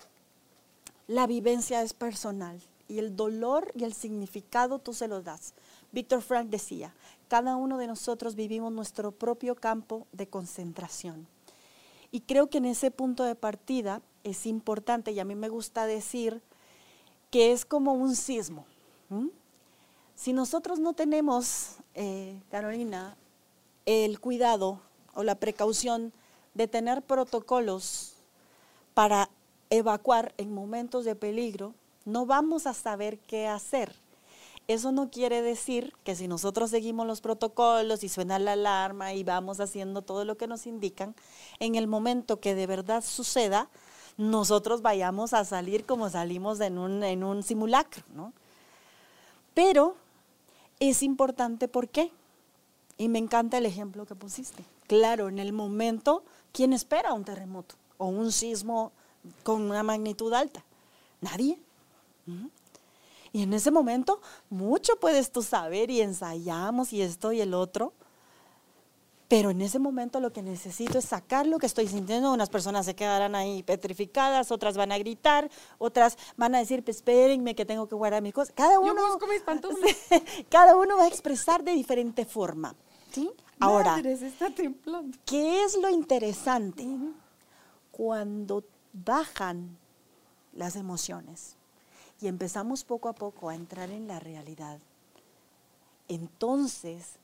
la 1.09 1.27
vivencia 1.27 1.83
es 1.83 1.93
personal 1.93 2.59
y 2.89 3.01
el 3.01 3.15
dolor 3.17 3.71
y 3.77 3.85
el 3.85 3.93
significado 3.93 4.79
tú 4.79 4.95
se 4.95 5.09
los 5.09 5.25
das. 5.25 5.53
Víctor 5.93 6.23
Frank 6.23 6.49
decía, 6.49 6.95
cada 7.29 7.57
uno 7.57 7.79
de 7.79 7.87
nosotros 7.87 8.35
vivimos 8.35 8.73
nuestro 8.73 9.13
propio 9.13 9.55
campo 9.55 10.07
de 10.13 10.27
concentración. 10.27 11.27
Y 12.11 12.21
creo 12.21 12.49
que 12.49 12.59
en 12.59 12.65
ese 12.65 12.91
punto 12.91 13.25
de 13.25 13.35
partida 13.35 14.03
es 14.25 14.47
importante, 14.47 15.13
y 15.13 15.21
a 15.21 15.25
mí 15.25 15.35
me 15.35 15.49
gusta 15.49 15.87
decir, 15.87 16.43
que 17.31 17.53
es 17.53 17.65
como 17.65 17.95
un 17.95 18.17
sismo. 18.17 18.67
Si 20.15 20.33
nosotros 20.33 20.79
no 20.79 20.93
tenemos, 20.93 21.77
eh, 21.95 22.41
Carolina, 22.51 23.17
el 23.87 24.21
cuidado 24.21 24.81
o 25.15 25.23
la 25.23 25.35
precaución 25.35 26.13
de 26.55 26.69
tener 26.69 27.03
protocolos 27.03 28.15
para 28.95 29.31
evacuar 29.71 30.35
en 30.37 30.53
momentos 30.53 31.05
de 31.05 31.17
peligro, 31.17 31.75
no 32.05 32.27
vamos 32.27 32.67
a 32.67 32.75
saber 32.75 33.19
qué 33.21 33.47
hacer. 33.47 34.02
Eso 34.73 34.91
no 34.91 35.11
quiere 35.11 35.43
decir 35.43 35.93
que 36.03 36.17
si 36.17 36.29
nosotros 36.29 36.71
seguimos 36.71 37.07
los 37.07 37.21
protocolos 37.21 38.03
y 38.05 38.09
suena 38.09 38.39
la 38.39 38.53
alarma 38.53 39.13
y 39.13 39.23
vamos 39.23 39.61
haciendo 39.61 40.01
todo 40.01 40.25
lo 40.25 40.39
que 40.39 40.47
nos 40.47 40.67
indican, 40.67 41.15
en 41.59 41.75
el 41.75 41.87
momento 41.87 42.41
que 42.41 42.55
de 42.55 42.67
verdad 42.67 43.05
suceda, 43.05 43.69
nosotros 44.17 44.81
vayamos 44.81 45.35
a 45.35 45.45
salir 45.45 45.85
como 45.85 46.09
salimos 46.09 46.59
en 46.61 46.79
un, 46.79 47.03
en 47.03 47.23
un 47.23 47.43
simulacro, 47.43 48.03
¿no? 48.15 48.33
Pero 49.53 49.95
es 50.81 51.03
importante, 51.03 51.69
¿por 51.69 51.91
qué? 51.91 52.11
Y 52.97 53.09
me 53.09 53.19
encanta 53.19 53.59
el 53.59 53.67
ejemplo 53.67 54.07
que 54.07 54.15
pusiste. 54.15 54.65
Claro, 54.87 55.29
en 55.29 55.39
el 55.39 55.53
momento, 55.53 56.25
¿quién 56.51 56.73
espera 56.73 57.13
un 57.13 57.25
terremoto 57.25 57.75
o 57.99 58.07
un 58.07 58.33
sismo 58.33 58.91
con 59.43 59.61
una 59.63 59.83
magnitud 59.83 60.33
alta? 60.33 60.65
Nadie. 61.21 61.59
Y 63.33 63.43
en 63.43 63.55
ese 63.55 63.71
momento, 63.71 64.21
mucho 64.51 64.97
puedes 65.01 65.33
tú 65.33 65.43
saber 65.43 65.91
y 65.91 66.03
ensayamos 66.03 66.93
y 66.93 67.01
esto 67.01 67.33
y 67.33 67.41
el 67.41 67.55
otro, 67.55 67.95
pero 69.33 69.49
en 69.49 69.63
ese 69.63 69.79
momento 69.79 70.21
lo 70.21 70.31
que 70.31 70.43
necesito 70.43 70.99
es 70.99 71.07
sacar 71.07 71.47
lo 71.47 71.59
que 71.59 71.65
estoy 71.65 71.89
sintiendo. 71.89 72.31
Unas 72.31 72.51
personas 72.51 72.85
se 72.85 72.95
quedarán 72.95 73.35
ahí 73.35 73.63
petrificadas, 73.63 74.53
otras 74.53 74.77
van 74.77 74.93
a 74.93 74.99
gritar, 74.99 75.51
otras 75.79 76.19
van 76.37 76.55
a 76.55 76.59
decir, 76.59 76.85
pues, 76.85 76.99
espérenme 76.99 77.55
que 77.55 77.65
tengo 77.65 77.89
que 77.89 77.95
guardar 77.95 78.21
mis 78.21 78.35
cosas. 78.35 78.53
Cada 78.55 78.79
uno, 78.79 78.93
cada 80.51 80.77
uno 80.77 80.99
va 80.99 81.05
a 81.05 81.09
expresar 81.09 81.65
de 81.65 81.73
diferente 81.73 82.27
forma. 82.27 82.75
¿sí? 83.11 83.31
Ahora, 83.59 84.03
¿qué 85.25 85.65
es 85.65 85.79
lo 85.79 85.89
interesante? 85.89 86.87
Cuando 87.91 88.65
bajan 88.93 89.79
las 90.53 90.77
emociones 90.77 91.57
y 92.23 92.29
empezamos 92.29 92.85
poco 92.85 93.09
a 93.09 93.13
poco 93.13 93.49
a 93.49 93.55
entrar 93.57 93.91
en 93.91 94.07
la 94.07 94.21
realidad, 94.21 94.79
entonces 96.09 97.17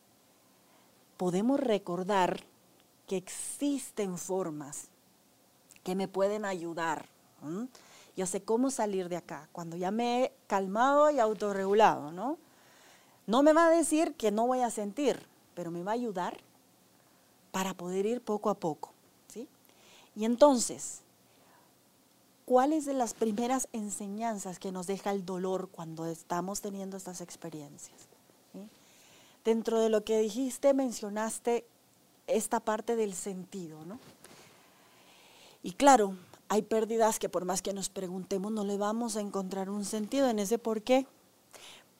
podemos 1.16 1.60
recordar 1.60 2.40
que 3.06 3.16
existen 3.16 4.18
formas 4.18 4.88
que 5.84 5.94
me 5.94 6.08
pueden 6.08 6.44
ayudar. 6.44 7.06
Yo 8.16 8.26
sé 8.26 8.42
cómo 8.42 8.70
salir 8.70 9.08
de 9.08 9.16
acá, 9.16 9.48
cuando 9.52 9.76
ya 9.76 9.92
me 9.92 10.24
he 10.24 10.32
calmado 10.48 11.10
y 11.10 11.20
autorregulado, 11.20 12.10
¿no? 12.10 12.36
No 13.26 13.42
me 13.44 13.52
va 13.52 13.68
a 13.68 13.70
decir 13.70 14.14
que 14.14 14.32
no 14.32 14.48
voy 14.48 14.62
a 14.62 14.70
sentir, 14.70 15.24
pero 15.54 15.70
me 15.70 15.84
va 15.84 15.92
a 15.92 15.94
ayudar 15.94 16.38
para 17.52 17.74
poder 17.74 18.04
ir 18.04 18.20
poco 18.20 18.50
a 18.50 18.54
poco, 18.54 18.92
¿sí? 19.28 19.48
Y 20.16 20.24
entonces, 20.24 21.02
¿cuáles 22.48 22.86
de 22.86 22.94
las 22.94 23.12
primeras 23.12 23.68
enseñanzas 23.74 24.58
que 24.58 24.72
nos 24.72 24.86
deja 24.86 25.10
el 25.10 25.26
dolor 25.26 25.68
cuando 25.70 26.06
estamos 26.06 26.62
teniendo 26.62 26.96
estas 26.96 27.20
experiencias? 27.20 28.08
dentro 29.44 29.80
de 29.80 29.88
lo 29.88 30.04
que 30.04 30.18
dijiste 30.18 30.74
mencionaste 30.74 31.66
esta 32.26 32.60
parte 32.60 32.96
del 32.96 33.14
sentido, 33.14 33.84
¿no? 33.86 33.98
Y 35.62 35.72
claro, 35.72 36.16
hay 36.48 36.62
pérdidas 36.62 37.18
que 37.18 37.28
por 37.28 37.44
más 37.44 37.62
que 37.62 37.72
nos 37.72 37.88
preguntemos 37.88 38.50
no 38.52 38.64
le 38.64 38.76
vamos 38.76 39.16
a 39.16 39.20
encontrar 39.20 39.70
un 39.70 39.84
sentido 39.84 40.28
en 40.28 40.38
ese 40.38 40.58
por 40.58 40.82
qué. 40.82 41.06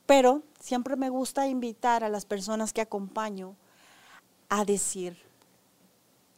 Pero 0.07 0.43
siempre 0.61 0.97
me 0.97 1.11
gusta 1.11 1.47
invitar 1.47 2.05
a 2.05 2.09
las 2.09 2.25
personas 2.25 2.73
que 2.73 2.81
acompaño 2.81 3.55
a 4.49 4.65
decir 4.65 5.19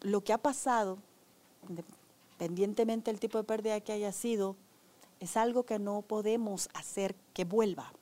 lo 0.01 0.23
que 0.23 0.33
ha 0.33 0.39
pasado, 0.39 0.99
independientemente 2.41 3.11
del 3.11 3.21
tipo 3.21 3.37
de 3.37 3.45
pérdida 3.45 3.81
que 3.81 3.93
haya 3.93 4.13
sido, 4.13 4.57
es 5.21 5.37
algo 5.37 5.65
que 5.65 5.79
no 5.79 6.01
podemos 6.01 6.71
hacer 6.73 7.15
que 7.35 7.45
vuelva. 7.45 7.93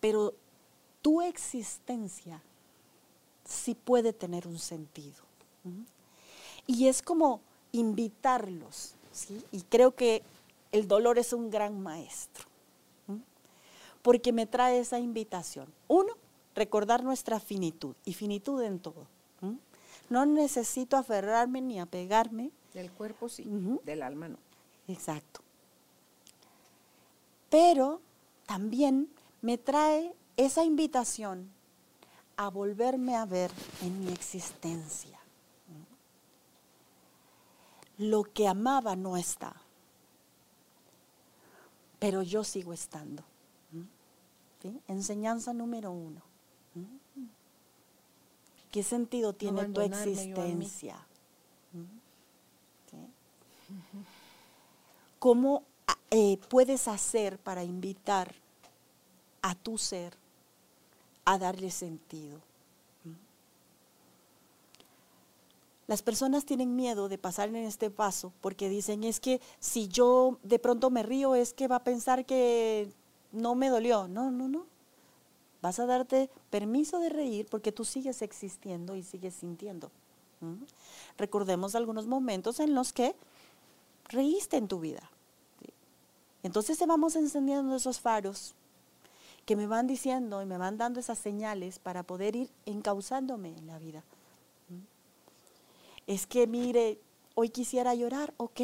Pero 0.00 0.34
tu 1.00 1.22
existencia 1.22 2.42
sí 3.44 3.76
puede 3.76 4.12
tener 4.12 4.48
un 4.48 4.58
sentido. 4.58 5.22
Y 6.66 6.88
es 6.88 7.00
como 7.00 7.40
invitarlos, 7.70 8.94
y 9.52 9.62
creo 9.62 9.94
que 9.94 10.22
el 10.72 10.88
dolor 10.88 11.18
es 11.18 11.32
un 11.32 11.50
gran 11.50 11.80
maestro, 11.80 12.46
porque 14.02 14.32
me 14.32 14.46
trae 14.46 14.80
esa 14.80 14.98
invitación. 14.98 15.72
Uno, 15.86 16.14
recordar 16.56 17.04
nuestra 17.04 17.38
finitud, 17.38 17.94
y 18.04 18.14
finitud 18.14 18.60
en 18.62 18.80
todo. 18.80 19.06
No 20.10 20.26
necesito 20.26 20.96
aferrarme 20.96 21.60
ni 21.60 21.78
apegarme. 21.78 22.50
Del 22.74 22.90
cuerpo 22.90 23.28
sí, 23.28 23.46
del 23.84 24.02
alma 24.02 24.28
no. 24.28 24.38
Exacto. 24.88 25.40
Pero 27.48 28.00
también 28.46 29.08
me 29.42 29.58
trae 29.58 30.14
esa 30.36 30.64
invitación 30.64 31.50
a 32.36 32.50
volverme 32.50 33.14
a 33.14 33.24
ver 33.26 33.52
en 33.80 34.04
mi 34.04 34.12
existencia. 34.12 35.18
Lo 37.96 38.24
que 38.24 38.48
amaba 38.48 38.96
no 38.96 39.16
está, 39.16 39.54
pero 42.00 42.22
yo 42.22 42.42
sigo 42.42 42.72
estando. 42.72 43.22
Enseñanza 44.88 45.52
número 45.52 45.92
uno. 45.92 46.22
¿Qué 48.72 48.82
sentido 48.82 49.32
tiene 49.32 49.66
tu 49.66 49.80
existencia? 49.80 50.96
¿Cómo 55.18 55.62
eh, 56.10 56.38
puedes 56.48 56.86
hacer 56.88 57.38
para 57.38 57.64
invitar 57.64 58.34
a 59.42 59.54
tu 59.54 59.76
ser 59.76 60.14
a 61.24 61.38
darle 61.38 61.70
sentido. 61.70 62.40
Las 65.86 66.02
personas 66.02 66.46
tienen 66.46 66.76
miedo 66.76 67.10
de 67.10 67.18
pasar 67.18 67.50
en 67.50 67.56
este 67.56 67.90
paso 67.90 68.32
porque 68.40 68.70
dicen, 68.70 69.04
es 69.04 69.20
que 69.20 69.40
si 69.60 69.88
yo 69.88 70.38
de 70.42 70.58
pronto 70.58 70.88
me 70.88 71.02
río, 71.02 71.34
es 71.34 71.52
que 71.52 71.68
va 71.68 71.76
a 71.76 71.84
pensar 71.84 72.24
que 72.24 72.88
no 73.32 73.54
me 73.54 73.68
dolió. 73.68 74.08
No, 74.08 74.30
no, 74.30 74.48
no. 74.48 74.66
Vas 75.60 75.78
a 75.78 75.86
darte 75.86 76.30
permiso 76.48 77.00
de 77.00 77.10
reír 77.10 77.46
porque 77.50 77.70
tú 77.70 77.84
sigues 77.84 78.22
existiendo 78.22 78.96
y 78.96 79.02
sigues 79.02 79.34
sintiendo. 79.34 79.90
Recordemos 81.18 81.74
algunos 81.74 82.06
momentos 82.06 82.60
en 82.60 82.74
los 82.74 82.92
que 82.92 83.14
reíste 84.08 84.56
en 84.56 84.68
tu 84.68 84.80
vida. 84.80 85.10
Entonces 86.42 86.76
se 86.78 86.86
vamos 86.86 87.16
encendiendo 87.16 87.74
esos 87.74 88.00
faros 88.00 88.54
que 89.46 89.56
me 89.56 89.66
van 89.66 89.86
diciendo 89.86 90.42
y 90.42 90.46
me 90.46 90.58
van 90.58 90.78
dando 90.78 91.00
esas 91.00 91.18
señales 91.18 91.78
para 91.78 92.02
poder 92.02 92.36
ir 92.36 92.50
encauzándome 92.66 93.56
en 93.56 93.66
la 93.66 93.78
vida. 93.78 94.02
¿Mm? 94.68 94.80
Es 96.06 96.26
que, 96.26 96.46
mire, 96.46 96.98
hoy 97.34 97.50
quisiera 97.50 97.94
llorar, 97.94 98.32
ok, 98.36 98.60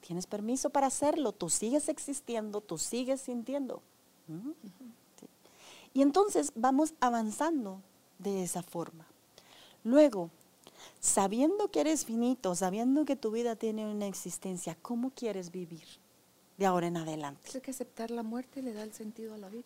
tienes 0.00 0.26
permiso 0.26 0.70
para 0.70 0.88
hacerlo, 0.88 1.32
tú 1.32 1.48
sigues 1.48 1.88
existiendo, 1.88 2.60
tú 2.60 2.78
sigues 2.78 3.20
sintiendo. 3.20 3.82
¿Mm? 4.28 4.50
Sí. 5.20 5.26
Y 5.94 6.02
entonces 6.02 6.52
vamos 6.54 6.94
avanzando 7.00 7.80
de 8.18 8.42
esa 8.42 8.62
forma. 8.62 9.06
Luego, 9.84 10.30
sabiendo 11.00 11.70
que 11.70 11.80
eres 11.80 12.04
finito, 12.04 12.54
sabiendo 12.54 13.04
que 13.04 13.16
tu 13.16 13.30
vida 13.30 13.56
tiene 13.56 13.86
una 13.86 14.06
existencia, 14.06 14.76
¿cómo 14.82 15.10
quieres 15.10 15.50
vivir 15.50 15.84
de 16.58 16.66
ahora 16.66 16.86
en 16.86 16.96
adelante? 16.96 17.60
Que 17.60 17.70
aceptar 17.70 18.10
la 18.10 18.22
muerte 18.22 18.62
le 18.62 18.72
da 18.72 18.82
el 18.82 18.92
sentido 18.92 19.34
a 19.34 19.38
la 19.38 19.48
vida. 19.48 19.64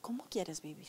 ¿Cómo 0.00 0.24
quieres 0.30 0.62
vivir? 0.62 0.88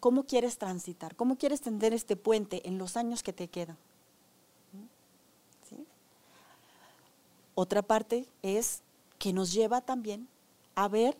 ¿Cómo 0.00 0.24
quieres 0.24 0.58
transitar? 0.58 1.16
¿Cómo 1.16 1.36
quieres 1.36 1.60
tender 1.60 1.94
este 1.94 2.16
puente 2.16 2.66
en 2.68 2.76
los 2.76 2.96
años 2.96 3.22
que 3.22 3.32
te 3.32 3.48
quedan? 3.48 3.78
¿Sí? 5.68 5.86
Otra 7.54 7.82
parte 7.82 8.26
es 8.42 8.82
que 9.18 9.32
nos 9.32 9.52
lleva 9.52 9.80
también 9.80 10.28
a 10.74 10.88
ver 10.88 11.16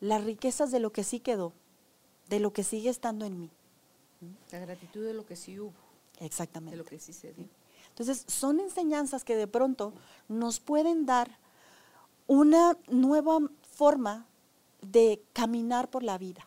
las 0.00 0.24
riquezas 0.24 0.70
de 0.70 0.80
lo 0.80 0.92
que 0.92 1.04
sí 1.04 1.20
quedó, 1.20 1.52
de 2.28 2.40
lo 2.40 2.52
que 2.52 2.64
sigue 2.64 2.88
estando 2.88 3.26
en 3.26 3.38
mí. 3.38 3.50
La 4.50 4.58
gratitud 4.58 5.04
de 5.04 5.14
lo 5.14 5.26
que 5.26 5.36
sí 5.36 5.58
hubo, 5.58 5.72
Exactamente. 6.20 6.76
de 6.76 6.82
lo 6.82 6.88
que 6.88 6.98
sí 6.98 7.12
se 7.12 7.32
dio. 7.32 7.48
Entonces, 7.88 8.24
son 8.26 8.60
enseñanzas 8.60 9.24
que 9.24 9.36
de 9.36 9.46
pronto 9.46 9.92
nos 10.28 10.60
pueden 10.60 11.04
dar 11.04 11.38
una 12.26 12.78
nueva 12.88 13.38
forma 13.70 14.26
de 14.80 15.22
caminar 15.32 15.90
por 15.90 16.02
la 16.02 16.18
vida, 16.18 16.46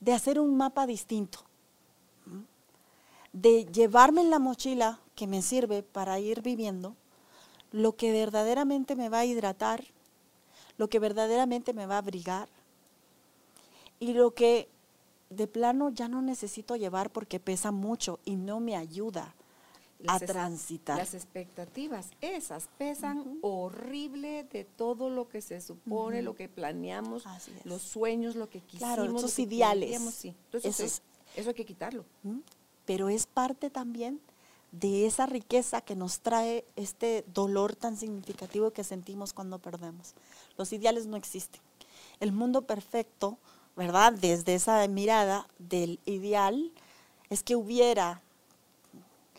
de 0.00 0.12
hacer 0.12 0.40
un 0.40 0.56
mapa 0.56 0.86
distinto, 0.86 1.40
de 3.32 3.66
llevarme 3.66 4.22
en 4.22 4.30
la 4.30 4.38
mochila 4.38 5.00
que 5.14 5.26
me 5.26 5.42
sirve 5.42 5.82
para 5.82 6.18
ir 6.18 6.42
viviendo 6.42 6.96
lo 7.70 7.96
que 7.96 8.12
verdaderamente 8.12 8.96
me 8.96 9.08
va 9.08 9.20
a 9.20 9.24
hidratar, 9.26 9.84
lo 10.78 10.88
que 10.88 10.98
verdaderamente 10.98 11.74
me 11.74 11.86
va 11.86 11.96
a 11.96 11.98
abrigar 11.98 12.48
y 14.00 14.14
lo 14.14 14.32
que 14.32 14.68
de 15.30 15.46
plano 15.46 15.90
ya 15.90 16.08
no 16.08 16.22
necesito 16.22 16.76
llevar 16.76 17.10
porque 17.10 17.40
pesa 17.40 17.70
mucho 17.70 18.18
y 18.24 18.36
no 18.36 18.60
me 18.60 18.76
ayuda 18.76 19.34
Las 20.00 20.22
a 20.22 20.26
transitar. 20.26 20.96
Las 20.96 21.12
expectativas, 21.14 22.10
esas 22.20 22.68
pesan 22.78 23.38
horrible 23.42 24.44
de 24.44 24.64
todo 24.64 25.10
lo 25.10 25.28
que 25.28 25.40
se 25.42 25.60
supone, 25.60 26.22
lo 26.22 26.34
que 26.34 26.48
planeamos, 26.48 27.24
los 27.64 27.82
sueños, 27.82 28.36
lo 28.36 28.48
que 28.48 28.60
quisimos. 28.60 28.94
Claro, 28.94 29.16
esos 29.18 29.34
que 29.34 29.42
ideales. 29.42 30.00
sí. 30.14 30.34
Entonces, 30.46 30.78
Esos- 30.80 30.92
eso, 30.92 31.02
eso 31.36 31.48
hay 31.50 31.54
que 31.54 31.66
quitarlo. 31.66 32.04
pero 32.86 33.08
es 33.10 33.26
parte 33.26 33.68
también 33.70 34.20
de 34.72 35.06
esa 35.06 35.26
riqueza 35.26 35.80
que 35.80 35.96
nos 35.96 36.20
trae 36.20 36.64
este 36.76 37.24
dolor 37.34 37.74
tan 37.74 37.96
significativo 37.96 38.70
que 38.70 38.84
sentimos 38.84 39.32
cuando 39.32 39.58
perdemos. 39.58 40.14
Los 40.56 40.72
ideales 40.72 41.06
no 41.06 41.16
existen. 41.16 41.60
El 42.20 42.32
mundo 42.32 42.62
perfecto, 42.62 43.38
¿verdad? 43.78 44.12
Desde 44.12 44.54
esa 44.56 44.86
mirada 44.88 45.46
del 45.58 46.00
ideal, 46.04 46.70
es 47.30 47.42
que 47.42 47.56
hubiera, 47.56 48.20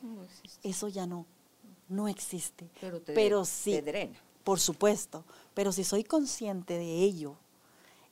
No 0.02 0.26
eso 0.64 0.88
ya 0.88 1.06
no, 1.06 1.26
no 1.90 2.08
existe. 2.08 2.70
Pero, 2.80 3.02
te, 3.02 3.14
pero 3.14 3.42
te 3.42 3.48
sí, 3.50 3.82
drena. 3.82 4.18
por 4.46 4.60
supuesto, 4.60 5.26
pero 5.54 5.72
si 5.74 5.84
soy 5.84 6.04
consciente 6.06 6.76
de 6.78 7.04
ello, 7.04 7.36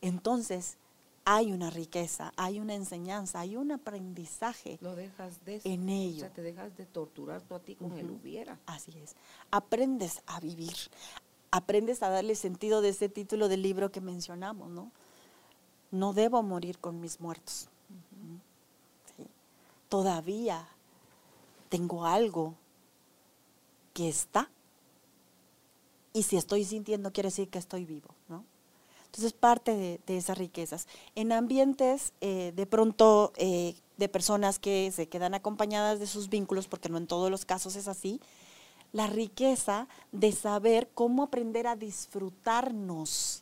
entonces 0.01 0.78
hay 1.23 1.51
una 1.53 1.69
riqueza, 1.69 2.34
hay 2.36 2.59
una 2.59 2.73
enseñanza, 2.75 3.39
hay 3.39 3.55
un 3.55 3.71
aprendizaje. 3.71 4.78
Lo 4.82 4.95
dejas 4.95 5.43
de 5.45 5.61
En 5.63 5.88
O 5.88 5.91
ello. 5.91 6.19
sea, 6.19 6.30
te 6.34 6.41
dejas 6.41 6.75
de 6.78 6.86
torturar 6.86 7.41
tú 7.41 7.55
a 7.55 7.59
ti 7.59 7.75
con 7.75 7.91
el 7.93 8.05
Ujú. 8.05 8.15
hubiera. 8.21 8.59
Así 8.65 8.91
es. 9.01 9.15
Aprendes 9.51 10.21
a 10.28 10.39
vivir. 10.41 10.75
Aprendes 11.51 12.03
a 12.03 12.09
darle 12.09 12.36
sentido 12.36 12.82
de 12.82 12.89
ese 12.89 13.07
título 13.09 13.47
del 13.47 13.61
libro 13.61 13.91
que 13.91 14.01
mencionamos, 14.01 14.69
¿no? 14.69 14.91
No 15.92 16.14
debo 16.14 16.44
morir 16.44 16.80
con 16.80 17.00
mis 17.00 17.20
muertos. 17.20 17.70
Todavía 19.90 20.68
tengo 21.70 22.06
algo 22.06 22.56
que 23.94 24.10
está. 24.10 24.50
Y 26.14 26.24
si 26.24 26.38
estoy 26.38 26.64
sintiendo, 26.66 27.12
quiere 27.12 27.28
decir 27.28 27.50
que 27.50 27.60
estoy 27.60 27.86
vivo, 27.86 28.10
¿no? 28.28 28.44
Entonces, 29.06 29.34
parte 29.34 29.76
de, 29.76 30.00
de 30.06 30.18
esas 30.18 30.38
riquezas. 30.38 30.88
En 31.16 31.32
ambientes, 31.32 32.14
eh, 32.22 32.54
de 32.56 32.66
pronto, 32.66 33.34
eh, 33.38 33.76
de 33.98 34.10
personas 34.10 34.60
que 34.60 34.92
se 34.92 35.08
quedan 35.08 35.34
acompañadas 35.34 36.00
de 36.00 36.08
sus 36.08 36.30
vínculos, 36.30 36.68
porque 36.68 36.90
no 36.90 36.98
en 36.98 37.08
todos 37.08 37.32
los 37.32 37.46
casos 37.46 37.76
es 37.76 37.88
así, 37.88 38.20
la 38.92 39.08
riqueza 39.08 39.88
de 40.12 40.32
saber 40.32 40.90
cómo 40.94 41.24
aprender 41.24 41.68
a 41.68 41.76
disfrutarnos 41.76 43.42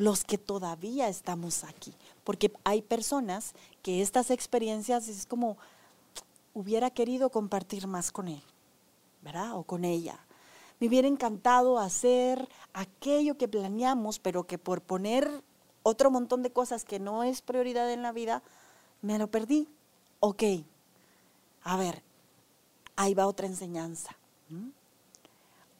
los 0.00 0.24
que 0.24 0.38
todavía 0.38 1.08
estamos 1.08 1.62
aquí. 1.62 1.92
Porque 2.24 2.50
hay 2.64 2.80
personas 2.80 3.52
que 3.82 4.00
estas 4.00 4.30
experiencias 4.30 5.08
es 5.08 5.26
como, 5.26 5.58
hubiera 6.54 6.88
querido 6.88 7.28
compartir 7.28 7.86
más 7.86 8.10
con 8.10 8.28
él, 8.28 8.42
¿verdad? 9.20 9.56
O 9.56 9.62
con 9.62 9.84
ella. 9.84 10.18
Me 10.80 10.88
hubiera 10.88 11.06
encantado 11.06 11.78
hacer 11.78 12.48
aquello 12.72 13.36
que 13.36 13.46
planeamos, 13.46 14.18
pero 14.18 14.46
que 14.46 14.56
por 14.56 14.80
poner 14.80 15.44
otro 15.82 16.10
montón 16.10 16.42
de 16.42 16.50
cosas 16.50 16.86
que 16.86 16.98
no 16.98 17.22
es 17.22 17.42
prioridad 17.42 17.92
en 17.92 18.00
la 18.00 18.12
vida, 18.12 18.42
me 19.02 19.18
lo 19.18 19.30
perdí. 19.30 19.68
Ok, 20.20 20.42
a 21.62 21.76
ver, 21.76 22.02
ahí 22.96 23.12
va 23.12 23.26
otra 23.26 23.46
enseñanza. 23.46 24.16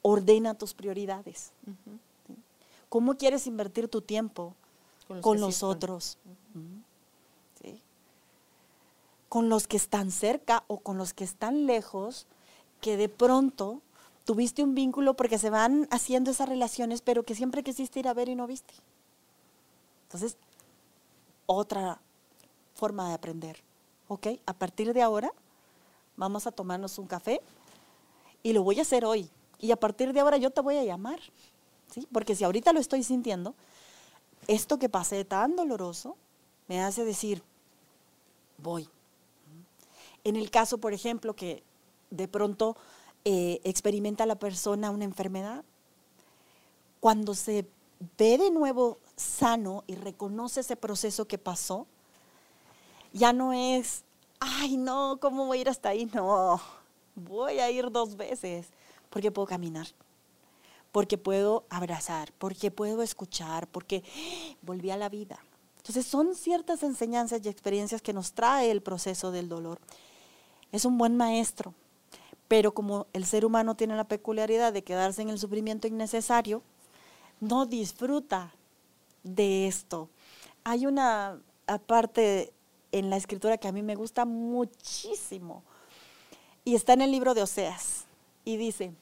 Ordena 0.02 0.52
tus 0.52 0.74
prioridades. 0.74 1.52
¿Cómo 2.90 3.16
quieres 3.16 3.46
invertir 3.46 3.88
tu 3.88 4.02
tiempo 4.02 4.54
Con 5.22 5.40
los 5.40 5.62
otros? 5.62 6.18
¿Sí? 7.62 7.80
Con 9.30 9.48
los 9.48 9.66
que 9.66 9.78
están 9.78 10.10
cerca 10.10 10.64
o 10.66 10.80
con 10.80 10.98
los 10.98 11.14
que 11.14 11.24
están 11.24 11.66
lejos, 11.66 12.26
que 12.80 12.96
de 12.96 13.08
pronto 13.08 13.80
tuviste 14.24 14.62
un 14.62 14.74
vínculo 14.74 15.14
porque 15.14 15.38
se 15.38 15.50
van 15.50 15.88
haciendo 15.90 16.32
esas 16.32 16.48
relaciones, 16.48 17.00
pero 17.00 17.22
que 17.22 17.34
siempre 17.34 17.62
quisiste 17.62 18.00
ir 18.00 18.08
a 18.08 18.14
ver 18.14 18.28
y 18.28 18.34
no 18.34 18.46
viste. 18.46 18.74
Entonces, 20.04 20.36
otra 21.46 22.00
forma 22.74 23.08
de 23.08 23.14
aprender. 23.14 23.62
¿Ok? 24.08 24.26
A 24.46 24.52
partir 24.52 24.92
de 24.92 25.02
ahora, 25.02 25.32
vamos 26.16 26.48
a 26.48 26.50
tomarnos 26.50 26.98
un 26.98 27.06
café 27.06 27.40
y 28.42 28.52
lo 28.52 28.64
voy 28.64 28.80
a 28.80 28.82
hacer 28.82 29.04
hoy. 29.04 29.30
Y 29.60 29.70
a 29.70 29.76
partir 29.76 30.12
de 30.12 30.18
ahora 30.18 30.38
yo 30.38 30.50
te 30.50 30.60
voy 30.60 30.76
a 30.76 30.82
llamar. 30.82 31.20
Porque 32.12 32.34
si 32.34 32.44
ahorita 32.44 32.72
lo 32.72 32.80
estoy 32.80 33.02
sintiendo, 33.02 33.54
esto 34.46 34.78
que 34.78 34.88
pasé 34.88 35.24
tan 35.24 35.56
doloroso 35.56 36.16
me 36.68 36.82
hace 36.82 37.04
decir, 37.04 37.42
voy. 38.58 38.88
En 40.24 40.36
el 40.36 40.50
caso, 40.50 40.78
por 40.78 40.92
ejemplo, 40.92 41.34
que 41.34 41.62
de 42.10 42.28
pronto 42.28 42.76
eh, 43.24 43.60
experimenta 43.64 44.26
la 44.26 44.36
persona 44.36 44.90
una 44.90 45.04
enfermedad, 45.04 45.64
cuando 47.00 47.34
se 47.34 47.66
ve 48.18 48.38
de 48.38 48.50
nuevo 48.50 48.98
sano 49.16 49.84
y 49.86 49.94
reconoce 49.94 50.60
ese 50.60 50.76
proceso 50.76 51.26
que 51.26 51.38
pasó, 51.38 51.86
ya 53.12 53.32
no 53.32 53.52
es, 53.52 54.04
ay 54.38 54.76
no, 54.76 55.18
¿cómo 55.20 55.46
voy 55.46 55.58
a 55.58 55.60
ir 55.62 55.68
hasta 55.68 55.90
ahí? 55.90 56.06
No, 56.14 56.60
voy 57.14 57.58
a 57.58 57.70
ir 57.70 57.90
dos 57.90 58.16
veces, 58.16 58.68
porque 59.08 59.30
puedo 59.30 59.46
caminar, 59.46 59.86
porque 60.92 61.18
puedo 61.18 61.64
abrazar, 61.70 62.32
porque 62.38 62.70
puedo 62.70 63.02
escuchar, 63.02 63.66
porque 63.68 64.02
volví 64.62 64.90
a 64.90 64.96
la 64.96 65.08
vida. 65.08 65.38
Entonces 65.76 66.06
son 66.06 66.34
ciertas 66.34 66.82
enseñanzas 66.82 67.40
y 67.44 67.48
experiencias 67.48 68.02
que 68.02 68.12
nos 68.12 68.32
trae 68.32 68.70
el 68.70 68.82
proceso 68.82 69.30
del 69.32 69.48
dolor. 69.48 69.80
Es 70.72 70.84
un 70.84 70.98
buen 70.98 71.16
maestro, 71.16 71.74
pero 72.48 72.74
como 72.74 73.06
el 73.12 73.24
ser 73.24 73.44
humano 73.44 73.76
tiene 73.76 73.96
la 73.96 74.04
peculiaridad 74.04 74.72
de 74.72 74.84
quedarse 74.84 75.22
en 75.22 75.30
el 75.30 75.38
sufrimiento 75.38 75.88
innecesario, 75.88 76.62
no 77.40 77.66
disfruta 77.66 78.54
de 79.22 79.66
esto. 79.66 80.10
Hay 80.64 80.86
una 80.86 81.40
parte 81.86 82.52
en 82.92 83.08
la 83.08 83.16
escritura 83.16 83.56
que 83.56 83.68
a 83.68 83.72
mí 83.72 83.82
me 83.82 83.94
gusta 83.94 84.24
muchísimo 84.24 85.62
y 86.64 86.74
está 86.74 86.92
en 86.92 87.02
el 87.02 87.10
libro 87.10 87.34
de 87.34 87.42
Oseas 87.42 88.04
y 88.44 88.56
dice, 88.56 88.92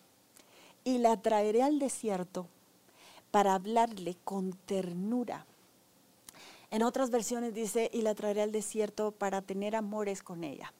y 0.84 0.98
la 0.98 1.20
traeré 1.20 1.62
al 1.62 1.78
desierto 1.78 2.46
para 3.30 3.54
hablarle 3.54 4.16
con 4.24 4.52
ternura. 4.52 5.46
En 6.70 6.82
otras 6.82 7.10
versiones 7.10 7.54
dice, 7.54 7.90
y 7.92 8.02
la 8.02 8.14
traeré 8.14 8.42
al 8.42 8.52
desierto 8.52 9.12
para 9.12 9.42
tener 9.42 9.74
amores 9.74 10.22
con 10.22 10.44
ella. 10.44 10.72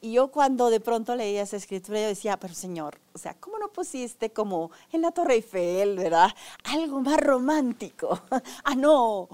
Y 0.00 0.12
yo 0.12 0.28
cuando 0.28 0.70
de 0.70 0.80
pronto 0.80 1.16
leía 1.16 1.42
esa 1.42 1.56
escritura, 1.56 2.00
yo 2.00 2.06
decía, 2.06 2.38
pero 2.38 2.54
Señor, 2.54 2.98
o 3.14 3.18
sea, 3.18 3.34
¿cómo 3.34 3.58
no 3.58 3.72
pusiste 3.72 4.30
como 4.30 4.70
en 4.92 5.02
la 5.02 5.10
Torre 5.10 5.34
Eiffel, 5.34 5.96
verdad? 5.96 6.30
Algo 6.64 7.00
más 7.00 7.18
romántico. 7.18 8.20
ah, 8.64 8.74
no, 8.76 9.28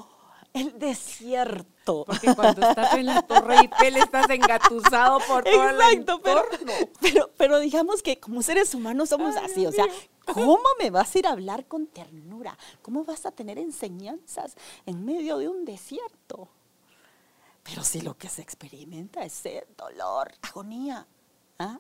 el 0.55 0.79
desierto. 0.79 2.05
Porque 2.07 2.35
cuando 2.35 2.67
estás 2.67 2.95
en 2.95 3.07
la 3.07 3.23
Torre 3.23 3.57
Eiffel 3.57 3.97
estás 3.97 4.31
engatusado 4.31 5.19
por 5.29 5.45
todo 5.45 5.69
Exacto, 5.69 6.15
el 6.15 6.21
pero, 6.23 6.45
entorno. 6.53 6.73
pero, 7.01 7.31
pero 7.37 7.59
digamos 7.59 8.03
que 8.03 8.19
como 8.19 8.43
seres 8.43 8.75
humanos 8.75 9.11
somos 9.11 9.37
Ay, 9.37 9.45
así, 9.45 9.61
Dios 9.61 9.75
o 9.75 9.77
sea. 9.77 9.87
¿cómo 10.33 10.65
me 10.79 10.91
vas 10.91 11.15
a 11.15 11.19
ir 11.19 11.27
a 11.27 11.33
hablar 11.33 11.67
con 11.67 11.87
ternura? 11.87 12.57
¿Cómo 12.81 13.05
vas 13.05 13.27
a 13.27 13.33
tener 13.33 13.59
enseñanzas 13.59 14.57
en 14.87 15.05
medio 15.05 15.39
de 15.39 15.49
un 15.49 15.65
desierto? 15.65 16.49
Pero 17.65 17.83
si 17.83 18.01
lo 18.01 18.17
que 18.17 18.29
se 18.29 18.41
experimenta 18.43 19.25
es 19.25 19.33
sed, 19.33 19.65
dolor, 19.77 20.33
agonía. 20.43 21.07
¿ah? 21.59 21.79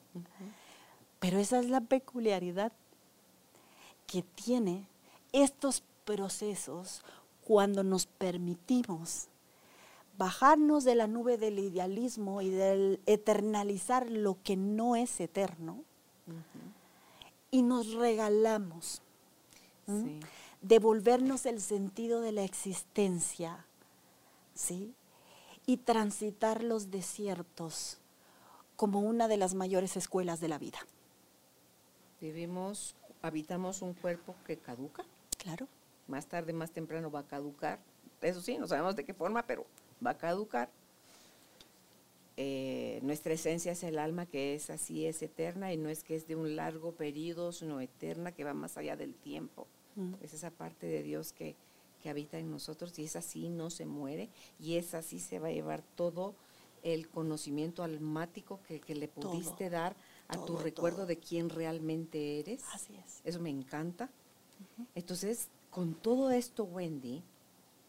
Pero 1.20 1.38
esa 1.38 1.58
es 1.60 1.68
la 1.68 1.80
peculiaridad 1.80 2.72
que 4.06 4.22
tiene 4.22 4.88
estos 5.32 5.82
procesos 6.04 7.02
cuando 7.44 7.84
nos 7.84 8.06
permitimos 8.06 9.28
bajarnos 10.16 10.84
de 10.84 10.94
la 10.94 11.06
nube 11.06 11.38
del 11.38 11.58
idealismo 11.58 12.40
y 12.40 12.50
del 12.50 13.00
eternalizar 13.06 14.10
lo 14.10 14.38
que 14.42 14.56
no 14.56 14.96
es 14.96 15.20
eterno 15.20 15.82
y 17.50 17.62
nos 17.62 17.92
regalamos. 17.94 19.00
Sí. 19.86 20.18
devolvernos 20.62 21.44
el 21.44 21.60
sentido 21.60 22.22
de 22.22 22.32
la 22.32 22.42
existencia, 22.42 23.66
¿sí? 24.54 24.94
Y 25.66 25.76
transitar 25.76 26.64
los 26.64 26.90
desiertos 26.90 27.98
como 28.76 29.00
una 29.00 29.28
de 29.28 29.36
las 29.36 29.54
mayores 29.54 29.98
escuelas 29.98 30.40
de 30.40 30.48
la 30.48 30.58
vida. 30.58 30.78
Vivimos, 32.18 32.96
habitamos 33.20 33.82
un 33.82 33.92
cuerpo 33.92 34.34
que 34.46 34.56
caduca. 34.56 35.04
Claro. 35.36 35.68
Más 36.06 36.26
tarde, 36.26 36.52
más 36.52 36.70
temprano 36.70 37.10
va 37.10 37.20
a 37.20 37.26
caducar. 37.26 37.80
Eso 38.20 38.40
sí, 38.40 38.58
no 38.58 38.66
sabemos 38.66 38.96
de 38.96 39.04
qué 39.04 39.14
forma, 39.14 39.46
pero 39.46 39.66
va 40.04 40.10
a 40.10 40.18
caducar. 40.18 40.70
Eh, 42.36 42.98
nuestra 43.02 43.32
esencia 43.32 43.72
es 43.72 43.84
el 43.84 43.98
alma 43.98 44.26
que 44.26 44.54
es 44.54 44.68
así, 44.68 45.06
es 45.06 45.22
eterna 45.22 45.72
y 45.72 45.76
no 45.76 45.88
es 45.88 46.02
que 46.02 46.16
es 46.16 46.26
de 46.26 46.34
un 46.34 46.56
largo 46.56 46.92
periodo, 46.92 47.52
sino 47.52 47.80
eterna 47.80 48.32
que 48.32 48.42
va 48.42 48.54
más 48.54 48.76
allá 48.76 48.96
del 48.96 49.14
tiempo. 49.14 49.68
Mm. 49.94 50.14
Es 50.20 50.34
esa 50.34 50.50
parte 50.50 50.86
de 50.86 51.02
Dios 51.04 51.32
que, 51.32 51.54
que 52.02 52.10
habita 52.10 52.38
en 52.38 52.50
nosotros 52.50 52.98
y 52.98 53.04
es 53.04 53.14
así, 53.14 53.48
no 53.48 53.70
se 53.70 53.86
muere 53.86 54.30
y 54.58 54.76
es 54.76 54.94
así, 54.94 55.20
se 55.20 55.38
va 55.38 55.48
a 55.48 55.52
llevar 55.52 55.82
todo 55.94 56.34
el 56.82 57.08
conocimiento 57.08 57.82
almático 57.82 58.60
que, 58.66 58.80
que 58.80 58.94
le 58.94 59.08
Todo, 59.08 59.30
pudiste 59.30 59.70
dar 59.70 59.96
a 60.28 60.34
tu 60.34 60.46
todo, 60.46 60.58
recuerdo 60.58 61.06
de 61.06 61.18
quién 61.18 61.50
realmente 61.50 62.40
eres. 62.40 62.62
Así 62.72 62.94
es. 62.96 63.20
Eso 63.24 63.40
me 63.40 63.50
encanta. 63.50 64.10
Entonces, 64.94 65.48
con 65.74 65.94
todo 65.94 66.30
esto, 66.30 66.62
Wendy, 66.62 67.24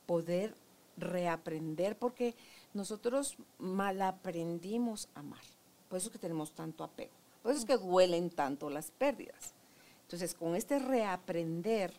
poder 0.07 0.55
reaprender, 0.97 1.95
porque 1.95 2.33
nosotros 2.73 3.37
mal 3.59 4.01
aprendimos 4.01 5.07
a 5.13 5.19
amar. 5.19 5.43
Por 5.87 5.99
eso 5.99 6.07
es 6.07 6.13
que 6.13 6.17
tenemos 6.17 6.51
tanto 6.51 6.83
apego. 6.83 7.11
Por 7.43 7.51
eso 7.51 7.59
es 7.59 7.65
que 7.67 7.77
duelen 7.77 8.31
tanto 8.31 8.71
las 8.71 8.89
pérdidas. 8.89 9.53
Entonces, 10.01 10.33
con 10.33 10.55
este 10.55 10.79
reaprender, 10.79 11.93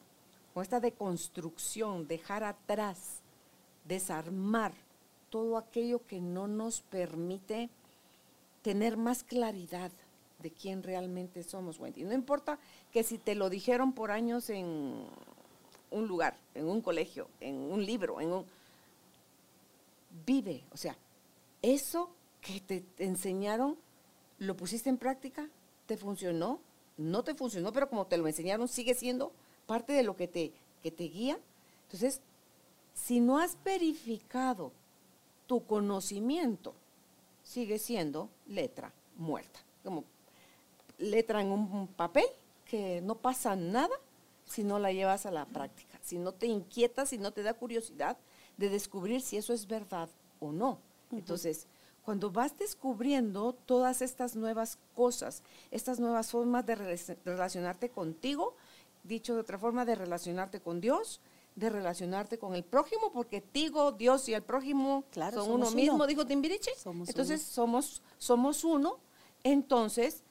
con 0.52 0.64
esta 0.64 0.80
deconstrucción, 0.80 2.08
dejar 2.08 2.42
atrás, 2.42 3.20
desarmar 3.84 4.72
todo 5.30 5.56
aquello 5.56 6.04
que 6.04 6.20
no 6.20 6.48
nos 6.48 6.80
permite 6.80 7.70
tener 8.62 8.96
más 8.96 9.22
claridad 9.22 9.92
de 10.40 10.50
quién 10.50 10.82
realmente 10.82 11.44
somos, 11.44 11.78
Wendy. 11.78 12.02
No 12.02 12.12
importa 12.12 12.58
que 12.90 13.04
si 13.04 13.18
te 13.18 13.36
lo 13.36 13.50
dijeron 13.50 13.92
por 13.92 14.10
años 14.10 14.50
en 14.50 15.06
un 15.96 16.06
lugar, 16.06 16.36
en 16.54 16.68
un 16.68 16.80
colegio, 16.80 17.28
en 17.40 17.56
un 17.56 17.84
libro, 17.84 18.20
en 18.20 18.32
un... 18.32 18.46
Vive, 20.24 20.64
o 20.72 20.76
sea, 20.76 20.96
eso 21.62 22.10
que 22.40 22.60
te 22.60 22.84
enseñaron, 22.98 23.76
lo 24.38 24.56
pusiste 24.56 24.88
en 24.88 24.98
práctica, 24.98 25.48
te 25.86 25.96
funcionó, 25.96 26.60
no 26.96 27.22
te 27.22 27.34
funcionó, 27.34 27.72
pero 27.72 27.88
como 27.88 28.06
te 28.06 28.16
lo 28.16 28.26
enseñaron, 28.26 28.68
sigue 28.68 28.94
siendo 28.94 29.32
parte 29.66 29.92
de 29.92 30.02
lo 30.02 30.16
que 30.16 30.28
te, 30.28 30.52
que 30.82 30.90
te 30.90 31.04
guía. 31.04 31.38
Entonces, 31.84 32.20
si 32.94 33.20
no 33.20 33.38
has 33.38 33.62
verificado 33.62 34.72
tu 35.46 35.64
conocimiento, 35.66 36.74
sigue 37.42 37.78
siendo 37.78 38.28
letra 38.46 38.92
muerta, 39.16 39.60
como 39.84 40.04
letra 40.98 41.40
en 41.40 41.48
un 41.48 41.86
papel 41.88 42.24
que 42.64 43.00
no 43.02 43.14
pasa 43.16 43.54
nada 43.54 43.94
si 44.46 44.64
no 44.64 44.78
la 44.78 44.92
llevas 44.92 45.26
a 45.26 45.30
la 45.30 45.44
práctica, 45.44 45.98
si 46.02 46.18
no 46.18 46.32
te 46.32 46.46
inquietas, 46.46 47.10
si 47.10 47.18
no 47.18 47.32
te 47.32 47.42
da 47.42 47.54
curiosidad 47.54 48.16
de 48.56 48.68
descubrir 48.70 49.20
si 49.20 49.36
eso 49.36 49.52
es 49.52 49.66
verdad 49.66 50.08
o 50.40 50.52
no. 50.52 50.78
Entonces, 51.12 51.66
cuando 52.02 52.30
vas 52.30 52.56
descubriendo 52.56 53.52
todas 53.66 54.00
estas 54.02 54.36
nuevas 54.36 54.78
cosas, 54.94 55.42
estas 55.70 55.98
nuevas 56.00 56.30
formas 56.30 56.64
de 56.64 56.76
rela- 56.76 57.16
relacionarte 57.24 57.90
contigo, 57.90 58.54
dicho 59.02 59.34
de 59.34 59.40
otra 59.40 59.58
forma, 59.58 59.84
de 59.84 59.94
relacionarte 59.96 60.60
con 60.60 60.80
Dios, 60.80 61.20
de 61.56 61.70
relacionarte 61.70 62.38
con 62.38 62.54
el 62.54 62.64
prójimo, 62.64 63.10
porque 63.12 63.40
Tigo, 63.40 63.90
Dios 63.92 64.28
y 64.28 64.34
el 64.34 64.42
prójimo 64.42 65.04
Claro, 65.10 65.42
son 65.44 65.54
uno 65.54 65.70
mismo, 65.70 65.94
uno. 65.96 66.06
dijo 66.06 66.26
Timbiriche. 66.26 66.70
Somos 66.76 67.08
Entonces 67.08 67.40
uno. 67.42 67.50
somos, 67.50 68.02
somos 68.18 68.62
uno. 68.64 68.98
Entonces, 69.42 70.22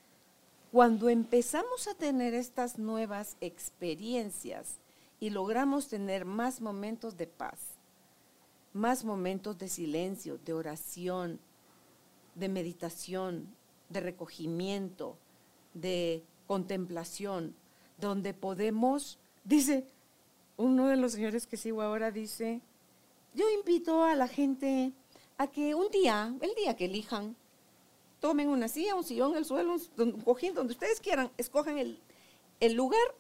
cuando 0.76 1.08
empezamos 1.08 1.88
a 1.88 1.94
tener 1.94 2.34
estas 2.34 2.78
nuevas 2.78 3.38
experiencias 3.40 4.82
y 5.22 5.30
logramos 5.30 5.88
tener 5.88 6.26
más 6.26 6.60
momentos 6.60 7.16
de 7.16 7.28
paz, 7.28 7.78
más 8.74 9.06
momentos 9.06 9.58
de 9.58 9.70
silencio, 9.70 10.38
de 10.38 10.52
oración, 10.52 11.40
de 12.36 12.50
meditación, 12.50 13.56
de 13.88 14.02
recogimiento, 14.02 15.18
de 15.74 16.26
contemplación, 16.46 17.56
donde 17.98 18.34
podemos, 18.34 19.18
dice, 19.46 19.88
uno 20.58 20.90
de 20.90 20.98
los 20.98 21.14
señores 21.14 21.48
que 21.48 21.56
sigo 21.56 21.84
ahora 21.84 22.12
dice, 22.12 22.60
yo 23.34 23.46
invito 23.50 24.04
a 24.04 24.14
la 24.14 24.28
gente 24.28 24.92
a 25.38 25.48
que 25.48 25.74
un 25.74 25.90
día, 25.90 26.36
el 26.42 26.54
día 26.56 26.76
que 26.76 26.84
elijan, 26.84 27.38
tomen 28.20 28.50
una 28.50 28.68
silla, 28.68 28.96
un 28.96 29.04
sillón, 29.04 29.36
el 29.36 29.46
suelo, 29.46 29.76
un, 29.98 30.12
cojín, 30.22 30.54
donde 30.54 30.74
ustedes 30.74 31.00
quieran, 31.00 31.32
escojan 31.38 31.78
el, 31.78 32.00
el 32.60 32.74
lugar, 32.74 33.16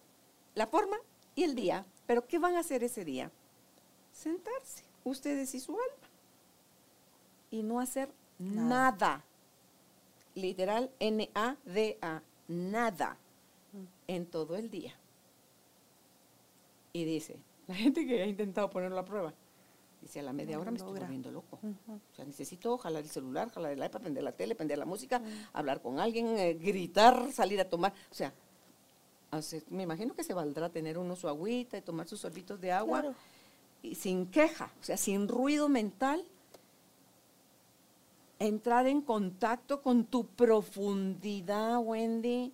la 0.53 0.67
forma 0.67 0.97
y 1.35 1.43
el 1.43 1.55
día. 1.55 1.85
Pero 2.07 2.27
¿qué 2.27 2.39
van 2.39 2.55
a 2.55 2.59
hacer 2.59 2.83
ese 2.83 3.03
día? 3.05 3.31
Sentarse, 4.11 4.83
ustedes 5.03 5.53
y 5.55 5.59
su 5.59 5.71
alma. 5.73 6.09
Y 7.51 7.63
no 7.63 7.79
hacer 7.79 8.09
Nada. 8.39 8.67
nada. 8.67 9.25
Literal, 10.35 10.91
N-A-D-A, 10.99 12.21
nada 12.47 13.17
en 14.07 14.25
todo 14.25 14.55
el 14.55 14.69
día. 14.69 14.93
Y 16.93 17.05
dice, 17.05 17.37
la 17.67 17.75
gente 17.75 18.05
que 18.05 18.21
ha 18.21 18.25
intentado 18.25 18.69
ponerlo 18.69 18.99
a 18.99 19.05
prueba, 19.05 19.33
dice, 20.05 20.19
a 20.19 20.23
la 20.23 20.33
media 20.33 20.55
No 20.55 20.61
hora 20.61 20.71
me 20.71 20.77
estoy 20.77 20.99
volviendo 20.99 21.31
loco. 21.31 21.59
O 21.63 22.15
sea, 22.15 22.25
necesito 22.25 22.77
jalar 22.77 23.03
el 23.03 23.09
celular, 23.09 23.49
jalar 23.51 23.71
el 23.71 23.83
iPad, 23.83 24.01
prender 24.01 24.23
la 24.23 24.31
tele, 24.31 24.53
prender 24.55 24.77
la 24.77 24.85
música, 24.85 25.21
hablar 25.51 25.81
con 25.81 25.99
alguien, 25.99 26.27
eh, 26.37 26.53
gritar, 26.53 27.31
salir 27.31 27.59
a 27.59 27.67
tomar. 27.69 27.91
O 28.11 28.13
sea, 28.13 28.31
me 29.69 29.83
imagino 29.83 30.13
que 30.15 30.23
se 30.23 30.33
valdrá 30.33 30.69
tener 30.69 30.97
uno 30.97 31.15
su 31.15 31.27
agüita 31.27 31.77
y 31.77 31.81
tomar 31.81 32.07
sus 32.07 32.19
sorbitos 32.21 32.61
de 32.61 32.71
agua 32.71 33.01
Claro. 33.01 33.15
y 33.81 33.95
sin 33.95 34.27
queja, 34.27 34.71
o 34.79 34.83
sea, 34.83 34.95
sin 34.95 35.27
ruido 35.27 35.67
mental, 35.67 36.23
entrar 38.39 38.85
en 38.87 39.01
contacto 39.01 39.81
con 39.81 40.05
tu 40.05 40.25
profundidad, 40.27 41.79
Wendy, 41.79 42.53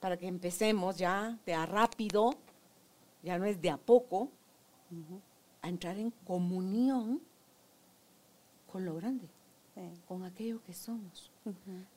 para 0.00 0.16
que 0.16 0.26
empecemos 0.26 0.96
ya 0.98 1.38
de 1.46 1.54
a 1.54 1.64
rápido, 1.66 2.34
ya 3.22 3.38
no 3.38 3.44
es 3.46 3.60
de 3.60 3.70
a 3.70 3.76
poco, 3.76 4.28
a 5.62 5.68
entrar 5.68 5.96
en 5.98 6.10
comunión 6.26 7.20
con 8.70 8.84
lo 8.84 8.94
grande, 8.96 9.28
Sí. 9.74 9.80
con 10.06 10.22
aquello 10.24 10.62
que 10.64 10.74
somos, 10.74 11.30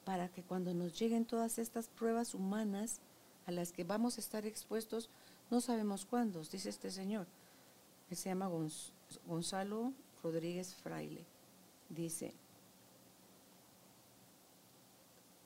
para 0.05 0.29
que 0.29 0.43
cuando 0.43 0.73
nos 0.73 0.97
lleguen 0.97 1.25
todas 1.25 1.57
estas 1.59 1.89
pruebas 1.89 2.33
humanas 2.33 2.99
a 3.47 3.51
las 3.51 3.71
que 3.73 3.83
vamos 3.83 4.17
a 4.17 4.21
estar 4.21 4.45
expuestos, 4.45 5.09
no 5.51 5.59
sabemos 5.61 6.05
cuándo, 6.05 6.39
dice 6.41 6.69
este 6.69 6.89
señor, 6.89 7.27
que 8.07 8.15
se 8.15 8.29
llama 8.29 8.47
Gonz- 8.49 8.91
Gonzalo 9.27 9.91
Rodríguez 10.23 10.73
Fraile, 10.75 11.25
dice, 11.89 12.33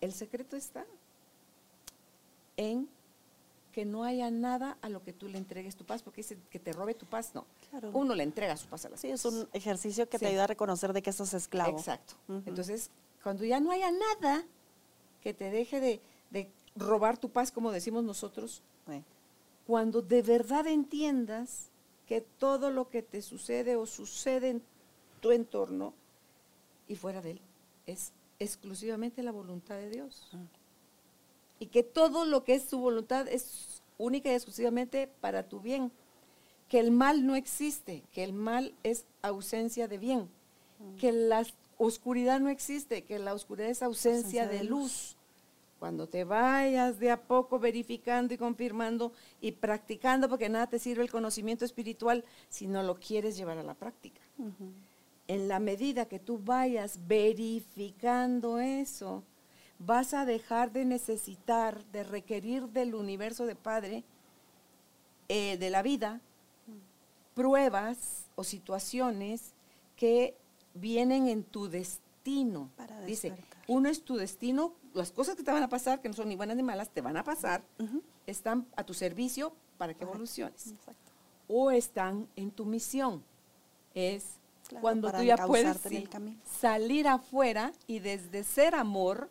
el 0.01 0.13
secreto 0.13 0.55
está 0.55 0.86
en 2.57 2.88
que 3.80 3.86
no 3.86 4.03
haya 4.03 4.30
nada 4.30 4.77
a 4.82 4.89
lo 4.89 5.01
que 5.03 5.13
tú 5.13 5.30
le 5.30 5.38
entregues 5.38 5.77
tu 5.77 5.86
paz, 5.86 6.03
porque 6.03 6.17
dice 6.19 6.38
que 6.49 6.59
te 6.59 6.73
robe 6.73 6.93
tu 6.95 7.05
paz, 7.05 7.32
no. 7.34 7.45
Claro. 7.69 7.91
Uno 7.93 8.13
le 8.13 8.23
entrega 8.23 8.57
su 8.57 8.67
paz 8.67 8.84
a 8.84 8.89
las 8.89 8.99
Sí, 8.99 9.07
es 9.07 9.23
un 9.23 9.47
ejercicio 9.53 10.09
que 10.09 10.17
Sí. 10.17 10.25
te 10.25 10.32
ayuda 10.32 10.43
a 10.43 10.47
reconocer 10.47 10.91
de 10.91 11.01
que 11.01 11.09
estás 11.09 11.34
esclavo. 11.34 11.77
Exacto. 11.77 12.15
Entonces, 12.45 12.91
cuando 13.23 13.45
ya 13.45 13.61
no 13.61 13.71
haya 13.71 13.89
nada 13.89 14.43
que 15.21 15.34
te 15.34 15.49
deje 15.49 15.80
de, 15.80 16.01
de 16.30 16.51
robar 16.75 17.17
tu 17.17 17.30
paz, 17.30 17.53
como 17.53 17.71
decimos 17.71 18.03
nosotros, 18.03 18.61
Sí. 18.86 19.01
cuando 19.65 20.01
de 20.01 20.23
verdad 20.23 20.67
entiendas 20.67 21.69
que 22.05 22.19
todo 22.19 22.71
lo 22.71 22.89
que 22.89 23.01
te 23.01 23.21
sucede 23.21 23.77
o 23.77 23.86
sucede 23.86 24.49
en 24.49 24.61
tu 25.21 25.32
entorno 25.32 25.93
y 26.89 26.97
fuera 26.97 27.21
de 27.21 27.32
él 27.32 27.41
es 27.86 28.11
exclusivamente 28.39 29.23
la 29.23 29.32
voluntad 29.32 29.77
de 29.77 29.89
Dios. 29.89 30.30
Y 31.60 31.68
que 31.68 31.84
todo 31.84 32.26
lo 32.26 32.43
que 32.43 32.55
es 32.55 32.64
su 32.64 32.80
voluntad 32.80 33.28
es 33.28 33.82
única 33.97 34.32
y 34.32 34.34
exclusivamente 34.34 35.07
para 35.22 35.43
tu 35.43 35.60
bien. 35.60 35.91
Que 36.68 36.80
el 36.80 36.91
mal 36.91 37.26
no 37.26 37.36
existe, 37.36 38.03
que 38.12 38.24
el 38.24 38.34
mal 38.34 38.74
es 38.84 39.05
ausencia 39.22 39.88
de 39.88 39.97
bien, 39.97 40.30
que 40.99 41.12
la 41.12 41.45
oscuridad 41.78 42.39
no 42.39 42.49
existe, 42.49 43.03
que 43.03 43.20
la 43.20 43.34
oscuridad 43.34 43.70
es 43.70 43.82
ausencia, 43.82 44.47
de, 44.47 44.64
luz. 44.64 45.16
Cuando 45.80 46.07
te 46.07 46.26
vayas 46.26 46.99
de 46.99 47.10
a 47.10 47.22
poco 47.22 47.57
verificando 47.57 48.34
y 48.34 48.38
confirmando 48.38 49.14
y 49.41 49.53
practicando, 49.53 50.30
porque 50.30 50.49
nada 50.49 50.68
te 50.68 50.78
sirve 50.78 51.03
el 51.03 51.12
conocimiento 51.12 51.66
espiritual 51.66 52.24
si 52.49 52.68
no 52.68 52.84
lo 52.84 52.95
quieres 52.99 53.38
llevar 53.38 53.57
a 53.57 53.64
la 53.64 53.74
práctica. 53.74 54.22
En 55.28 55.47
la 55.47 55.60
medida 55.60 56.05
que 56.05 56.20
tú 56.20 56.38
vayas 56.38 56.99
verificando 57.07 58.60
eso, 58.60 59.24
vas 59.80 60.13
a 60.13 60.25
dejar 60.25 60.71
de 60.71 60.86
necesitar, 60.86 61.84
de 61.86 62.03
requerir 62.03 62.67
del 62.69 62.93
universo 62.93 63.45
de 63.45 63.55
Padre, 63.55 64.03
eh, 65.30 65.57
de 65.57 65.69
la 65.69 65.82
vida, 65.82 66.21
pruebas 67.34 68.25
o 68.36 68.43
situaciones 68.43 69.53
que 69.95 70.36
vienen 70.73 71.27
en 71.27 71.43
tu 71.43 71.69
destino. 71.69 72.69
Dice, 73.05 73.34
uno 73.67 73.89
es 73.89 74.03
tu 74.03 74.17
destino, 74.17 74.73
las 74.93 75.11
cosas 75.11 75.36
que 75.36 75.43
te 75.43 75.51
van 75.51 75.63
a 75.63 75.69
pasar, 75.69 76.01
que 76.01 76.09
no 76.09 76.13
son 76.13 76.30
ni 76.30 76.36
buenas 76.36 76.57
ni 76.57 76.63
malas, 76.63 76.89
te 76.89 77.01
van 77.01 77.17
a 77.17 77.23
pasar, 77.23 77.63
están 78.27 78.67
a 78.75 78.84
tu 78.84 78.93
servicio 78.93 79.53
para 79.77 79.93
que 79.93 80.03
evoluciones. 80.03 80.73
O 81.47 81.71
están 81.71 82.27
en 82.36 82.51
tu 82.51 82.65
misión. 82.65 83.23
Es 83.95 84.39
cuando 84.82 85.11
tú 85.11 85.23
ya 85.23 85.38
puedes 85.47 85.80
salir 86.43 87.07
afuera 87.07 87.71
y 87.88 87.99
desde 87.99 88.43
ser 88.43 88.75
amor, 88.75 89.30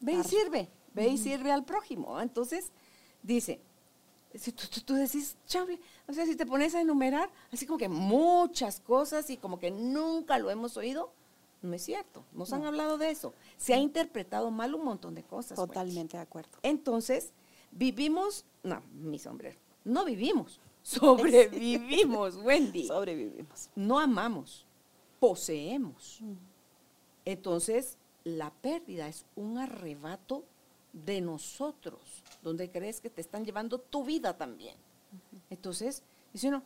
ve 0.00 0.12
y 0.14 0.24
sirve, 0.24 0.68
ve 0.94 1.08
y 1.08 1.18
sirve 1.18 1.52
al 1.52 1.64
prójimo. 1.64 2.20
Entonces, 2.20 2.72
dice, 3.22 3.60
si 4.34 4.52
tú, 4.52 4.94
decís, 4.94 5.36
chable, 5.46 5.80
o 6.06 6.12
sea, 6.12 6.26
si 6.26 6.36
te 6.36 6.46
pones 6.46 6.74
a 6.74 6.80
enumerar, 6.80 7.30
así 7.52 7.66
como 7.66 7.78
que 7.78 7.88
muchas 7.88 8.80
cosas 8.80 9.30
y 9.30 9.36
como 9.36 9.58
que 9.58 9.70
nunca 9.70 10.38
lo 10.38 10.50
hemos 10.50 10.76
oído, 10.76 11.12
no 11.62 11.74
es 11.74 11.82
cierto, 11.82 12.24
nos 12.32 12.52
han 12.52 12.64
hablado 12.64 12.98
de 12.98 13.10
eso. 13.10 13.34
Se 13.56 13.74
ha 13.74 13.78
interpretado 13.78 14.50
mal 14.50 14.74
un 14.74 14.84
montón 14.84 15.14
de 15.14 15.24
cosas. 15.24 15.56
Totalmente 15.56 16.16
de 16.16 16.22
acuerdo. 16.22 16.50
Entonces, 16.62 17.32
vivimos, 17.72 18.44
no, 18.62 18.82
mi 18.92 19.18
sombrero, 19.18 19.58
no 19.84 20.04
vivimos, 20.04 20.60
sobrevivimos, 20.82 22.36
Wendy. 22.36 22.86
Sobrevivimos. 22.86 23.70
No 23.74 23.98
amamos, 23.98 24.66
poseemos. 25.18 26.18
Mm. 26.20 26.34
Entonces, 27.24 27.98
la 28.36 28.50
pérdida 28.50 29.08
es 29.08 29.24
un 29.36 29.58
arrebato 29.58 30.44
de 30.92 31.20
nosotros, 31.20 32.00
donde 32.42 32.70
crees 32.70 33.00
que 33.00 33.10
te 33.10 33.20
están 33.20 33.44
llevando 33.44 33.78
tu 33.78 34.04
vida 34.04 34.36
también. 34.36 34.76
Entonces, 35.50 36.02
dice 36.32 36.48
uno, 36.48 36.62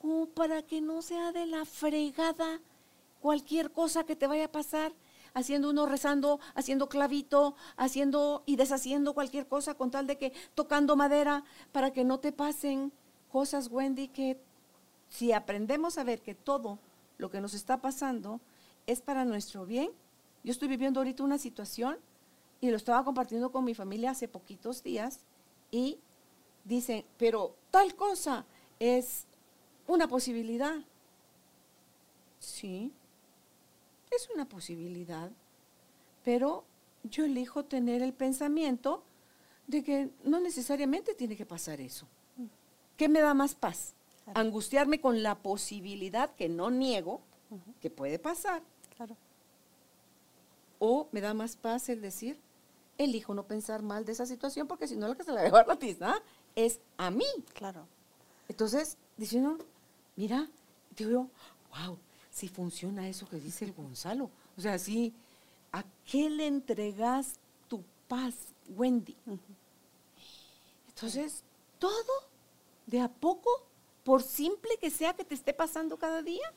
como 0.00 0.26
para 0.26 0.62
que 0.62 0.80
no 0.80 1.02
sea 1.02 1.32
de 1.32 1.46
la 1.46 1.64
fregada 1.64 2.60
cualquier 3.20 3.70
cosa 3.72 4.04
que 4.04 4.16
te 4.16 4.26
vaya 4.26 4.46
a 4.46 4.52
pasar, 4.52 4.92
haciendo 5.34 5.70
uno 5.70 5.86
rezando, 5.86 6.40
haciendo 6.54 6.88
clavito, 6.88 7.54
haciendo 7.76 8.42
y 8.46 8.56
deshaciendo 8.56 9.14
cualquier 9.14 9.46
cosa 9.46 9.74
con 9.74 9.90
tal 9.90 10.06
de 10.06 10.16
que 10.16 10.32
tocando 10.54 10.96
madera 10.96 11.44
para 11.72 11.92
que 11.92 12.04
no 12.04 12.20
te 12.20 12.32
pasen 12.32 12.92
cosas, 13.30 13.68
Wendy, 13.70 14.08
que 14.08 14.40
si 15.08 15.32
aprendemos 15.32 15.98
a 15.98 16.04
ver 16.04 16.20
que 16.20 16.34
todo 16.34 16.78
lo 17.18 17.30
que 17.30 17.40
nos 17.40 17.54
está 17.54 17.80
pasando 17.80 18.40
es 18.86 19.00
para 19.00 19.24
nuestro 19.24 19.66
bien. 19.66 19.90
Yo 20.48 20.52
estoy 20.52 20.68
viviendo 20.68 21.00
ahorita 21.00 21.22
una 21.24 21.36
situación 21.36 21.98
y 22.62 22.70
lo 22.70 22.78
estaba 22.78 23.04
compartiendo 23.04 23.52
con 23.52 23.66
mi 23.66 23.74
familia 23.74 24.12
hace 24.12 24.28
poquitos 24.28 24.82
días 24.82 25.20
y 25.70 25.98
dicen, 26.64 27.04
pero 27.18 27.54
tal 27.70 27.94
cosa 27.94 28.46
es 28.80 29.26
una 29.86 30.08
posibilidad. 30.08 30.76
Sí, 32.38 32.94
es 34.10 34.30
una 34.34 34.48
posibilidad, 34.48 35.30
pero 36.24 36.64
yo 37.02 37.26
elijo 37.26 37.66
tener 37.66 38.00
el 38.00 38.14
pensamiento 38.14 39.02
de 39.66 39.84
que 39.84 40.08
no 40.24 40.40
necesariamente 40.40 41.12
tiene 41.12 41.36
que 41.36 41.44
pasar 41.44 41.78
eso. 41.78 42.06
¿Qué 42.96 43.10
me 43.10 43.20
da 43.20 43.34
más 43.34 43.54
paz? 43.54 43.92
Angustiarme 44.32 44.98
con 44.98 45.22
la 45.22 45.34
posibilidad 45.34 46.34
que 46.36 46.48
no 46.48 46.70
niego 46.70 47.20
que 47.82 47.90
puede 47.90 48.18
pasar. 48.18 48.62
Claro. 48.96 49.14
O 50.78 51.08
me 51.12 51.20
da 51.20 51.34
más 51.34 51.56
paz 51.56 51.88
el 51.88 52.00
decir, 52.00 52.38
elijo 52.98 53.34
no 53.34 53.44
pensar 53.44 53.82
mal 53.82 54.04
de 54.04 54.12
esa 54.12 54.26
situación 54.26 54.66
porque 54.66 54.88
si 54.88 54.96
no 54.96 55.08
lo 55.08 55.16
que 55.16 55.24
se 55.24 55.30
la 55.30 55.36
va 55.36 55.40
a 55.42 55.44
llevar 55.44 55.68
la 55.68 55.76
tiza 55.76 56.22
es 56.54 56.80
a 56.96 57.10
mí. 57.10 57.26
Claro. 57.54 57.86
Entonces, 58.48 58.96
dice 59.16 59.38
uno, 59.38 59.58
mira, 60.16 60.48
digo 60.96 61.10
yo, 61.10 61.26
wow, 61.70 61.98
si 62.30 62.48
funciona 62.48 63.08
eso 63.08 63.28
que 63.28 63.36
dice 63.36 63.64
el 63.64 63.72
Gonzalo. 63.72 64.30
O 64.56 64.60
sea, 64.60 64.78
si, 64.78 65.12
¿a 65.72 65.84
qué 66.04 66.28
le 66.30 66.46
entregas 66.46 67.34
tu 67.68 67.82
paz, 68.08 68.34
Wendy? 68.76 69.16
Entonces, 70.88 71.44
todo 71.78 72.28
de 72.86 73.00
a 73.00 73.08
poco, 73.08 73.50
por 74.02 74.22
simple 74.22 74.78
que 74.80 74.90
sea 74.90 75.14
que 75.14 75.24
te 75.24 75.34
esté 75.34 75.52
pasando 75.52 75.96
cada 75.96 76.22
día, 76.22 76.52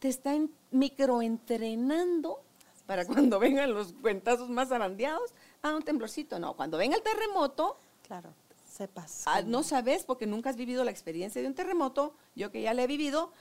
te 0.00 0.08
está 0.08 0.34
microentrenando 0.70 2.43
para 2.86 3.04
cuando 3.06 3.38
vengan 3.38 3.72
los 3.72 3.92
cuentazos 3.94 4.48
más 4.48 4.72
arandeados, 4.72 5.32
ah, 5.62 5.74
un 5.74 5.82
temblorcito. 5.82 6.38
No, 6.38 6.54
cuando 6.54 6.78
venga 6.78 6.96
el 6.96 7.02
terremoto, 7.02 7.78
claro, 8.06 8.34
sepas. 8.70 9.24
Ah, 9.26 9.42
no 9.42 9.62
sabes 9.62 10.04
porque 10.04 10.26
nunca 10.26 10.50
has 10.50 10.56
vivido 10.56 10.84
la 10.84 10.90
experiencia 10.90 11.40
de 11.40 11.48
un 11.48 11.54
terremoto, 11.54 12.14
yo 12.34 12.50
que 12.50 12.62
ya 12.62 12.74
le 12.74 12.84
he 12.84 12.86
vivido. 12.86 13.32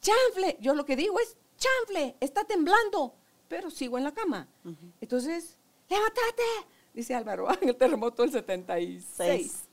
Chanfle, 0.00 0.58
yo 0.60 0.74
lo 0.74 0.84
que 0.84 0.96
digo 0.96 1.18
es, 1.18 1.36
chanfle, 1.56 2.16
está 2.20 2.44
temblando, 2.44 3.14
pero 3.48 3.70
sigo 3.70 3.96
en 3.96 4.04
la 4.04 4.12
cama. 4.12 4.48
Entonces, 5.00 5.56
levántate, 5.88 6.42
dice 6.92 7.14
Álvaro, 7.14 7.48
en 7.60 7.70
el 7.70 7.76
terremoto 7.76 8.22
del 8.22 8.32
76. 8.32 9.64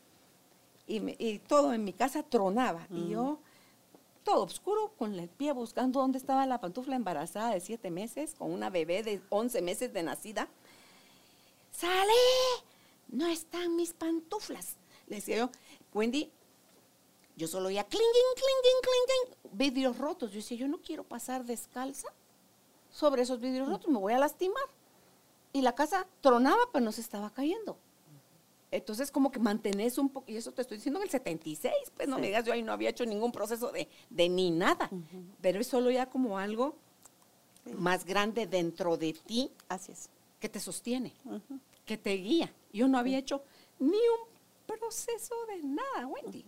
Y, 0.88 1.16
y 1.26 1.39
todo 1.39 1.74
en 1.74 1.84
mi 1.84 1.93
casa 1.93 2.24
tronaba. 2.24 2.88
Y 2.89 3.10
yo 3.10 3.39
todo 4.24 4.43
oscuro, 4.43 4.93
con 4.97 5.17
el 5.17 5.30
pie 5.30 5.51
buscando 5.51 5.99
dónde 5.99 6.17
estaba 6.17 6.45
la 6.45 6.59
pantufla 6.59 6.95
embarazada 6.95 7.51
de 7.51 7.59
siete 7.59 7.91
meses, 7.91 8.36
con 8.36 8.51
una 8.51 8.69
bebé 8.69 9.03
de 9.03 9.22
once 9.30 9.61
meses 9.61 9.93
de 9.93 10.03
nacida. 10.03 10.47
¡Sale! 11.72 12.11
No 13.09 13.28
están 13.28 13.76
mis 13.76 13.93
pantuflas. 13.93 14.78
Le 15.07 15.17
decía 15.17 15.38
yo, 15.38 15.49
Wendy, 15.93 16.32
yo 17.36 17.47
solo 17.47 17.67
oía 17.67 17.84
clinging, 17.84 18.07
clinging, 18.36 18.82
clinging, 18.82 19.57
vidrios 19.57 19.97
rotos. 19.97 20.32
Yo 20.32 20.38
decía, 20.38 20.57
yo 20.57 20.67
no 20.67 20.80
quiero 20.82 21.03
pasar 21.03 21.43
descalza 21.43 22.07
sobre 22.91 23.24
esos 23.24 23.39
vidrios 23.39 23.67
rotos, 23.67 23.89
me 23.89 23.99
voy 23.99 24.13
a 24.13 24.19
lastimar. 24.19 24.63
Y 25.53 25.61
la 25.61 25.76
casa 25.76 26.07
tronaba, 26.22 26.61
pero 26.72 26.86
no 26.86 26.91
se 26.91 27.01
estaba 27.01 27.30
cayendo. 27.30 27.78
Entonces, 28.72 29.11
como 29.11 29.32
que 29.32 29.39
mantenés 29.39 29.97
un 29.97 30.09
poco, 30.09 30.32
y 30.32 30.38
eso 30.38 30.53
te 30.53 30.61
estoy 30.61 30.78
diciendo 30.78 30.99
en 30.99 31.03
el 31.03 31.09
76, 31.09 31.74
pues 31.93 32.07
no 32.07 32.17
me 32.17 32.28
digas, 32.28 32.45
yo 32.45 32.53
ahí 32.53 32.63
no 32.63 32.72
había 32.72 32.89
hecho 32.89 33.05
ningún 33.05 33.34
proceso 33.34 33.72
de, 33.72 34.30
ni 34.30 34.49
nada, 34.49 34.89
pero 35.41 35.59
es 35.59 35.67
solo 35.67 35.91
ya 35.91 36.05
como 36.09 36.38
algo 36.39 36.78
más 37.78 38.05
grande 38.05 38.47
dentro 38.47 38.95
de 38.95 39.11
ti. 39.11 39.51
Así 39.67 39.91
es. 39.91 40.09
Que 40.39 40.47
te 40.47 40.61
sostiene, 40.61 41.13
que 41.86 41.97
te 41.97 42.13
guía. 42.13 42.51
Yo 42.72 42.88
no 42.88 42.97
había 42.97 43.17
hecho 43.17 43.43
ni 43.78 43.89
un 43.89 44.78
proceso 44.80 45.36
de 45.47 45.63
nada, 45.63 46.07
Wendy. 46.07 46.45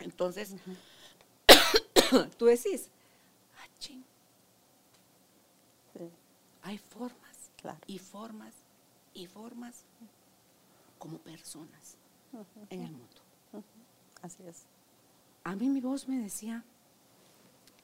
Entonces, 0.00 0.56
tú 2.36 2.46
decís, 2.46 2.90
ah, 3.58 3.68
ching. 3.78 4.04
Hay 6.62 6.78
formas, 6.78 7.50
y 7.86 7.98
formas, 8.00 8.54
y 9.14 9.26
formas 9.26 9.84
como 11.02 11.18
personas 11.18 11.96
en 12.70 12.82
el 12.82 12.92
mundo. 12.92 13.16
Así 14.22 14.40
es. 14.46 14.66
A 15.42 15.56
mí 15.56 15.68
mi 15.68 15.80
voz 15.80 16.06
me 16.06 16.16
decía, 16.20 16.64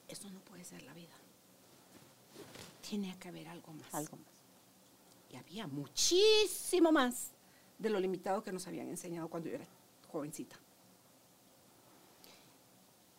eso 0.07 0.31
no 0.31 0.39
puede 0.39 0.63
ser 0.63 0.85
la 0.85 0.95
vida. 0.95 1.17
Tiene 2.89 3.19
que 3.19 3.29
haber 3.29 3.49
algo 3.49 3.73
más. 3.73 3.93
Algo 3.93 4.19
más. 4.19 4.33
Y 5.33 5.37
había 5.37 5.67
muchísimo 5.67 6.93
más 6.93 7.33
de 7.77 7.91
lo 7.91 7.99
limitado 7.99 8.45
que 8.45 8.53
nos 8.53 8.69
habían 8.69 8.89
enseñado 8.89 9.27
cuando 9.27 9.49
yo 9.49 9.57
era 9.57 9.67
jovencita. 10.13 10.57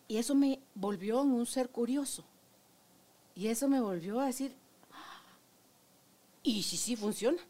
Y 0.07 0.15
eso 0.15 0.33
me 0.33 0.61
volvió 0.75 1.23
en 1.23 1.33
un 1.33 1.45
ser 1.45 1.71
curioso. 1.71 2.23
Y 3.35 3.47
eso 3.47 3.67
me 3.67 3.81
volvió 3.81 4.21
a 4.21 4.27
decir, 4.27 4.55
ah, 4.93 5.21
¿y 6.41 6.63
si 6.63 6.77
sí 6.77 6.95
funciona? 6.95 7.41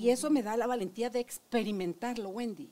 Y 0.00 0.10
eso 0.10 0.30
me 0.30 0.42
da 0.42 0.56
la 0.56 0.66
valentía 0.66 1.10
de 1.10 1.20
experimentarlo, 1.20 2.30
Wendy. 2.30 2.70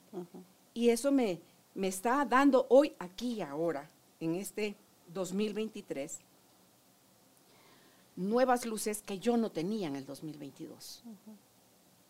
Y 0.74 0.88
eso 0.90 1.12
me, 1.12 1.40
me 1.74 1.88
está 1.88 2.24
dando 2.24 2.66
hoy, 2.70 2.94
aquí 2.98 3.34
y 3.34 3.40
ahora, 3.42 3.88
en 4.20 4.34
este 4.34 4.74
2023, 5.12 6.20
nuevas 8.16 8.66
luces 8.66 9.02
que 9.02 9.18
yo 9.18 9.36
no 9.36 9.50
tenía 9.50 9.88
en 9.88 9.96
el 9.96 10.04
2022. 10.06 11.02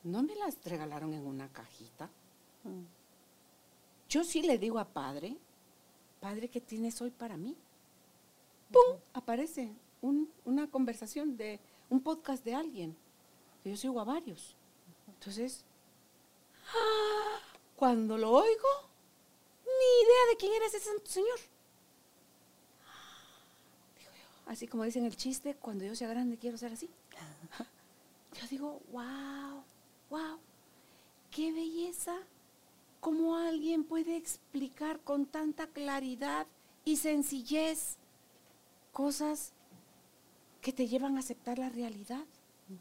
No 0.04 0.22
me 0.22 0.34
las 0.36 0.56
regalaron 0.64 1.12
en 1.12 1.26
una 1.26 1.48
cajita. 1.48 2.08
Yo 4.08 4.24
sí 4.24 4.42
le 4.42 4.58
digo 4.58 4.78
a 4.78 4.84
Padre, 4.86 5.36
Padre, 6.20 6.48
¿qué 6.48 6.60
tienes 6.60 7.00
hoy 7.02 7.10
para 7.10 7.36
mí? 7.36 7.56
¡Pum! 8.72 8.98
Aparece 9.12 9.70
un- 10.00 10.28
una 10.44 10.66
conversación 10.70 11.36
de 11.36 11.58
un 11.90 12.00
podcast 12.00 12.44
de 12.44 12.54
alguien. 12.54 12.96
Yo 13.64 13.76
sigo 13.76 14.00
a 14.00 14.04
varios. 14.04 14.54
Entonces, 15.09 15.64
cuando 17.76 18.18
lo 18.18 18.30
oigo, 18.30 18.68
ni 19.64 20.04
idea 20.04 20.26
de 20.30 20.36
quién 20.38 20.52
era 20.54 20.66
ese 20.66 20.80
señor. 20.80 21.38
Digo 23.98 24.11
yo, 24.12 24.50
así 24.50 24.66
como 24.66 24.84
dicen 24.84 25.04
el 25.04 25.16
chiste, 25.16 25.54
cuando 25.54 25.84
yo 25.84 25.94
sea 25.94 26.09
grande 26.09 26.38
quiero 26.38 26.59
ser 26.59 26.72
así. 26.72 26.90
Yo 28.38 28.46
digo, 28.48 28.80
wow, 28.92 29.64
wow, 30.11 30.38
qué 31.30 31.50
belleza 31.50 32.14
cómo 33.00 33.36
alguien 33.36 33.84
puede 33.84 34.16
explicar 34.16 35.00
con 35.00 35.26
tanta 35.26 35.66
claridad 35.68 36.46
y 36.84 36.96
sencillez 36.96 37.96
cosas 38.92 39.52
que 40.61 40.72
te 40.72 40.88
llevan 40.88 41.16
a 41.16 41.20
aceptar 41.20 41.59
la 41.59 41.68
realidad, 41.68 42.24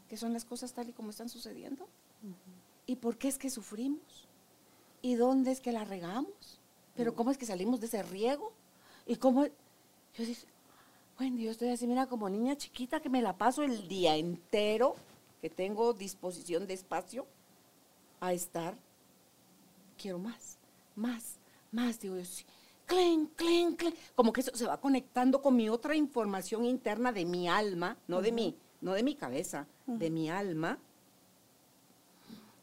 que 0.08 0.16
son 0.16 0.32
las 0.32 0.44
cosas 0.44 0.72
tal 0.72 0.88
y 0.88 0.92
como 0.92 1.10
están 1.10 1.28
sucediendo. 1.28 1.88
¿Y 2.88 2.96
por 2.96 3.18
qué 3.18 3.28
es 3.28 3.36
que 3.36 3.50
sufrimos? 3.50 4.26
¿Y 5.02 5.14
dónde 5.14 5.52
es 5.52 5.60
que 5.60 5.72
la 5.72 5.84
regamos? 5.84 6.58
¿Pero 6.96 7.14
cómo 7.14 7.30
es 7.30 7.36
que 7.36 7.44
salimos 7.44 7.80
de 7.80 7.86
ese 7.86 8.02
riego? 8.02 8.50
¿Y 9.06 9.16
cómo? 9.16 9.44
Yo 9.44 9.52
dije, 10.24 10.46
bueno, 11.18 11.36
yo 11.36 11.50
estoy 11.50 11.68
así, 11.68 11.86
mira, 11.86 12.06
como 12.06 12.30
niña 12.30 12.56
chiquita 12.56 12.98
que 13.00 13.10
me 13.10 13.20
la 13.20 13.36
paso 13.36 13.62
el 13.62 13.86
día 13.88 14.16
entero, 14.16 14.96
que 15.42 15.50
tengo 15.50 15.92
disposición 15.92 16.66
de 16.66 16.74
espacio 16.74 17.26
a 18.20 18.32
estar 18.32 18.74
quiero 19.98 20.18
más, 20.18 20.56
más, 20.96 21.36
más. 21.70 22.00
Digo 22.00 22.16
yo, 22.16 22.24
sí. 22.24 22.46
Clen, 22.86 23.26
clen, 23.36 23.76
clen. 23.76 23.92
Como 24.14 24.32
que 24.32 24.40
eso 24.40 24.56
se 24.56 24.66
va 24.66 24.80
conectando 24.80 25.42
con 25.42 25.54
mi 25.54 25.68
otra 25.68 25.94
información 25.94 26.64
interna 26.64 27.12
de 27.12 27.26
mi 27.26 27.48
alma, 27.48 27.98
no 28.06 28.22
de 28.22 28.32
mí, 28.32 28.56
no 28.80 28.94
de 28.94 29.02
mi 29.02 29.14
cabeza, 29.14 29.66
de 29.86 30.08
mi 30.08 30.30
alma. 30.30 30.78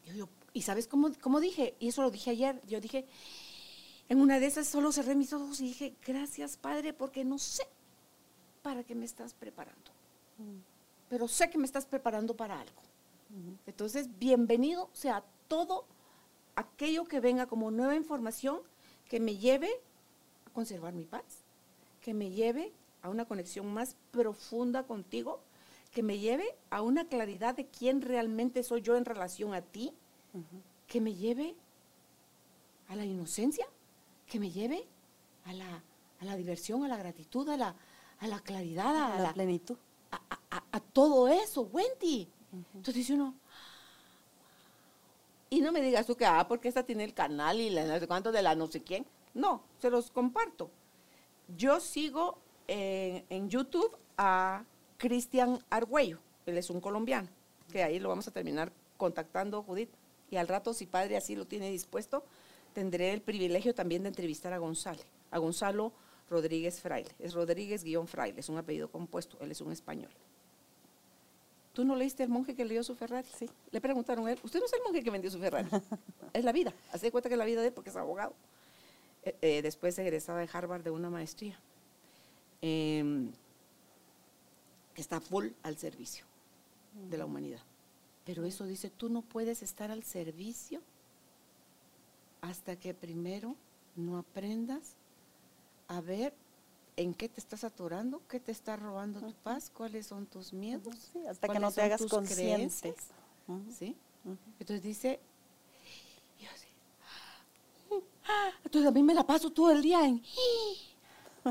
Yo 0.06 0.12
digo, 0.12 0.28
y 0.52 0.62
sabes 0.62 0.86
cómo, 0.86 1.10
cómo 1.20 1.40
dije, 1.40 1.74
y 1.78 1.88
eso 1.88 2.02
lo 2.02 2.10
dije 2.10 2.30
ayer, 2.30 2.60
yo 2.66 2.80
dije, 2.80 3.06
en 4.08 4.20
una 4.20 4.38
de 4.38 4.46
esas 4.46 4.66
solo 4.66 4.92
cerré 4.92 5.14
mis 5.14 5.32
ojos 5.32 5.60
y 5.60 5.64
dije, 5.64 5.96
gracias 6.06 6.56
Padre, 6.56 6.92
porque 6.92 7.24
no 7.24 7.38
sé 7.38 7.66
para 8.62 8.84
qué 8.84 8.94
me 8.94 9.04
estás 9.04 9.34
preparando, 9.34 9.90
pero 11.08 11.28
sé 11.28 11.50
que 11.50 11.58
me 11.58 11.66
estás 11.66 11.86
preparando 11.86 12.36
para 12.36 12.60
algo. 12.60 12.82
Entonces, 13.66 14.08
bienvenido 14.18 14.88
sea 14.92 15.24
todo 15.48 15.84
aquello 16.54 17.04
que 17.04 17.20
venga 17.20 17.46
como 17.46 17.70
nueva 17.70 17.96
información 17.96 18.60
que 19.08 19.20
me 19.20 19.36
lleve 19.36 19.70
a 20.46 20.50
conservar 20.50 20.94
mi 20.94 21.04
paz, 21.04 21.24
que 22.00 22.14
me 22.14 22.30
lleve 22.30 22.72
a 23.02 23.08
una 23.08 23.24
conexión 23.24 23.72
más 23.72 23.96
profunda 24.10 24.84
contigo, 24.84 25.40
que 25.96 26.02
me 26.02 26.18
lleve 26.18 26.44
a 26.68 26.82
una 26.82 27.08
claridad 27.08 27.54
de 27.56 27.68
quién 27.68 28.02
realmente 28.02 28.62
soy 28.62 28.82
yo 28.82 28.96
en 28.96 29.06
relación 29.06 29.54
a 29.54 29.62
ti, 29.62 29.94
que 30.86 31.00
me 31.00 31.14
lleve 31.14 31.56
a 32.88 32.96
la 32.96 33.06
inocencia, 33.06 33.66
que 34.26 34.38
me 34.38 34.50
lleve 34.50 34.86
a 35.46 35.54
la, 35.54 35.82
a 36.20 36.24
la 36.26 36.36
diversión, 36.36 36.84
a 36.84 36.88
la 36.88 36.98
gratitud, 36.98 37.48
a 37.48 37.56
la, 37.56 37.74
a 38.20 38.26
la 38.26 38.40
claridad, 38.40 38.94
a 38.94 39.08
la, 39.16 39.20
la, 39.22 39.32
plenitud. 39.32 39.78
a, 40.10 40.20
a- 40.70 40.80
todo 40.80 41.28
eso, 41.28 41.62
Wendy. 41.62 42.28
Entonces 42.74 42.94
dice 42.96 43.14
uno, 43.14 43.34
y 45.48 45.62
no 45.62 45.72
me 45.72 45.80
digas 45.80 46.04
tú 46.06 46.14
que, 46.14 46.26
ah, 46.26 46.46
porque 46.46 46.68
esta 46.68 46.82
tiene 46.84 47.04
el 47.04 47.14
canal 47.14 47.58
y 47.58 47.70
la 47.70 47.86
no 47.86 47.98
sé 47.98 48.06
cuánto 48.06 48.32
de 48.32 48.42
la 48.42 48.54
no 48.54 48.66
sé 48.66 48.82
quién. 48.82 49.06
No, 49.32 49.62
se 49.78 49.88
los 49.88 50.10
comparto. 50.10 50.70
Yo 51.56 51.80
sigo 51.80 52.36
en, 52.68 53.24
en 53.30 53.48
YouTube 53.48 53.96
a 54.18 54.62
Cristian 54.98 55.58
Argüello, 55.70 56.18
él 56.46 56.58
es 56.58 56.70
un 56.70 56.80
colombiano, 56.80 57.28
que 57.70 57.82
ahí 57.82 57.98
lo 57.98 58.08
vamos 58.08 58.28
a 58.28 58.30
terminar 58.30 58.72
contactando, 58.96 59.62
Judith, 59.62 59.90
y 60.30 60.36
al 60.36 60.48
rato, 60.48 60.74
si 60.74 60.86
padre 60.86 61.16
así 61.16 61.36
lo 61.36 61.46
tiene 61.46 61.70
dispuesto, 61.70 62.24
tendré 62.72 63.12
el 63.12 63.20
privilegio 63.20 63.74
también 63.74 64.02
de 64.02 64.08
entrevistar 64.08 64.52
a 64.52 64.58
Gonzalo, 64.58 65.02
a 65.30 65.38
Gonzalo 65.38 65.92
Rodríguez 66.28 66.80
Fraile. 66.80 67.10
Es 67.18 67.34
Rodríguez 67.34 67.84
guion 67.84 68.06
Fraile, 68.06 68.40
es 68.40 68.48
un 68.48 68.58
apellido 68.58 68.90
compuesto, 68.90 69.38
él 69.40 69.50
es 69.50 69.60
un 69.60 69.72
español. 69.72 70.10
¿Tú 71.72 71.84
no 71.84 71.94
leíste 71.94 72.22
el 72.22 72.30
monje 72.30 72.54
que 72.54 72.64
leyó 72.64 72.82
su 72.82 72.94
Ferrari? 72.94 73.28
Sí. 73.38 73.50
Le 73.70 73.80
preguntaron 73.80 74.26
a 74.26 74.32
él, 74.32 74.40
usted 74.42 74.60
no 74.60 74.66
es 74.66 74.72
el 74.72 74.80
monje 74.82 75.04
que 75.04 75.10
vendió 75.10 75.30
su 75.30 75.38
Ferrari, 75.38 75.68
es 76.32 76.44
la 76.44 76.52
vida. 76.52 76.72
Hace 76.92 77.06
de 77.06 77.12
cuenta 77.12 77.28
que 77.28 77.34
es 77.34 77.38
la 77.38 77.44
vida 77.44 77.60
de 77.60 77.68
él 77.68 77.72
porque 77.74 77.90
es 77.90 77.96
abogado. 77.96 78.32
Eh, 79.22 79.36
eh, 79.42 79.62
después 79.62 79.98
egresada 79.98 80.40
de 80.40 80.48
Harvard 80.52 80.82
de 80.82 80.90
una 80.90 81.10
maestría. 81.10 81.60
Em, 82.62 83.30
que 84.96 85.02
está 85.02 85.20
full 85.20 85.48
al 85.62 85.76
servicio 85.76 86.24
de 87.10 87.18
la 87.18 87.26
humanidad. 87.26 87.60
Pero 88.24 88.46
eso 88.46 88.64
dice, 88.64 88.88
tú 88.88 89.10
no 89.10 89.20
puedes 89.20 89.62
estar 89.62 89.90
al 89.90 90.02
servicio 90.02 90.80
hasta 92.40 92.76
que 92.76 92.94
primero 92.94 93.54
no 93.94 94.16
aprendas 94.16 94.94
a 95.86 96.00
ver 96.00 96.32
en 96.96 97.12
qué 97.12 97.28
te 97.28 97.40
estás 97.40 97.62
atorando, 97.62 98.22
qué 98.26 98.40
te 98.40 98.52
está 98.52 98.76
robando 98.76 99.20
tu 99.20 99.34
paz, 99.34 99.70
cuáles 99.70 100.06
son 100.06 100.24
tus 100.24 100.54
miedos. 100.54 101.10
Sí, 101.12 101.26
hasta 101.26 101.46
que 101.46 101.58
no 101.58 101.70
te 101.70 101.82
hagas 101.82 102.06
consciente. 102.06 102.94
¿sí? 103.78 103.94
Entonces 104.58 104.82
dice, 104.82 105.20
yo 106.40 106.48
así, 106.54 106.68
ah, 108.26 108.50
entonces 108.64 108.88
a 108.88 108.92
mí 108.92 109.02
me 109.02 109.12
la 109.12 109.26
paso 109.26 109.52
todo 109.52 109.70
el 109.72 109.82
día 109.82 110.06
en, 110.06 110.22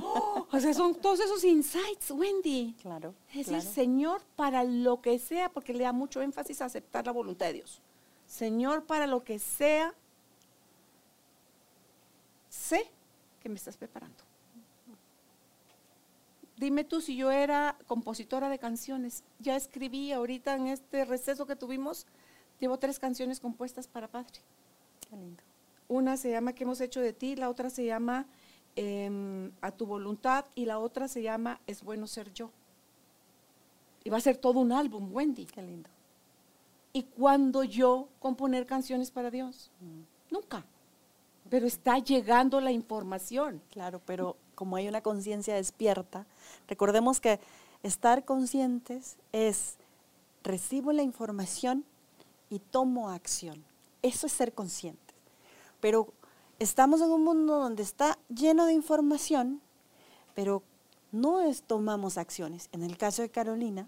oh, 0.04 0.48
o 0.52 0.60
sea, 0.60 0.74
son 0.74 0.96
todos 0.96 1.20
esos 1.20 1.44
insights, 1.44 2.12
Wendy. 2.12 2.76
Claro, 2.82 3.16
Es 3.34 3.48
claro. 3.48 3.62
decir, 3.64 3.74
Señor, 3.74 4.22
para 4.36 4.64
lo 4.64 5.02
que 5.02 5.20
sea, 5.20 5.50
porque 5.52 5.74
le 5.74 5.84
da 5.84 5.94
mucho 5.94 6.22
énfasis 6.22 6.62
a 6.62 6.66
aceptar 6.66 7.06
la 7.06 7.12
voluntad 7.12 7.48
de 7.48 7.54
Dios. 7.54 7.82
Señor, 8.26 8.86
para 8.86 9.08
lo 9.08 9.24
que 9.24 9.40
sea, 9.40 9.94
sé 12.50 12.90
que 13.40 13.50
me 13.50 13.56
estás 13.56 13.78
preparando. 13.78 14.24
Dime 16.58 16.86
tú 16.86 17.02
si 17.02 17.18
yo 17.18 17.32
era 17.32 17.78
compositora 17.86 18.48
de 18.50 18.60
canciones. 18.60 19.24
Ya 19.40 19.56
escribí 19.58 20.12
ahorita 20.14 20.56
en 20.56 20.68
este 20.68 21.04
receso 21.04 21.46
que 21.46 21.56
tuvimos, 21.56 22.08
llevo 22.60 22.80
tres 22.80 22.98
canciones 22.98 23.40
compuestas 23.42 23.88
para 23.88 24.08
Padre. 24.08 24.40
Qué 25.10 25.18
lindo. 25.18 25.44
Una 25.88 26.18
se 26.18 26.32
llama 26.32 26.54
¿Qué 26.54 26.64
hemos 26.64 26.80
hecho 26.82 27.02
de 27.02 27.14
ti? 27.14 27.36
La 27.36 27.50
otra 27.50 27.70
se 27.70 27.86
llama 27.86 28.26
em, 28.76 29.52
A 29.62 29.72
tu 29.72 29.86
voluntad 29.86 30.46
y 30.56 30.66
la 30.66 30.80
otra 30.80 31.08
se 31.08 31.22
llama 31.22 31.60
Es 31.68 31.84
bueno 31.84 32.08
ser 32.08 32.34
yo. 32.34 32.50
Y 34.04 34.10
va 34.10 34.18
a 34.18 34.22
ser 34.22 34.38
todo 34.38 34.60
un 34.60 34.72
álbum, 34.72 35.14
Wendy. 35.14 35.46
Qué 35.46 35.62
lindo. 35.62 35.90
¿Y 36.94 37.04
cuando 37.04 37.64
yo 37.64 38.08
componer 38.20 38.66
canciones 38.66 39.12
para 39.12 39.30
Dios? 39.30 39.72
Nunca. 40.32 40.64
Pero 41.50 41.68
está 41.68 42.00
llegando 42.00 42.62
la 42.62 42.72
información. 42.72 43.62
Claro, 43.72 44.02
pero 44.06 44.38
como 44.56 44.78
hay 44.78 44.88
una 44.88 45.02
conciencia 45.02 45.56
despierta, 45.56 46.26
recordemos 46.68 47.20
que 47.20 47.40
estar 47.84 48.24
conscientes 48.24 49.18
es 49.32 49.76
recibo 50.44 50.94
la 50.94 51.04
información 51.04 51.84
y 52.50 52.60
tomo 52.60 53.10
acción. 53.10 53.64
Eso 54.02 54.28
es 54.28 54.34
ser 54.34 54.54
conscientes. 54.54 55.16
Pero 55.82 56.14
estamos 56.60 57.02
en 57.02 57.12
un 57.12 57.24
mundo 57.24 57.60
donde 57.60 57.84
está 57.84 58.18
lleno 58.30 58.66
de 58.66 58.74
información, 58.74 59.62
pero 60.34 60.64
no 61.12 61.42
es, 61.42 61.64
tomamos 61.64 62.18
acciones. 62.18 62.70
En 62.72 62.84
el 62.84 62.98
caso 62.98 63.22
de 63.22 63.30
Carolina, 63.30 63.88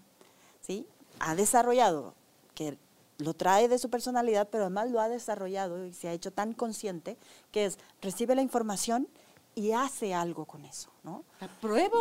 ¿sí? 0.60 0.86
ha 1.20 1.34
desarrollado, 1.34 2.14
que 2.54 2.78
lo 3.18 3.34
trae 3.34 3.68
de 3.68 3.78
su 3.78 3.90
personalidad, 3.90 4.48
pero 4.50 4.64
además 4.64 4.90
lo 4.90 5.00
ha 5.00 5.08
desarrollado 5.08 5.84
y 5.84 5.92
se 5.92 6.08
ha 6.08 6.12
hecho 6.12 6.32
tan 6.32 6.52
consciente, 6.52 7.16
que 7.50 7.64
es 7.64 7.78
recibe 8.00 8.34
la 8.34 8.42
información 8.42 9.08
y 9.54 9.72
hace 9.72 10.14
algo 10.14 10.44
con 10.44 10.64
eso, 10.64 10.90
¿no? 11.02 11.24
La 11.40 11.48
pruebo, 11.48 11.98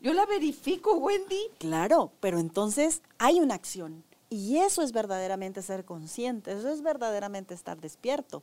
yo 0.00 0.14
la 0.14 0.26
verifico, 0.26 0.94
Wendy. 0.94 1.50
Claro, 1.58 2.12
pero 2.20 2.38
entonces 2.38 3.02
hay 3.18 3.40
una 3.40 3.54
acción. 3.54 4.04
Y 4.30 4.58
eso 4.58 4.80
es 4.82 4.92
verdaderamente 4.92 5.60
ser 5.60 5.84
consciente, 5.84 6.52
eso 6.52 6.68
es 6.68 6.82
verdaderamente 6.82 7.52
estar 7.52 7.80
despierto. 7.80 8.42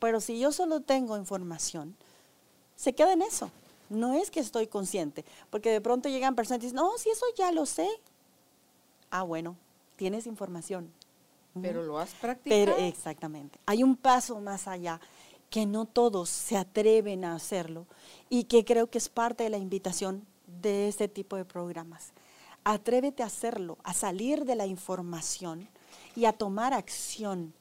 Pero 0.00 0.20
si 0.20 0.40
yo 0.40 0.50
solo 0.50 0.80
tengo 0.80 1.16
información, 1.16 1.94
se 2.74 2.92
queda 2.92 3.12
en 3.12 3.22
eso. 3.22 3.50
No 3.88 4.14
es 4.14 4.30
que 4.30 4.40
estoy 4.40 4.66
consciente, 4.66 5.24
porque 5.48 5.70
de 5.70 5.80
pronto 5.80 6.08
llegan 6.08 6.34
personas 6.34 6.62
y 6.62 6.66
dicen, 6.66 6.76
no, 6.76 6.98
si 6.98 7.08
eso 7.10 7.24
ya 7.36 7.52
lo 7.52 7.66
sé. 7.66 7.88
Ah, 9.10 9.22
bueno, 9.22 9.56
tienes 9.96 10.26
información. 10.26 10.92
Pero 11.62 11.82
lo 11.82 11.98
has 11.98 12.10
practicado. 12.10 12.64
Pero 12.64 12.76
exactamente. 12.76 13.58
Hay 13.64 13.82
un 13.82 13.96
paso 13.96 14.40
más 14.40 14.68
allá. 14.68 15.00
que 15.50 15.66
no 15.66 15.86
todos 15.86 16.28
se 16.28 16.56
atreven 16.56 17.24
a 17.24 17.34
hacerlo 17.34 17.86
y 18.28 18.44
que 18.44 18.64
creo 18.64 18.88
que 18.88 18.98
es 18.98 19.08
parte 19.08 19.44
de 19.44 19.50
la 19.50 19.58
invitación 19.58 20.26
de 20.60 20.88
este 20.88 21.08
tipo 21.08 21.36
de 21.36 21.44
programas. 21.44 22.12
Atrévete 22.70 23.22
a 23.22 23.26
hacerlo, 23.26 23.78
a 23.82 23.94
salir 23.94 24.44
de 24.44 24.54
la 24.54 24.66
información 24.66 25.66
y 26.14 26.26
a 26.26 26.34
tomar 26.34 26.74
acción 26.74 27.54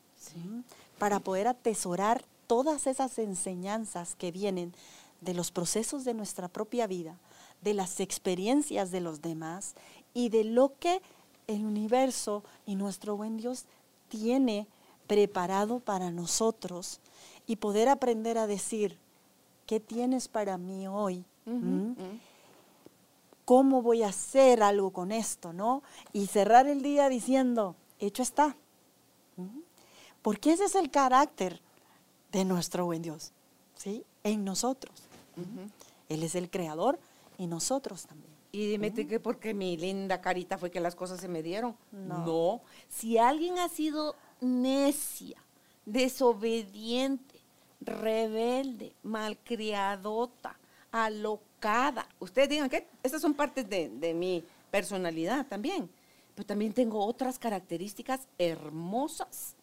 para 0.99 1.21
poder 1.21 1.47
atesorar 1.47 2.25
todas 2.45 2.87
esas 2.87 3.17
enseñanzas 3.17 4.15
que 4.15 4.33
vienen 4.33 4.73
de 5.21 5.33
los 5.33 5.49
procesos 5.51 6.03
de 6.03 6.13
nuestra 6.13 6.49
propia 6.49 6.87
vida, 6.87 7.17
de 7.61 7.73
las 7.73 8.01
experiencias 8.01 8.91
de 8.91 8.99
los 8.99 9.21
demás 9.21 9.75
y 10.13 10.27
de 10.27 10.43
lo 10.43 10.73
que 10.77 11.01
el 11.47 11.63
universo 11.63 12.43
y 12.65 12.75
nuestro 12.75 13.15
buen 13.15 13.37
Dios 13.37 13.63
tiene 14.09 14.67
preparado 15.07 15.79
para 15.79 16.11
nosotros 16.11 16.99
y 17.45 17.55
poder 17.55 17.87
aprender 17.87 18.37
a 18.37 18.45
decir, 18.45 18.97
¿qué 19.67 19.79
tienes 19.79 20.27
para 20.27 20.57
mí 20.57 20.85
hoy? 20.85 21.23
¿Mm? 21.45 21.93
¿Cómo 23.47 23.81
voy 23.81 24.03
a 24.03 24.09
hacer 24.09 24.61
algo 24.61 24.91
con 24.91 25.13
esto? 25.13 25.53
¿no? 25.53 25.81
Y 26.11 26.27
cerrar 26.27 26.67
el 26.67 26.81
día 26.81 27.07
diciendo, 27.07 27.77
hecho 27.97 28.21
está. 28.21 28.57
Porque 30.21 30.51
ese 30.51 30.65
es 30.65 30.75
el 30.75 30.91
carácter 30.91 31.61
de 32.33 32.43
nuestro 32.43 32.83
buen 32.83 33.01
Dios, 33.01 33.31
¿sí? 33.77 34.03
En 34.25 34.43
nosotros. 34.43 34.93
Él 36.09 36.23
es 36.23 36.35
el 36.35 36.49
creador 36.49 36.99
y 37.37 37.47
nosotros 37.47 38.05
también. 38.05 38.33
Y 38.51 38.67
dime 38.67 38.91
que 38.91 39.21
porque 39.21 39.53
mi 39.53 39.77
linda 39.77 40.19
carita 40.19 40.57
fue 40.57 40.69
que 40.69 40.81
las 40.81 40.95
cosas 40.95 41.21
se 41.21 41.29
me 41.29 41.41
dieron. 41.41 41.77
no. 41.93 42.59
Si 42.89 43.17
alguien 43.17 43.59
ha 43.59 43.69
sido 43.69 44.17
necia, 44.41 45.41
desobediente, 45.85 47.39
rebelde, 47.79 48.91
malcriadota, 49.03 50.59
alocada. 50.91 51.46
Ustedes 52.19 52.49
digan 52.49 52.69
que 52.69 52.87
esas 53.03 53.21
son 53.21 53.33
partes 53.33 53.67
de, 53.69 54.13
mi 54.13 54.43
personalidad 54.71 55.45
también. 55.47 55.89
Pero 56.35 56.45
también 56.45 56.73
tengo 56.73 57.03
otras 57.05 57.39
características 57.39 58.27
hermosas 58.37 59.55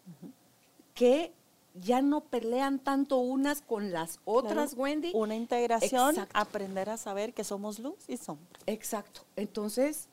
que 0.93 1.33
ya 1.75 2.03
no 2.03 2.21
pelean 2.21 2.79
tanto 2.79 3.19
unas 3.19 3.61
con 3.63 3.93
las 3.93 4.21
otras, 4.25 4.75
Wendy. 4.75 5.13
Una 5.15 5.35
integración, 5.35 6.17
aprender 6.33 6.91
a 6.91 6.97
saber 6.97 7.33
que 7.33 7.45
somos 7.45 7.79
luz 7.79 8.05
y 8.09 8.17
sombra. 8.17 8.59
Exacto. 8.67 9.23
Entonces, 9.37 10.09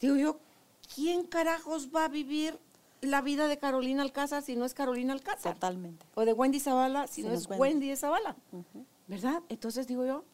digo 0.00 0.16
yo, 0.16 0.38
¿quién 0.94 1.24
carajos 1.24 1.90
va 1.94 2.04
a 2.04 2.08
vivir 2.08 2.58
la 3.00 3.22
vida 3.22 3.48
de 3.48 3.58
Carolina 3.58 4.02
Alcázar 4.02 4.42
si 4.42 4.56
no 4.56 4.64
es 4.64 4.74
Carolina 4.74 5.12
Alcázar. 5.12 5.54
Totalmente. 5.54 6.04
O 6.14 6.24
de 6.24 6.32
Wendy 6.32 6.60
Zavala 6.60 7.06
si, 7.06 7.22
no, 7.22 7.32
es 7.32 7.48
Wendy, 7.48 7.88
de 7.88 7.96
Zavala. 7.96 8.36
¿Verdad? 9.06 9.42
Entonces 9.48 9.86
digo 9.86 10.04
yo, 10.04 10.24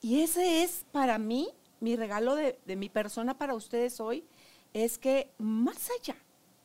Y 0.00 0.20
ese 0.20 0.62
es 0.62 0.84
para 0.90 1.18
mí, 1.18 1.48
mi 1.80 1.96
regalo 1.96 2.34
de, 2.34 2.58
de 2.66 2.76
mi 2.76 2.88
persona 2.88 3.38
para 3.38 3.54
ustedes 3.54 4.00
hoy, 4.00 4.24
es 4.72 4.98
que 4.98 5.30
más 5.38 5.90
allá 6.00 6.16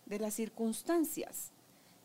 de 0.06 0.20
las 0.20 0.34
circunstancias 0.34 1.52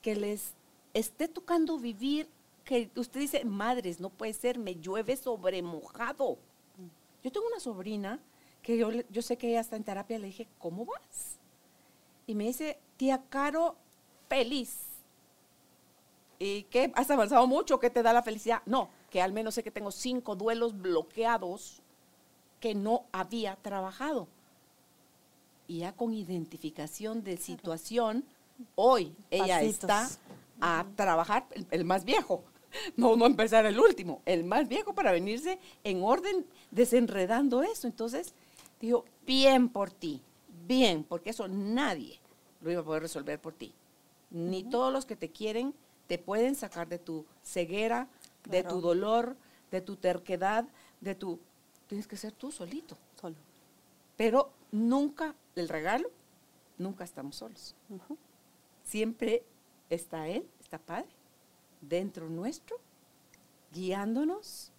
que 0.03 0.15
les 0.17 0.55
esté 0.93 1.29
tocando 1.29 1.79
vivir, 1.79 2.29
que 2.65 2.91
usted 2.97 3.21
dice, 3.21 3.45
madres, 3.45 4.01
no 4.01 4.11
puede 4.11 4.35
ser, 4.35 4.59
me 4.59 4.77
llueve 4.77 5.17
sobre 5.17 5.63
mojado. 5.63 6.39
Yo 7.23 7.33
tengo 7.33 7.47
una 7.47 7.61
sobrina 7.61 8.21
que 8.63 8.77
yo, 8.77 8.91
yo 8.91 9.23
sé 9.23 9.39
que 9.39 9.49
ella 9.51 9.61
está 9.61 9.77
en 9.77 9.85
terapia, 9.85 10.19
le 10.19 10.27
dije, 10.27 10.49
¿cómo 10.59 10.85
vas? 10.85 11.39
y 12.27 12.35
me 12.35 12.45
dice, 12.45 12.79
tía 12.97 13.23
Caro, 13.29 13.77
feliz. 14.29 14.79
¿Y 16.39 16.65
qué? 16.65 16.91
¿Has 16.95 17.11
avanzado 17.11 17.47
mucho? 17.47 17.79
¿Qué 17.79 17.91
te 17.91 18.03
da 18.03 18.13
la 18.13 18.23
felicidad? 18.23 18.63
No, 18.67 18.89
que 19.13 19.21
al 19.21 19.35
menos 19.35 19.55
sé 19.55 19.63
que 19.63 19.71
tengo 19.71 19.93
cinco 19.93 20.35
duelos 20.37 20.81
bloqueados 20.81 21.83
que 22.61 22.75
no 22.75 23.05
había 23.13 23.57
trabajado. 23.57 24.27
Y 25.69 25.81
ya 25.81 25.93
con 25.93 26.15
identificación 26.15 27.23
de 27.23 27.37
situación, 27.37 28.25
hoy 28.75 29.15
ella 29.31 29.61
está 29.61 30.09
a 30.63 30.87
trabajar 30.97 31.47
el, 31.71 31.85
más 31.85 32.05
viejo. 32.05 32.43
No, 32.97 33.17
no 33.17 33.27
empezar 33.27 33.67
el 33.67 33.79
último, 33.79 34.23
el 34.25 34.45
más 34.45 34.67
viejo 34.67 34.95
para 34.95 35.13
venirse 35.13 35.59
en 35.85 36.03
orden 36.03 36.47
desenredando 36.71 37.63
eso. 37.63 37.87
Entonces, 37.87 38.33
digo, 38.81 39.05
bien 39.27 39.69
por 39.69 39.91
ti, 39.91 40.23
bien, 40.67 41.05
porque 41.05 41.29
eso 41.29 41.49
nadie 41.49 42.19
lo 42.63 42.71
iba 42.71 42.81
a 42.81 42.85
poder 42.85 43.03
resolver 43.03 43.39
por 43.39 43.53
ti. 43.53 43.75
Ni 44.31 44.65
todos 44.65 44.91
los 44.91 45.05
que 45.05 45.17
te 45.17 45.31
quieren 45.31 45.75
te 46.07 46.17
pueden 46.17 46.55
sacar 46.55 46.89
de 46.89 46.99
tu 46.99 47.27
ceguera, 47.43 48.09
de 48.49 48.63
tu 48.65 48.81
dolor, 48.81 49.37
de 49.71 49.81
tu 49.81 49.97
terquedad, 49.97 50.67
de 51.01 51.15
tu... 51.15 51.39
Tienes 51.87 52.07
que 52.07 52.17
ser 52.17 52.33
tú 52.33 52.51
solito. 52.51 52.97
Solo. 53.21 53.37
Pero 54.17 54.51
nunca, 54.71 55.35
el 55.57 55.69
regalo, 55.69 56.11
nunca 56.79 57.05
estamos 57.05 57.37
solos. 57.37 57.75
Siempre 58.83 59.43
está 59.91 60.29
Él, 60.29 60.49
está 60.61 60.79
Padre, 60.79 61.09
dentro 61.81 62.29
nuestro, 62.29 62.79
guiándonos, 63.73 64.73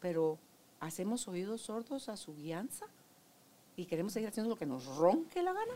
pero 0.00 0.38
hacemos 0.80 1.28
oídos 1.28 1.62
sordos 1.62 2.08
a 2.08 2.16
su 2.16 2.34
guianza 2.34 2.86
y 3.76 3.86
queremos 3.86 4.12
seguir 4.12 4.28
haciendo 4.28 4.50
lo 4.50 4.56
que 4.56 4.66
nos 4.66 4.86
ronque 4.96 5.42
la 5.42 5.52
gana. 5.52 5.74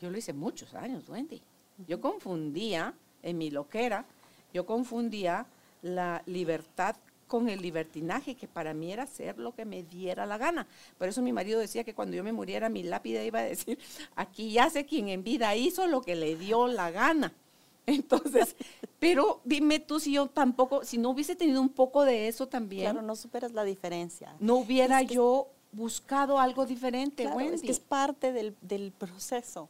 Yo 0.00 0.10
lo 0.10 0.18
hice 0.18 0.32
muchos 0.32 0.74
años, 0.74 1.08
Wendy. 1.08 1.42
Yo 1.86 2.00
confundía, 2.00 2.94
en 3.22 3.38
mi 3.38 3.50
loquera, 3.50 4.04
yo 4.52 4.64
confundía 4.64 5.46
la 5.82 6.22
libertad 6.26 6.96
con 7.28 7.48
el 7.48 7.60
libertinaje, 7.60 8.34
que 8.34 8.48
para 8.48 8.74
mí 8.74 8.90
era 8.90 9.04
hacer 9.04 9.38
lo 9.38 9.54
que 9.54 9.64
me 9.64 9.84
diera 9.84 10.26
la 10.26 10.38
gana. 10.38 10.66
Por 10.96 11.08
eso 11.08 11.22
mi 11.22 11.32
marido 11.32 11.60
decía 11.60 11.84
que 11.84 11.94
cuando 11.94 12.16
yo 12.16 12.24
me 12.24 12.32
muriera, 12.32 12.68
mi 12.68 12.82
lápida 12.82 13.22
iba 13.22 13.40
a 13.40 13.42
decir, 13.42 13.78
aquí 14.16 14.50
ya 14.50 14.68
sé 14.70 14.86
quien 14.86 15.08
en 15.08 15.22
vida 15.22 15.54
hizo 15.54 15.86
lo 15.86 16.00
que 16.00 16.16
le 16.16 16.36
dio 16.36 16.66
la 16.66 16.90
gana. 16.90 17.32
Entonces, 17.86 18.56
pero 18.98 19.40
dime 19.44 19.78
tú 19.78 20.00
si 20.00 20.12
yo 20.12 20.26
tampoco, 20.26 20.84
si 20.84 20.98
no 20.98 21.10
hubiese 21.10 21.36
tenido 21.36 21.60
un 21.60 21.68
poco 21.68 22.04
de 22.04 22.28
eso 22.28 22.48
también. 22.48 22.90
Claro, 22.90 23.02
no 23.02 23.14
superas 23.14 23.52
la 23.52 23.64
diferencia. 23.64 24.34
No 24.40 24.56
hubiera 24.56 25.02
yo 25.02 25.48
buscado 25.72 26.38
algo 26.38 26.66
diferente, 26.66 27.24
claro, 27.24 27.40
Es 27.40 27.62
que 27.62 27.70
es 27.70 27.80
parte 27.80 28.32
del, 28.32 28.56
del, 28.62 28.92
proceso. 28.92 29.68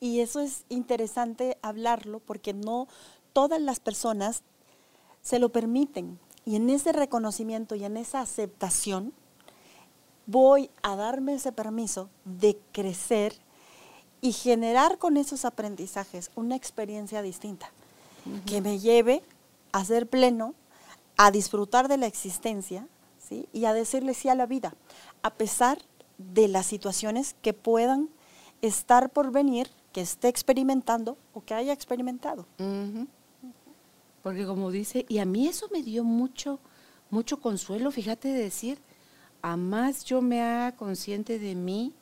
Y 0.00 0.20
eso 0.20 0.40
es 0.40 0.64
interesante 0.68 1.58
hablarlo 1.62 2.20
porque 2.20 2.52
no 2.52 2.88
todas 3.32 3.60
las 3.60 3.80
personas 3.80 4.42
se 5.24 5.40
lo 5.40 5.48
permiten. 5.48 6.20
Y 6.44 6.54
en 6.54 6.70
ese 6.70 6.92
reconocimiento 6.92 7.74
y 7.74 7.84
en 7.84 7.96
esa 7.96 8.20
aceptación, 8.20 9.12
voy 10.26 10.70
a 10.82 10.94
darme 10.94 11.34
ese 11.34 11.50
permiso 11.50 12.08
de 12.24 12.58
crecer 12.70 13.34
y 14.20 14.32
generar 14.32 14.98
con 14.98 15.16
esos 15.16 15.44
aprendizajes 15.44 16.30
una 16.36 16.54
experiencia 16.54 17.22
distinta, 17.22 17.70
que 18.46 18.60
me 18.60 18.78
lleve 18.78 19.22
a 19.72 19.84
ser 19.84 20.06
pleno, 20.06 20.54
a 21.16 21.30
disfrutar 21.30 21.88
de 21.88 21.98
la 21.98 22.06
existencia 22.06 22.86
¿sí? 23.18 23.48
y 23.52 23.64
a 23.64 23.74
decirle 23.74 24.14
sí 24.14 24.28
a 24.28 24.34
la 24.34 24.46
vida, 24.46 24.74
a 25.22 25.30
pesar 25.30 25.78
de 26.16 26.48
las 26.48 26.66
situaciones 26.66 27.34
que 27.42 27.52
puedan 27.52 28.08
estar 28.62 29.10
por 29.10 29.30
venir, 29.30 29.68
que 29.92 30.00
esté 30.00 30.28
experimentando 30.28 31.18
o 31.34 31.42
que 31.42 31.54
haya 31.54 31.72
experimentado. 31.72 32.46
Porque 34.24 34.46
como 34.46 34.70
dice, 34.70 35.04
y 35.06 35.18
a 35.18 35.26
mí 35.26 35.46
eso 35.48 35.68
me 35.70 35.82
dio 35.82 36.02
mucho, 36.02 36.58
mucho 37.10 37.40
consuelo, 37.40 37.90
fíjate 37.90 38.28
de 38.28 38.42
decir, 38.42 38.78
a 39.42 39.58
más 39.58 40.02
yo 40.02 40.22
me 40.22 40.40
haga 40.40 40.74
consciente 40.74 41.38
de 41.38 41.54
mí, 41.54 41.92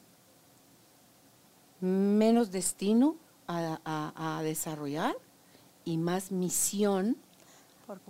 menos 1.80 2.52
destino 2.52 3.16
a, 3.48 4.40
desarrollar 4.44 5.16
y 5.84 5.98
más 5.98 6.30
misión 6.30 7.16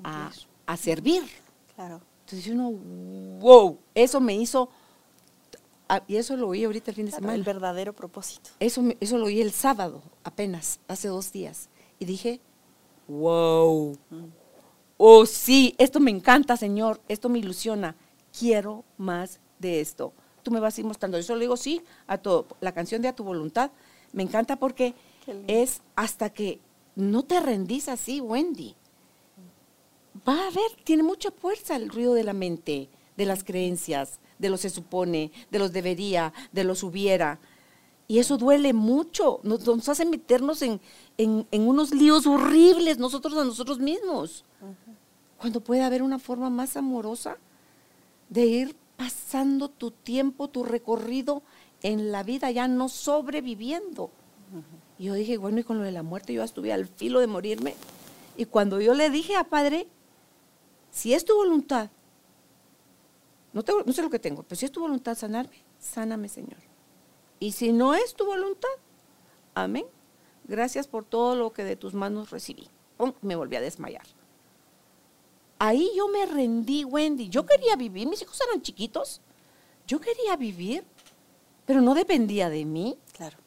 a, 0.04 0.30
a, 0.66 0.76
servir. 0.76 1.22
Claro. 1.74 2.02
Entonces 2.26 2.52
uno, 2.52 2.70
wow, 3.40 3.78
eso 3.94 4.20
me 4.20 4.36
hizo, 4.36 4.68
ah, 5.88 6.02
y 6.06 6.16
eso 6.16 6.36
lo 6.36 6.48
oí 6.48 6.64
ahorita 6.64 6.90
el 6.90 6.96
fin 6.96 7.06
de 7.06 7.12
semana. 7.12 7.34
El 7.34 7.44
verdadero 7.44 7.94
propósito. 7.94 8.50
Eso, 8.60 8.84
eso 9.00 9.16
lo 9.16 9.24
oí 9.24 9.40
el 9.40 9.52
sábado, 9.52 10.02
apenas, 10.22 10.80
hace 10.86 11.08
dos 11.08 11.32
días. 11.32 11.70
Y 11.98 12.04
dije, 12.04 12.42
wow, 13.20 13.96
oh 14.96 15.26
sí, 15.26 15.74
esto 15.78 16.00
me 16.00 16.10
encanta, 16.10 16.56
Señor, 16.56 17.00
esto 17.08 17.28
me 17.28 17.38
ilusiona, 17.38 17.94
quiero 18.38 18.84
más 18.98 19.40
de 19.58 19.80
esto. 19.80 20.12
Tú 20.42 20.50
me 20.50 20.60
vas 20.60 20.76
a 20.76 20.80
ir 20.80 20.86
mostrando. 20.86 21.18
Yo 21.18 21.22
solo 21.22 21.40
digo 21.40 21.56
sí 21.56 21.82
a 22.08 22.18
todo. 22.18 22.46
La 22.60 22.72
canción 22.72 23.00
de 23.00 23.06
A 23.08 23.14
tu 23.14 23.22
voluntad 23.22 23.70
me 24.12 24.24
encanta 24.24 24.56
porque 24.56 24.94
es 25.46 25.82
hasta 25.94 26.30
que 26.30 26.58
no 26.96 27.22
te 27.22 27.38
rendís 27.38 27.88
así, 27.88 28.20
Wendy 28.20 28.74
va 30.28 30.46
a 30.46 30.50
ver, 30.50 30.84
tiene 30.84 31.02
mucha 31.02 31.30
fuerza 31.30 31.76
el 31.76 31.88
ruido 31.88 32.14
de 32.14 32.24
la 32.24 32.32
mente, 32.32 32.88
de 33.16 33.26
las 33.26 33.44
creencias, 33.44 34.20
de 34.38 34.50
lo 34.50 34.56
se 34.56 34.70
supone, 34.70 35.32
de 35.50 35.58
los 35.58 35.72
debería, 35.72 36.32
de 36.52 36.64
los 36.64 36.82
hubiera. 36.82 37.38
Y 38.12 38.18
eso 38.18 38.36
duele 38.36 38.74
mucho, 38.74 39.40
nos, 39.42 39.66
nos 39.66 39.88
hace 39.88 40.04
meternos 40.04 40.60
en, 40.60 40.82
en, 41.16 41.46
en, 41.50 41.66
unos 41.66 41.94
líos 41.94 42.26
horribles 42.26 42.98
nosotros 42.98 43.38
a 43.38 43.44
nosotros 43.46 43.78
mismos. 43.78 44.44
Cuando 45.38 45.62
puede 45.62 45.80
haber 45.80 46.02
una 46.02 46.18
forma 46.18 46.50
más 46.50 46.76
amorosa 46.76 47.38
de 48.28 48.44
ir 48.44 48.76
pasando 48.98 49.70
tu 49.70 49.92
tiempo, 49.92 50.50
tu 50.50 50.62
recorrido 50.62 51.42
en 51.82 52.12
la 52.12 52.22
vida, 52.22 52.50
ya 52.50 52.68
no 52.68 52.90
sobreviviendo. 52.90 54.10
Y 54.98 55.04
yo 55.04 55.14
dije, 55.14 55.38
bueno, 55.38 55.60
y 55.60 55.64
con 55.64 55.78
lo 55.78 55.84
de 55.84 55.92
la 55.92 56.02
muerte, 56.02 56.34
yo 56.34 56.42
estuve 56.42 56.70
al 56.70 56.88
filo 56.88 57.18
de 57.18 57.28
morirme. 57.28 57.76
Y 58.36 58.44
cuando 58.44 58.78
yo 58.82 58.92
le 58.92 59.08
dije 59.08 59.36
a 59.36 59.44
Padre, 59.44 59.88
si 60.90 61.14
es 61.14 61.24
tu 61.24 61.34
voluntad, 61.34 61.88
no, 63.54 63.64
no 63.86 63.92
sé 63.94 64.02
lo 64.02 64.10
que 64.10 64.18
tengo, 64.18 64.42
pero 64.42 64.58
si 64.58 64.66
es 64.66 64.70
tu 64.70 64.80
voluntad 64.80 65.16
sanarme, 65.16 65.64
sáname, 65.78 66.28
Señor. 66.28 66.71
Y 67.42 67.50
si 67.50 67.72
no 67.72 67.92
es 67.92 68.14
tu 68.14 68.24
voluntad, 68.24 68.68
amén. 69.52 69.84
Gracias 70.44 70.86
por 70.86 71.04
todo 71.04 71.34
lo 71.34 71.52
que 71.52 71.64
de 71.64 71.74
tus 71.74 71.92
manos 71.92 72.30
recibí. 72.30 72.68
Me 73.20 73.34
volví 73.34 73.56
a 73.56 73.60
desmayar. 73.60 74.06
Ahí 75.58 75.90
yo 75.96 76.06
me 76.06 76.24
rendí, 76.24 76.84
Wendy. 76.84 77.28
Yo 77.30 77.44
quería 77.44 77.74
vivir, 77.74 78.06
mis 78.06 78.22
hijos 78.22 78.40
eran 78.48 78.62
chiquitos. 78.62 79.20
Yo 79.88 80.00
quería 80.00 80.36
vivir, 80.36 80.84
pero 81.66 81.80
no 81.80 81.94
dependía 81.94 82.48
de 82.48 82.64
mí. 82.64 82.96
Claro. 83.12 83.38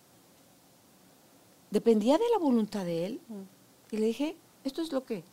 Dependía 1.72 2.18
de 2.18 2.30
la 2.34 2.38
voluntad 2.38 2.84
de 2.84 3.06
él. 3.06 3.22
Mm. 3.30 3.96
Y 3.96 3.98
le 3.98 4.08
dije, 4.08 4.36
esto 4.66 4.82
es 4.82 4.92
lo 4.92 5.06
que, 5.06 5.24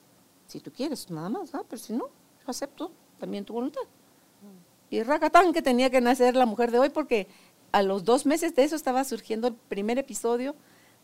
si 0.47 0.61
tú 0.61 0.71
quieres, 0.71 1.11
nada 1.11 1.29
más, 1.29 1.53
¿no? 1.53 1.65
pero 1.65 1.83
si 1.83 1.95
no, 1.95 2.05
yo 2.07 2.47
acepto 2.47 2.93
también 3.19 3.45
tu 3.45 3.55
voluntad. 3.55 3.83
Mm. 3.83 4.95
Y 4.95 5.03
Racatán, 5.03 5.53
que 5.53 5.63
tenía 5.63 5.91
que 5.91 6.01
nacer 6.01 6.37
la 6.37 6.47
mujer 6.47 6.71
de 6.71 6.79
hoy, 6.79 6.91
porque 6.91 7.27
a 7.73 7.83
los 7.83 8.05
dos 8.05 8.27
meses 8.27 8.55
de 8.55 8.65
eso 8.65 8.77
estaba 8.77 9.03
surgiendo 9.05 9.49
el 9.49 9.55
primer 9.55 9.99
episodio 9.99 10.55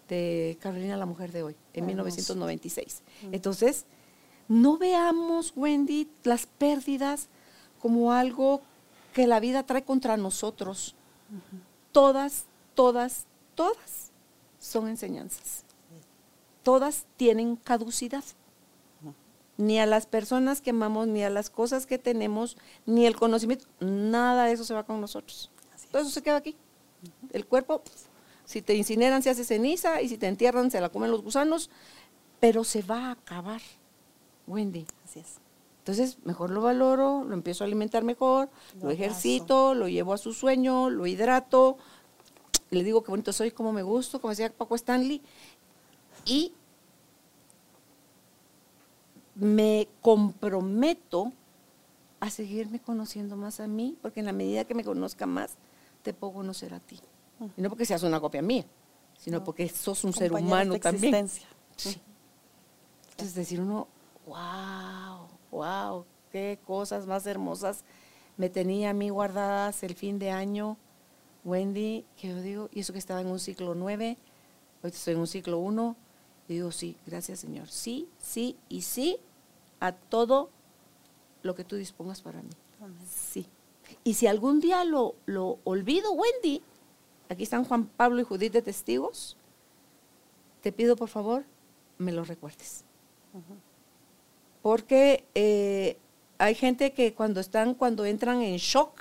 de 0.08 0.58
Carolina, 0.60 0.96
la 0.96 1.06
mujer 1.06 1.32
de 1.32 1.42
hoy, 1.42 1.56
en 1.72 1.86
1996. 1.86 3.02
Mm. 3.22 3.34
Entonces, 3.34 3.86
no 4.48 4.78
veamos, 4.78 5.52
Wendy, 5.56 6.08
las 6.24 6.46
pérdidas 6.46 7.28
como 7.80 8.12
algo 8.12 8.62
que 9.12 9.26
la 9.26 9.40
vida 9.40 9.64
trae 9.64 9.84
contra 9.84 10.16
nosotros. 10.16 10.94
Todas, 11.92 12.46
todas, 12.74 13.26
todas 13.54 14.12
son 14.58 14.88
enseñanzas. 14.88 15.64
Todas 16.62 17.06
tienen 17.16 17.56
caducidad. 17.56 18.24
Ni 19.56 19.80
a 19.80 19.86
las 19.86 20.06
personas 20.06 20.60
que 20.60 20.70
amamos, 20.70 21.08
ni 21.08 21.24
a 21.24 21.30
las 21.30 21.50
cosas 21.50 21.84
que 21.84 21.98
tenemos, 21.98 22.56
ni 22.86 23.06
el 23.06 23.16
conocimiento, 23.16 23.66
nada 23.80 24.44
de 24.44 24.52
eso 24.52 24.64
se 24.64 24.72
va 24.72 24.84
con 24.84 25.00
nosotros. 25.00 25.50
Todo 25.90 26.02
eso 26.02 26.10
se 26.10 26.22
queda 26.22 26.36
aquí. 26.36 26.56
El 27.32 27.46
cuerpo, 27.46 27.82
si 28.44 28.62
te 28.62 28.74
incineran, 28.74 29.22
se 29.22 29.30
hace 29.30 29.44
ceniza, 29.44 30.02
y 30.02 30.08
si 30.08 30.18
te 30.18 30.26
entierran, 30.26 30.70
se 30.70 30.80
la 30.80 30.88
comen 30.88 31.10
los 31.10 31.22
gusanos, 31.22 31.70
pero 32.40 32.64
se 32.64 32.82
va 32.82 33.06
a 33.06 33.10
acabar. 33.12 33.60
Wendy. 34.46 34.86
Así 35.04 35.20
es. 35.20 35.38
Entonces, 35.80 36.18
mejor 36.24 36.50
lo 36.50 36.60
valoro, 36.60 37.24
lo 37.24 37.32
empiezo 37.32 37.64
a 37.64 37.66
alimentar 37.66 38.04
mejor, 38.04 38.50
lo, 38.82 38.90
ejercito, 38.90 39.74
lo 39.74 39.88
llevo 39.88 40.12
a 40.12 40.18
su 40.18 40.34
sueño, 40.34 40.90
lo 40.90 41.06
hidrato, 41.06 41.78
le 42.68 42.84
digo 42.84 43.02
qué 43.02 43.10
bonito 43.10 43.32
soy, 43.32 43.52
cómo 43.52 43.72
me 43.72 43.82
gusto, 43.82 44.20
como 44.20 44.30
decía 44.30 44.52
Paco 44.52 44.74
Stanley, 44.74 45.22
y 46.26 46.52
me 49.34 49.88
comprometo 50.02 51.32
a 52.20 52.28
seguirme 52.28 52.80
conociendo 52.80 53.36
más 53.36 53.58
a 53.60 53.66
mí, 53.66 53.96
porque 54.02 54.20
en 54.20 54.26
la 54.26 54.32
medida 54.34 54.64
que 54.64 54.74
me 54.74 54.84
conozca 54.84 55.24
más, 55.24 55.56
te 56.02 56.12
puedo 56.14 56.34
conocer 56.34 56.74
a 56.74 56.80
ti. 56.80 57.00
Y 57.56 57.62
no 57.62 57.68
porque 57.68 57.84
seas 57.84 58.02
una 58.02 58.20
copia 58.20 58.42
mía, 58.42 58.64
sino 59.16 59.44
porque 59.44 59.68
sos 59.68 60.04
un 60.04 60.12
ser 60.12 60.32
humano 60.32 60.78
también. 60.78 61.28
Sí. 61.76 62.00
Entonces 63.10 63.34
decir 63.34 63.60
uno, 63.60 63.86
wow, 64.26 65.28
wow, 65.50 66.04
qué 66.30 66.58
cosas 66.66 67.06
más 67.06 67.26
hermosas 67.26 67.84
me 68.36 68.48
tenía 68.48 68.90
a 68.90 68.92
mí 68.92 69.10
guardadas 69.10 69.82
el 69.82 69.94
fin 69.94 70.18
de 70.18 70.30
año, 70.30 70.76
Wendy, 71.44 72.04
que 72.16 72.28
yo 72.28 72.40
digo, 72.40 72.68
y 72.72 72.80
eso 72.80 72.92
que 72.92 73.00
estaba 73.00 73.20
en 73.20 73.26
un 73.26 73.40
ciclo 73.40 73.74
nueve, 73.74 74.16
hoy 74.82 74.90
estoy 74.90 75.14
en 75.14 75.20
un 75.20 75.26
ciclo 75.26 75.58
uno, 75.58 75.96
y 76.46 76.54
digo, 76.54 76.70
sí, 76.70 76.96
gracias 77.04 77.40
Señor, 77.40 77.68
sí, 77.68 78.08
sí 78.20 78.56
y 78.68 78.82
sí 78.82 79.18
a 79.80 79.92
todo 79.92 80.50
lo 81.42 81.54
que 81.56 81.64
tú 81.64 81.76
dispongas 81.76 82.22
para 82.22 82.40
mí. 82.42 82.50
Sí. 83.10 83.46
Y 84.04 84.14
si 84.14 84.26
algún 84.26 84.60
día 84.60 84.84
lo, 84.84 85.14
lo 85.26 85.58
olvido, 85.64 86.12
Wendy, 86.12 86.62
aquí 87.28 87.42
están 87.42 87.64
Juan 87.64 87.86
Pablo 87.86 88.20
y 88.20 88.24
Judith 88.24 88.52
de 88.52 88.62
testigos, 88.62 89.36
te 90.60 90.72
pido 90.72 90.96
por 90.96 91.08
favor, 91.08 91.44
me 91.98 92.12
lo 92.12 92.24
recuerdes. 92.24 92.84
Porque 94.62 95.24
eh, 95.34 95.98
hay 96.38 96.54
gente 96.54 96.92
que 96.92 97.14
cuando 97.14 97.40
están, 97.40 97.74
cuando 97.74 98.04
entran 98.04 98.42
en 98.42 98.56
shock, 98.56 99.00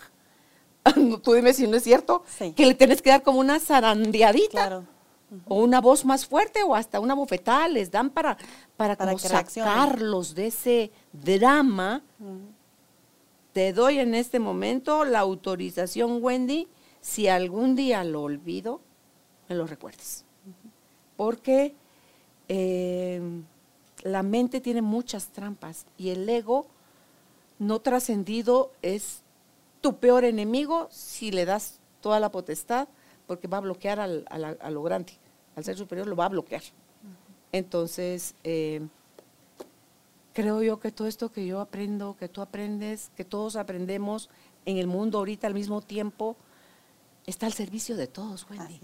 tú 1.24 1.34
dime 1.34 1.54
si 1.54 1.68
no 1.68 1.78
es 1.78 1.84
cierto, 1.84 2.24
que 2.56 2.66
le 2.66 2.74
tienes 2.74 3.02
que 3.02 3.10
dar 3.10 3.24
como 3.24 3.40
una 3.40 3.60
zarandeadita. 3.60 4.84
O 5.50 5.62
una 5.62 5.82
voz 5.82 6.06
más 6.06 6.26
fuerte 6.26 6.64
o 6.64 6.74
hasta 6.74 7.02
una 7.02 7.14
bofetada 7.14 7.68
les 7.68 7.92
dan 7.92 8.12
para, 8.12 8.38
para, 8.78 8.96
sacarlos 9.18 10.34
de 10.34 10.48
ese 10.48 10.92
drama. 11.12 12.02
Te 13.58 13.74
doy 13.74 13.98
en 13.98 14.14
este 14.14 14.38
momento 14.38 15.04
la 15.04 15.18
autorización, 15.18 16.24
Wendy, 16.24 16.68
si 17.02 17.28
algún 17.28 17.76
día 17.76 18.04
lo 18.04 18.22
olvido, 18.22 18.82
me 19.50 19.56
lo 19.56 19.66
recuerdes. 19.66 20.26
Porque 21.16 21.74
eh, 22.50 23.20
la 24.04 24.22
mente 24.22 24.62
tiene 24.62 24.84
muchas 24.84 25.30
trampas 25.30 25.88
y 25.98 26.10
el 26.10 26.30
ego 26.30 26.68
no 27.58 27.80
trascendido 27.80 28.74
es 28.84 29.24
tu 29.82 29.96
peor 29.96 30.24
enemigo 30.24 30.88
si 30.92 31.32
le 31.32 31.46
das 31.46 31.80
toda 32.02 32.20
la 32.20 32.32
potestad, 32.32 32.88
porque 33.26 33.48
va 33.48 33.58
a 33.58 33.62
bloquear 33.62 34.00
al, 34.00 34.24
a, 34.30 34.70
lo 34.70 34.84
grande, 34.84 35.14
al 35.56 35.64
ser 35.64 35.76
superior 35.76 36.06
lo 36.06 36.16
va 36.16 36.26
a 36.26 36.30
bloquear. 36.30 36.62
Entonces, 37.52 38.36
eh, 38.44 38.86
creo 40.38 40.62
yo 40.62 40.80
que 40.80 40.92
todo 40.92 41.08
esto 41.08 41.32
que 41.32 41.48
yo 41.48 41.60
aprendo, 41.60 42.16
que 42.16 42.30
tú 42.30 42.44
aprendes, 42.44 43.10
que 43.16 43.26
todos 43.26 43.56
aprendemos 43.56 44.30
en 44.66 44.78
el 44.78 44.86
mundo 44.86 45.18
ahorita 45.18 45.48
al 45.48 45.56
mismo 45.56 45.82
tiempo, 45.82 46.36
está 47.26 47.48
al 47.48 47.54
servicio 47.54 47.98
de 47.98 48.06
todos, 48.06 48.46
Wendy. 48.48 48.80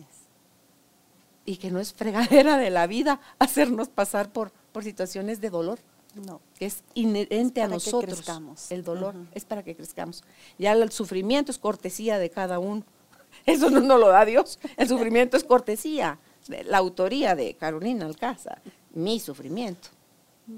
Y 1.45 1.57
que 1.57 1.69
no 1.69 1.79
es 1.79 1.93
fregadera 1.93 2.57
de 2.57 2.71
la 2.71 2.87
vida 2.87 3.21
hacernos 3.37 3.87
pasar 3.87 4.33
por, 4.33 4.51
por 4.71 4.83
situaciones 4.83 5.41
de 5.41 5.51
dolor. 5.51 5.77
No. 6.15 6.41
Es 6.57 6.83
inherente 6.95 7.61
a 7.61 7.67
nosotros. 7.67 8.23
El 8.71 8.83
dolor 8.83 9.13
es 9.35 9.45
para 9.45 9.61
que 9.61 9.75
crezcamos. 9.75 10.23
Ya 10.57 10.71
el 10.71 10.91
sufrimiento 10.91 11.51
es 11.51 11.59
cortesía 11.59 12.17
de 12.17 12.31
cada 12.31 12.57
uno. 12.57 12.83
Eso 13.45 13.69
no 13.69 13.79
nos 13.79 13.99
lo 13.99 14.07
da 14.07 14.25
Dios. 14.25 14.57
El 14.75 14.87
sufrimiento 14.87 15.37
es 15.37 15.43
cortesía. 15.43 16.17
La 16.65 16.79
autoría 16.79 17.35
de 17.35 17.53
Carolina 17.53 18.07
Alcázar. 18.07 18.59
Mi 18.95 19.19
sufrimiento. 19.19 19.89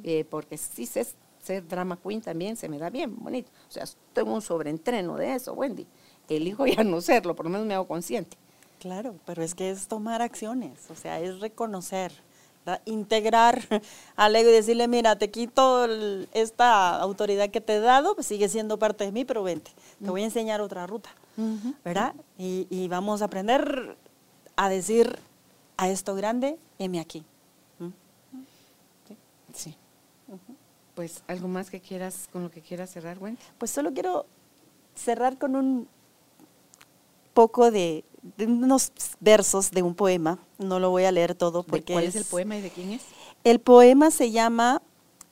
Eh, 0.04 0.26
porque 0.30 0.58
sí 0.58 0.86
sé 0.86 1.06
ser 1.44 1.68
drama 1.68 1.98
queen 2.02 2.22
también 2.22 2.56
se 2.56 2.68
me 2.68 2.80
da 2.80 2.90
bien 2.90 3.16
bonito. 3.16 3.52
O 3.70 3.72
sea, 3.72 3.86
tengo 4.14 4.34
un 4.34 4.42
sobreentreno 4.42 5.16
de 5.16 5.36
eso, 5.36 5.54
Wendy. 5.54 5.86
Elijo 6.28 6.66
ya 6.66 6.84
no 6.84 7.02
serlo, 7.02 7.36
por 7.36 7.46
lo 7.46 7.52
menos 7.52 7.68
me 7.68 7.76
hago 7.76 7.88
consciente. 7.88 8.38
Claro, 8.80 9.16
pero 9.26 9.44
es 9.44 9.56
que 9.56 9.70
es 9.70 9.88
tomar 9.88 10.22
acciones, 10.22 10.90
o 10.90 10.96
sea, 10.96 11.20
es 11.20 11.40
reconocer 11.40 12.12
integrar 12.86 13.62
al 14.16 14.36
ego 14.36 14.50
y 14.50 14.54
decirle, 14.54 14.88
mira, 14.88 15.18
te 15.18 15.30
quito 15.30 15.86
esta 16.34 16.98
autoridad 17.00 17.50
que 17.50 17.62
te 17.62 17.76
he 17.76 17.80
dado, 17.80 18.16
pues 18.16 18.28
sigue 18.28 18.50
siendo 18.50 18.80
parte 18.80 19.06
de 19.06 19.12
mí, 19.12 19.26
pero 19.26 19.44
vente, 19.44 19.72
te 20.04 20.10
voy 20.10 20.22
a 20.22 20.26
enseñar 20.26 20.62
otra 20.62 20.88
ruta, 20.88 21.10
¿verdad? 21.84 22.16
Y, 22.38 22.88
vamos 22.88 23.22
a 23.22 23.26
aprender 23.26 23.98
a 24.56 24.70
decir 24.70 25.20
a 25.78 25.90
esto 25.90 26.16
grande, 26.16 26.58
heme 26.80 27.00
aquí. 27.00 27.24
Sí. 29.56 29.76
Pues 30.96 31.24
algo 31.28 31.48
más 31.48 31.70
que 31.70 31.82
quieras, 31.82 32.30
con 32.32 32.44
lo 32.44 32.52
que 32.52 32.62
quieras 32.62 32.90
cerrar, 32.90 33.18
Wendy. 33.20 33.40
Pues 33.58 33.72
solo 33.72 33.94
quiero 33.94 34.26
cerrar 34.96 35.38
con 35.38 35.56
un 35.56 35.88
poco 37.34 37.70
de, 37.70 38.06
unos 38.40 38.92
versos 39.20 39.72
de 39.72 39.82
un 39.82 39.94
poema. 39.94 40.40
No 40.58 40.80
lo 40.80 40.90
voy 40.90 41.04
a 41.04 41.12
leer 41.12 41.36
todo 41.36 41.64
porque. 41.64 41.94
¿Cuál 41.94 42.06
es, 42.06 42.16
el 42.16 42.26
poema 42.26 42.58
y 42.58 42.62
de 42.62 42.70
quién 42.70 42.94
es? 42.94 43.02
El 43.44 43.60
poema 43.60 44.10
se 44.10 44.32
llama 44.32 44.82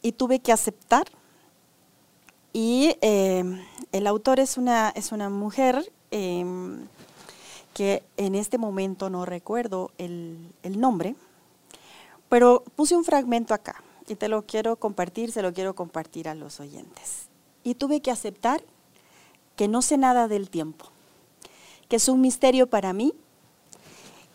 Y 0.02 0.12
tuve 0.12 0.40
que 0.40 0.52
aceptar. 0.52 1.08
Y 2.52 2.98
em, 3.02 3.60
el 3.92 4.06
autor 4.06 4.40
es 4.40 4.58
una, 4.58 4.90
es 4.90 5.12
una 5.12 5.30
mujer 5.30 5.92
em, 6.12 6.86
que 7.74 8.04
en 8.18 8.36
este 8.36 8.58
momento 8.60 9.10
no 9.10 9.26
recuerdo 9.26 9.92
el, 9.98 10.38
el 10.62 10.80
nombre, 10.80 11.16
pero 12.30 12.64
puse 12.76 12.96
un 12.96 13.06
fragmento 13.06 13.56
acá 13.56 13.82
y 14.08 14.16
te 14.16 14.28
lo 14.28 14.46
quiero 14.46 14.76
compartir, 14.76 15.32
se 15.32 15.42
lo 15.42 15.54
quiero 15.54 15.76
compartir 15.76 16.28
a 16.28 16.36
los 16.36 16.60
oyentes. 16.60 17.28
Y 17.64 17.76
tuve 17.76 18.02
que 18.02 18.12
aceptar 18.12 18.64
que 19.56 19.68
no 19.68 19.82
sé 19.82 19.98
nada 19.98 20.28
del 20.28 20.50
tiempo 20.50 20.94
que 21.94 21.98
es 21.98 22.08
un 22.08 22.22
misterio 22.22 22.66
para 22.66 22.92
mí 22.92 23.14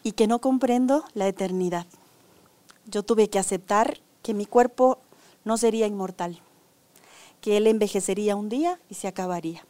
y 0.04 0.12
que 0.12 0.28
no 0.28 0.38
comprendo 0.40 1.04
la 1.14 1.26
eternidad. 1.26 1.86
Yo 2.86 3.02
tuve 3.02 3.28
que 3.28 3.40
aceptar 3.40 3.98
que 4.22 4.32
mi 4.32 4.46
cuerpo 4.46 4.98
no 5.44 5.56
sería 5.56 5.88
inmortal, 5.88 6.40
que 7.40 7.56
él 7.56 7.66
envejecería 7.66 8.36
un 8.36 8.48
día 8.48 8.80
y 8.88 8.94
se 8.94 9.08
acabaría, 9.08 9.66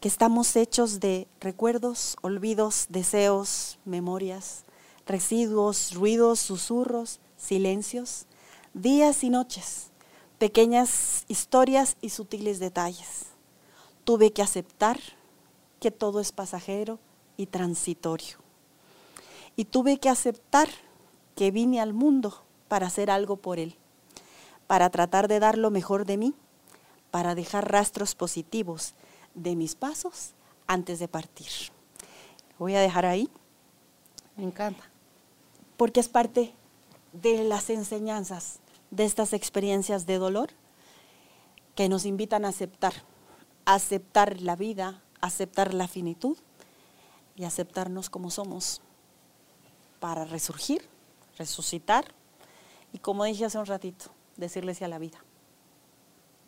que 0.00 0.08
estamos 0.08 0.54
hechos 0.54 1.00
de 1.00 1.26
recuerdos, 1.40 2.18
olvidos, 2.20 2.88
deseos, 2.90 3.78
memorias, 3.86 4.64
residuos, 5.06 5.94
ruidos, 5.94 6.40
susurros, 6.40 7.20
silencios, 7.38 8.26
días 8.74 9.24
y 9.24 9.30
noches, 9.30 9.90
pequeñas 10.38 11.24
historias 11.28 11.96
y 12.00 12.10
sutiles 12.10 12.58
detalles. 12.58 13.26
Tuve 14.04 14.32
que 14.32 14.42
aceptar 14.42 14.98
que 15.80 15.90
todo 15.90 16.20
es 16.20 16.32
pasajero 16.32 16.98
y 17.36 17.46
transitorio. 17.46 18.38
Y 19.56 19.64
tuve 19.64 19.98
que 19.98 20.08
aceptar 20.08 20.68
que 21.34 21.50
vine 21.50 21.80
al 21.80 21.92
mundo 21.92 22.42
para 22.68 22.86
hacer 22.86 23.10
algo 23.10 23.36
por 23.36 23.58
él, 23.58 23.76
para 24.66 24.90
tratar 24.90 25.26
de 25.26 25.40
dar 25.40 25.58
lo 25.58 25.70
mejor 25.70 26.06
de 26.06 26.16
mí, 26.16 26.34
para 27.10 27.34
dejar 27.34 27.70
rastros 27.70 28.14
positivos 28.14 28.94
de 29.34 29.56
mis 29.56 29.74
pasos 29.74 30.32
antes 30.66 30.98
de 31.00 31.08
partir. 31.08 31.48
Voy 32.58 32.76
a 32.76 32.80
dejar 32.80 33.04
ahí. 33.04 33.28
Me 34.36 34.44
encanta. 34.44 34.84
Porque 35.76 36.00
es 36.00 36.08
parte 36.08 36.54
de 37.12 37.42
las 37.44 37.70
enseñanzas 37.70 38.59
de 38.90 39.04
estas 39.04 39.32
experiencias 39.32 40.06
de 40.06 40.18
dolor 40.18 40.50
que 41.74 41.88
nos 41.88 42.04
invitan 42.04 42.44
a 42.44 42.48
aceptar, 42.48 42.92
aceptar 43.64 44.40
la 44.40 44.56
vida, 44.56 45.02
aceptar 45.20 45.74
la 45.74 45.88
finitud 45.88 46.36
y 47.36 47.44
aceptarnos 47.44 48.10
como 48.10 48.30
somos 48.30 48.82
para 50.00 50.24
resurgir, 50.24 50.88
resucitar 51.38 52.04
y 52.92 52.98
como 52.98 53.24
dije 53.24 53.44
hace 53.44 53.58
un 53.58 53.66
ratito, 53.66 54.06
decirle 54.36 54.74
sí 54.74 54.84
a 54.84 54.88
la 54.88 54.98
vida. 54.98 55.18